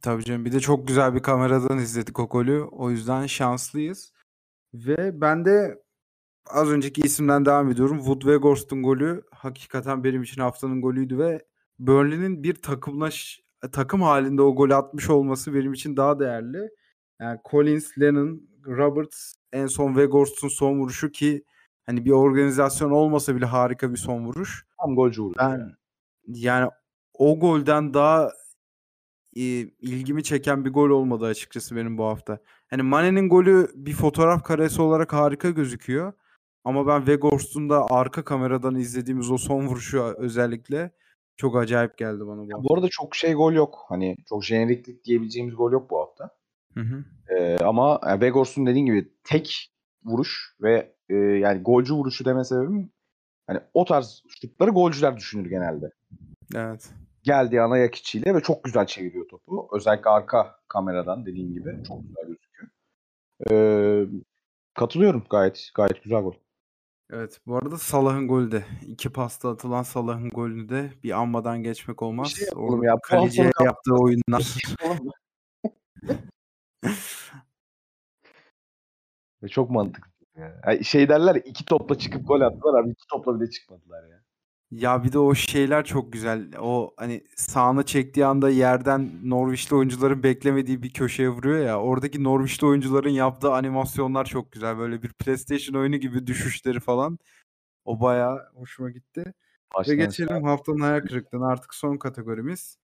Tabii 0.01 0.23
canım. 0.23 0.45
Bir 0.45 0.51
de 0.51 0.59
çok 0.59 0.87
güzel 0.87 1.15
bir 1.15 1.19
kameradan 1.19 1.77
izledik 1.77 2.19
o 2.19 2.29
golü. 2.29 2.61
O 2.61 2.91
yüzden 2.91 3.25
şanslıyız. 3.25 4.13
Ve 4.73 5.21
ben 5.21 5.45
de 5.45 5.83
az 6.47 6.69
önceki 6.69 7.01
isimden 7.01 7.45
devam 7.45 7.71
ediyorum. 7.71 7.97
Wood 7.97 8.21
Weghorst'un 8.21 8.83
golü 8.83 9.23
hakikaten 9.31 10.03
benim 10.03 10.23
için 10.23 10.41
haftanın 10.41 10.81
golüydü 10.81 11.17
ve 11.17 11.45
Burnley'nin 11.79 12.43
bir 12.43 12.55
takımlaş 12.55 13.41
takım 13.71 14.01
halinde 14.01 14.41
o 14.41 14.55
golü 14.55 14.75
atmış 14.75 15.09
olması 15.09 15.53
benim 15.53 15.73
için 15.73 15.97
daha 15.97 16.19
değerli. 16.19 16.69
Yani 17.21 17.39
Collins, 17.51 17.97
Lennon, 17.99 18.48
Roberts 18.65 19.33
en 19.53 19.67
son 19.67 19.87
Weghorst'un 19.87 20.47
son 20.47 20.79
vuruşu 20.79 21.11
ki 21.11 21.43
hani 21.85 22.05
bir 22.05 22.11
organizasyon 22.11 22.91
olmasa 22.91 23.35
bile 23.35 23.45
harika 23.45 23.91
bir 23.91 23.97
son 23.97 24.25
vuruş. 24.25 24.65
Tam 24.81 24.95
golcü 24.95 25.21
vuruşu. 25.21 25.39
Ben 25.39 25.49
yani. 25.49 25.71
yani 26.27 26.69
o 27.13 27.39
golden 27.39 27.93
daha 27.93 28.31
e, 29.35 29.41
ilgimi 29.81 30.23
çeken 30.23 30.65
bir 30.65 30.73
gol 30.73 30.89
olmadı 30.89 31.25
açıkçası 31.25 31.75
benim 31.75 31.97
bu 31.97 32.05
hafta. 32.05 32.39
Hani 32.69 32.81
Mane'nin 32.81 33.29
golü 33.29 33.67
bir 33.75 33.93
fotoğraf 33.93 34.43
karesi 34.43 34.81
olarak 34.81 35.13
harika 35.13 35.49
gözüküyor. 35.49 36.13
Ama 36.63 36.87
ben 36.87 36.99
Weghorst'un 36.99 37.69
da 37.69 37.85
arka 37.89 38.23
kameradan 38.23 38.75
izlediğimiz 38.75 39.31
o 39.31 39.37
son 39.37 39.67
vuruşu 39.67 40.01
özellikle 40.17 40.91
çok 41.37 41.55
acayip 41.57 41.97
geldi 41.97 42.27
bana 42.27 42.41
bu 42.41 42.49
Ya 42.49 42.57
hafta. 42.57 42.69
bu 42.69 42.73
arada 42.73 42.87
çok 42.91 43.15
şey 43.15 43.33
gol 43.33 43.53
yok. 43.53 43.85
Hani 43.89 44.17
çok 44.29 44.43
jeneriklik 44.43 45.05
diyebileceğimiz 45.05 45.55
gol 45.55 45.71
yok 45.71 45.89
bu 45.89 45.99
hafta. 45.99 46.38
Hı 46.73 46.79
hı. 46.79 47.03
Ee, 47.29 47.57
ama 47.57 47.99
yani 48.03 48.19
Weghorst'un 48.19 48.65
dediğin 48.65 48.85
gibi 48.85 49.11
tek 49.23 49.71
vuruş 50.05 50.55
ve 50.61 50.95
e, 51.09 51.15
yani 51.15 51.61
golcü 51.61 51.93
vuruşu 51.93 52.25
deme 52.25 52.43
sebebim 52.43 52.91
hani 53.47 53.59
o 53.73 53.85
tarz 53.85 54.23
şutları 54.27 54.71
golcüler 54.71 55.17
düşünür 55.17 55.49
genelde. 55.49 55.91
Evet. 56.55 56.89
Geldiği 57.23 57.61
ana 57.61 57.73
ayak 57.73 57.95
içiyle 57.95 58.35
ve 58.35 58.41
çok 58.41 58.63
güzel 58.63 58.85
çeviriyor 58.85 59.27
topu. 59.27 59.69
Özellikle 59.73 60.09
arka 60.09 60.55
kameradan 60.67 61.25
dediğin 61.25 61.53
gibi 61.53 61.83
çok 61.87 62.01
güzel 62.01 62.27
gözüküyor. 62.27 62.69
Ee, 63.51 64.07
katılıyorum 64.73 65.23
gayet 65.29 65.69
gayet 65.75 66.03
güzel 66.03 66.21
gol. 66.21 66.33
Evet. 67.11 67.39
Bu 67.47 67.57
arada 67.57 67.77
Salah'ın 67.77 68.27
golü 68.27 68.51
de. 68.51 68.63
iki 68.87 69.09
pasta 69.09 69.49
atılan 69.49 69.83
Salah'ın 69.83 70.29
golünü 70.29 70.69
de 70.69 70.91
bir 71.03 71.11
anmadan 71.11 71.63
geçmek 71.63 72.01
olmaz. 72.01 72.27
şey 72.27 72.47
yapalım 72.47 72.83
ya, 72.83 72.95
kaleciye 73.03 73.51
yaptığı 73.63 73.95
oyunlar. 73.95 74.55
Ve 79.43 79.47
çok 79.47 79.69
mantıklı. 79.69 80.11
Ya. 80.35 80.61
Yani 80.65 80.85
şey 80.85 81.09
derler 81.09 81.35
ya, 81.35 81.41
iki 81.41 81.65
topla 81.65 81.97
çıkıp 81.97 82.27
gol 82.27 82.41
attılar 82.41 82.79
abi 82.79 82.91
iki 82.91 83.07
topla 83.07 83.39
bile 83.39 83.49
çıkmadılar 83.49 84.09
ya. 84.09 84.23
Ya 84.71 85.03
bir 85.03 85.11
de 85.13 85.19
o 85.19 85.35
şeyler 85.35 85.85
çok 85.85 86.13
güzel. 86.13 86.51
O 86.59 86.93
hani 86.97 87.23
sağına 87.35 87.83
çektiği 87.83 88.25
anda 88.25 88.49
yerden 88.49 89.11
Norwich'li 89.23 89.75
oyuncuların 89.75 90.23
beklemediği 90.23 90.83
bir 90.83 90.93
köşeye 90.93 91.29
vuruyor 91.29 91.65
ya. 91.65 91.81
Oradaki 91.81 92.23
Norwich'li 92.23 92.67
oyuncuların 92.67 93.09
yaptığı 93.09 93.53
animasyonlar 93.53 94.25
çok 94.25 94.51
güzel. 94.51 94.77
Böyle 94.77 95.03
bir 95.03 95.13
PlayStation 95.13 95.81
oyunu 95.81 95.97
gibi 95.97 96.27
düşüşleri 96.27 96.79
falan. 96.79 97.19
O 97.85 98.01
bayağı 98.01 98.39
hoşuma 98.55 98.89
gitti. 98.89 99.19
Ve 99.19 99.33
Baştan 99.75 99.97
geçelim 99.97 100.43
haftanın 100.43 100.79
hayal 100.79 101.01
kırıklığına 101.01 101.47
artık 101.47 101.73
son 101.73 101.97
kategorimiz. 101.97 102.77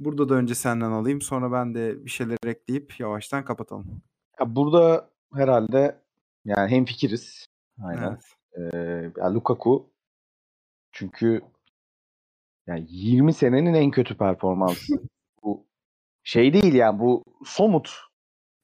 Burada 0.00 0.28
da 0.28 0.34
önce 0.34 0.54
senden 0.54 0.90
alayım. 0.90 1.22
Sonra 1.22 1.52
ben 1.52 1.74
de 1.74 2.04
bir 2.04 2.10
şeyler 2.10 2.38
ekleyip 2.46 3.00
yavaştan 3.00 3.44
kapatalım. 3.44 4.02
Ya 4.40 4.56
burada 4.56 5.10
herhalde 5.34 6.00
yani 6.44 6.70
hem 6.70 6.84
fikiriz. 6.84 7.46
Aynen. 7.84 8.02
Evet. 8.02 8.74
Ee, 8.74 9.10
ya 9.20 9.34
Lukaku 9.34 9.90
çünkü 10.92 11.40
yani 12.66 12.86
20 12.88 13.32
senenin 13.32 13.74
en 13.74 13.90
kötü 13.90 14.16
performansı. 14.16 14.92
bu 15.42 15.66
şey 16.22 16.52
değil 16.52 16.74
yani 16.74 16.98
bu 16.98 17.24
somut 17.44 17.90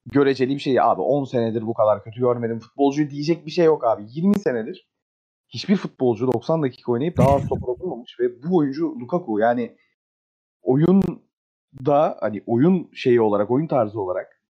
göreceli 0.05 0.53
bir 0.53 0.59
şey. 0.59 0.81
Abi 0.81 1.01
10 1.01 1.23
senedir 1.23 1.61
bu 1.61 1.73
kadar 1.73 2.03
kötü 2.03 2.19
görmedim 2.19 2.59
futbolcuyu 2.59 3.09
diyecek 3.09 3.45
bir 3.45 3.51
şey 3.51 3.65
yok 3.65 3.85
abi. 3.85 4.05
20 4.07 4.39
senedir 4.39 4.87
hiçbir 5.49 5.75
futbolcu 5.75 6.33
90 6.33 6.63
dakika 6.63 6.91
oynayıp 6.91 7.17
daha 7.17 7.35
az 7.35 7.49
top 7.49 7.61
dokunmamış 7.61 8.19
ve 8.19 8.43
bu 8.43 8.57
oyuncu 8.57 8.99
Lukaku 8.99 9.39
yani 9.39 9.77
oyunda 11.73 12.17
hani 12.19 12.43
oyun 12.45 12.89
şeyi 12.93 13.21
olarak, 13.21 13.51
oyun 13.51 13.67
tarzı 13.67 14.01
olarak 14.01 14.41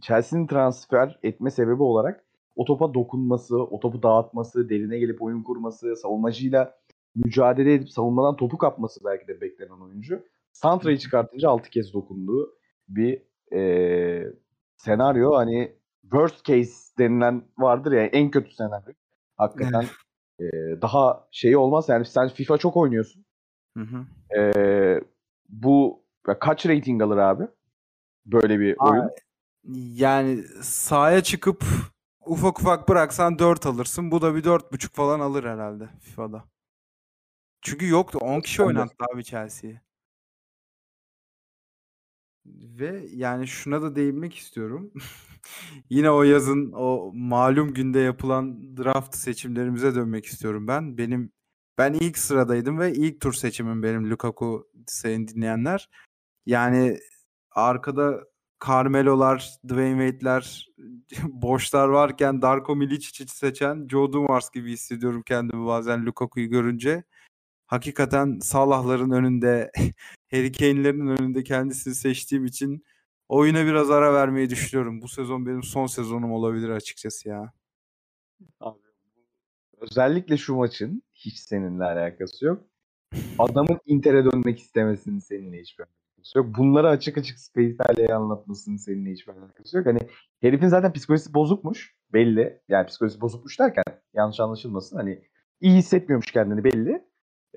Chelsea'nin 0.00 0.46
transfer 0.46 1.18
etme 1.22 1.50
sebebi 1.50 1.82
olarak 1.82 2.24
o 2.56 2.64
topa 2.64 2.94
dokunması, 2.94 3.56
o 3.56 3.80
topu 3.80 4.02
dağıtması, 4.02 4.68
derine 4.68 4.98
gelip 4.98 5.22
oyun 5.22 5.42
kurması, 5.42 5.96
savunmacıyla 5.96 6.74
mücadele 7.14 7.74
edip 7.74 7.90
savunmadan 7.90 8.36
topu 8.36 8.58
kapması 8.58 9.00
belki 9.04 9.28
de 9.28 9.40
beklenen 9.40 9.80
oyuncu. 9.80 10.22
Santra'yı 10.52 10.98
çıkartınca 10.98 11.48
6 11.50 11.70
kez 11.70 11.92
dokunduğu 11.92 12.54
bir 12.88 13.22
e, 13.52 14.32
senaryo. 14.76 15.34
Hani 15.34 15.76
worst 16.02 16.44
case 16.44 16.72
denilen 16.98 17.42
vardır 17.58 17.92
ya 17.92 18.06
en 18.06 18.30
kötü 18.30 18.54
senaryo. 18.54 18.94
Hakikaten 19.36 19.84
e, 20.40 20.46
daha 20.82 21.28
şey 21.30 21.56
olmaz. 21.56 21.88
Yani 21.88 22.04
sen 22.04 22.28
FIFA 22.28 22.58
çok 22.58 22.76
oynuyorsun. 22.76 23.24
Hı 23.76 23.82
hı. 23.82 24.06
E, 24.38 24.40
bu 25.48 26.05
ya 26.28 26.38
kaç 26.38 26.66
rating 26.66 27.02
alır 27.02 27.16
abi? 27.16 27.44
Böyle 28.26 28.60
bir 28.60 28.76
Aa, 28.78 28.90
oyun. 28.90 29.10
Yani 29.94 30.44
sahaya 30.62 31.22
çıkıp 31.22 31.64
ufak 32.26 32.60
ufak 32.60 32.88
bıraksan 32.88 33.38
4 33.38 33.66
alırsın. 33.66 34.10
Bu 34.10 34.22
da 34.22 34.34
bir 34.34 34.42
4.5 34.44 34.92
falan 34.92 35.20
alır 35.20 35.44
herhalde 35.44 35.88
FIFA'da. 36.00 36.44
Çünkü 37.62 37.88
yoktu. 37.88 38.18
10 38.22 38.40
kişi 38.40 38.62
oynattı 38.62 39.04
abi 39.14 39.24
Chelsea'yi. 39.24 39.80
Ve 42.46 43.06
yani 43.12 43.46
şuna 43.46 43.82
da 43.82 43.96
değinmek 43.96 44.36
istiyorum. 44.36 44.92
Yine 45.90 46.10
o 46.10 46.22
yazın 46.22 46.72
o 46.72 47.12
malum 47.14 47.74
günde 47.74 47.98
yapılan 47.98 48.76
draft 48.76 49.16
seçimlerimize 49.16 49.94
dönmek 49.94 50.26
istiyorum 50.26 50.68
ben. 50.68 50.98
Benim 50.98 51.32
ben 51.78 51.92
ilk 51.94 52.18
sıradaydım 52.18 52.78
ve 52.78 52.92
ilk 52.92 53.20
tur 53.20 53.32
seçimim 53.32 53.82
benim 53.82 54.10
Lukaku 54.10 54.70
sayın 54.86 55.28
dinleyenler. 55.28 55.90
Yani 56.46 56.98
arkada 57.50 58.24
Carmelo'lar, 58.66 59.58
Dwayne 59.68 60.10
Wade'ler, 60.10 60.68
boşlar 61.28 61.88
varken 61.88 62.42
Darko 62.42 62.76
Milicic'i 62.76 63.28
seçen 63.28 63.88
Joe 63.88 64.12
Dumars 64.12 64.50
gibi 64.50 64.72
hissediyorum 64.72 65.22
kendimi 65.22 65.66
bazen 65.66 66.06
Lukaku'yu 66.06 66.48
görünce. 66.48 67.04
Hakikaten 67.66 68.38
Salah'ların 68.42 69.10
önünde, 69.10 69.72
Harry 70.30 70.52
Kane'lerin 70.52 71.06
önünde 71.06 71.44
kendisini 71.44 71.94
seçtiğim 71.94 72.44
için 72.44 72.84
oyuna 73.28 73.66
biraz 73.66 73.90
ara 73.90 74.14
vermeyi 74.14 74.50
düşünüyorum. 74.50 75.02
Bu 75.02 75.08
sezon 75.08 75.46
benim 75.46 75.62
son 75.62 75.86
sezonum 75.86 76.32
olabilir 76.32 76.68
açıkçası 76.68 77.28
ya. 77.28 77.52
Abi, 78.60 78.78
özellikle 79.80 80.36
şu 80.36 80.54
maçın 80.54 81.02
hiç 81.14 81.38
seninle 81.38 81.84
alakası 81.84 82.44
yok. 82.44 82.64
Adamın 83.38 83.80
Inter'e 83.86 84.24
dönmek 84.24 84.60
istemesinin 84.60 85.18
seninle 85.18 85.60
hiçbir 85.60 85.84
alakası 86.26 86.38
yok. 86.38 86.58
Bunları 86.58 86.88
açık 86.88 87.18
açık 87.18 87.38
Space'lerle 87.38 88.14
anlatmasının 88.14 88.76
seninle 88.76 89.12
hiçbir 89.12 89.32
alakası 89.32 89.76
yok. 89.76 89.86
Hani 89.86 89.98
herifin 90.40 90.68
zaten 90.68 90.92
psikolojisi 90.92 91.34
bozukmuş 91.34 91.94
belli. 92.12 92.60
Yani 92.68 92.86
psikolojisi 92.86 93.20
bozukmuş 93.20 93.58
derken 93.58 93.84
yanlış 94.14 94.40
anlaşılmasın. 94.40 94.96
Hani 94.96 95.22
iyi 95.60 95.76
hissetmiyormuş 95.76 96.30
kendini 96.32 96.64
belli. 96.64 97.04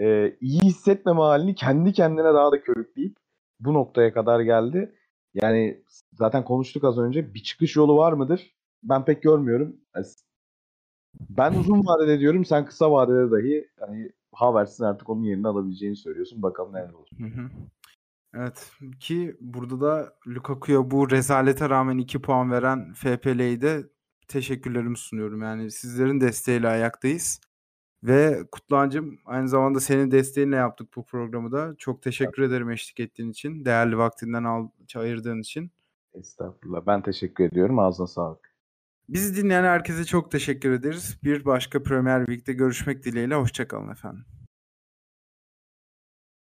Ee, 0.01 0.37
iyi 0.41 0.61
hissetmeme 0.61 1.19
halini 1.19 1.55
kendi 1.55 1.93
kendine 1.93 2.33
daha 2.33 2.51
da 2.51 2.61
körükleyip 2.61 3.17
bu 3.59 3.73
noktaya 3.73 4.13
kadar 4.13 4.39
geldi. 4.39 4.95
Yani 5.33 5.83
zaten 6.13 6.43
konuştuk 6.43 6.83
az 6.83 6.97
önce. 6.97 7.33
Bir 7.33 7.43
çıkış 7.43 7.75
yolu 7.75 7.97
var 7.97 8.13
mıdır? 8.13 8.55
Ben 8.83 9.05
pek 9.05 9.23
görmüyorum. 9.23 9.75
Ben 11.29 11.53
uzun 11.53 11.85
vadede 11.85 12.19
diyorum. 12.19 12.45
Sen 12.45 12.65
kısa 12.65 12.91
vadede 12.91 13.31
dahi 13.31 13.67
hani 13.79 14.11
Havertz'in 14.33 14.83
artık 14.83 15.09
onun 15.09 15.23
yerini 15.23 15.47
alabileceğini 15.47 15.95
söylüyorsun. 15.95 16.41
Bakalım 16.41 16.73
neler 16.73 16.93
olur. 16.93 17.07
Hı 17.17 17.25
hı. 17.25 17.49
Evet 18.33 18.71
ki 18.99 19.37
burada 19.41 19.81
da 19.81 20.13
Lukaku'ya 20.27 20.91
bu 20.91 21.11
rezalete 21.11 21.69
rağmen 21.69 21.97
2 21.97 22.21
puan 22.21 22.51
veren 22.51 22.93
FPL'yi 22.93 23.61
de 23.61 23.89
teşekkürlerimi 24.27 24.97
sunuyorum. 24.97 25.41
Yani 25.41 25.71
sizlerin 25.71 26.21
desteğiyle 26.21 26.67
ayaktayız. 26.67 27.41
Ve 28.03 28.43
Kutluhan'cığım 28.51 29.19
aynı 29.25 29.49
zamanda 29.49 29.79
senin 29.79 30.11
desteğinle 30.11 30.55
yaptık 30.55 30.95
bu 30.95 31.05
programı 31.05 31.51
da. 31.51 31.75
Çok 31.77 32.01
teşekkür 32.01 32.43
ederim 32.43 32.69
eşlik 32.69 32.99
ettiğin 32.99 33.29
için. 33.29 33.65
Değerli 33.65 33.97
vaktinden 33.97 34.43
al, 34.43 34.69
ayırdığın 34.95 35.39
için. 35.39 35.71
Estağfurullah. 36.13 36.85
Ben 36.87 37.01
teşekkür 37.01 37.43
ediyorum. 37.43 37.79
Ağzına 37.79 38.07
sağlık. 38.07 38.55
Bizi 39.09 39.43
dinleyen 39.43 39.63
herkese 39.63 40.05
çok 40.05 40.31
teşekkür 40.31 40.71
ederiz. 40.71 41.19
Bir 41.23 41.45
başka 41.45 41.83
Premier 41.83 42.27
Lig'de 42.27 42.53
görüşmek 42.53 43.05
dileğiyle. 43.05 43.35
Hoşçakalın 43.35 43.91
efendim. 43.91 44.25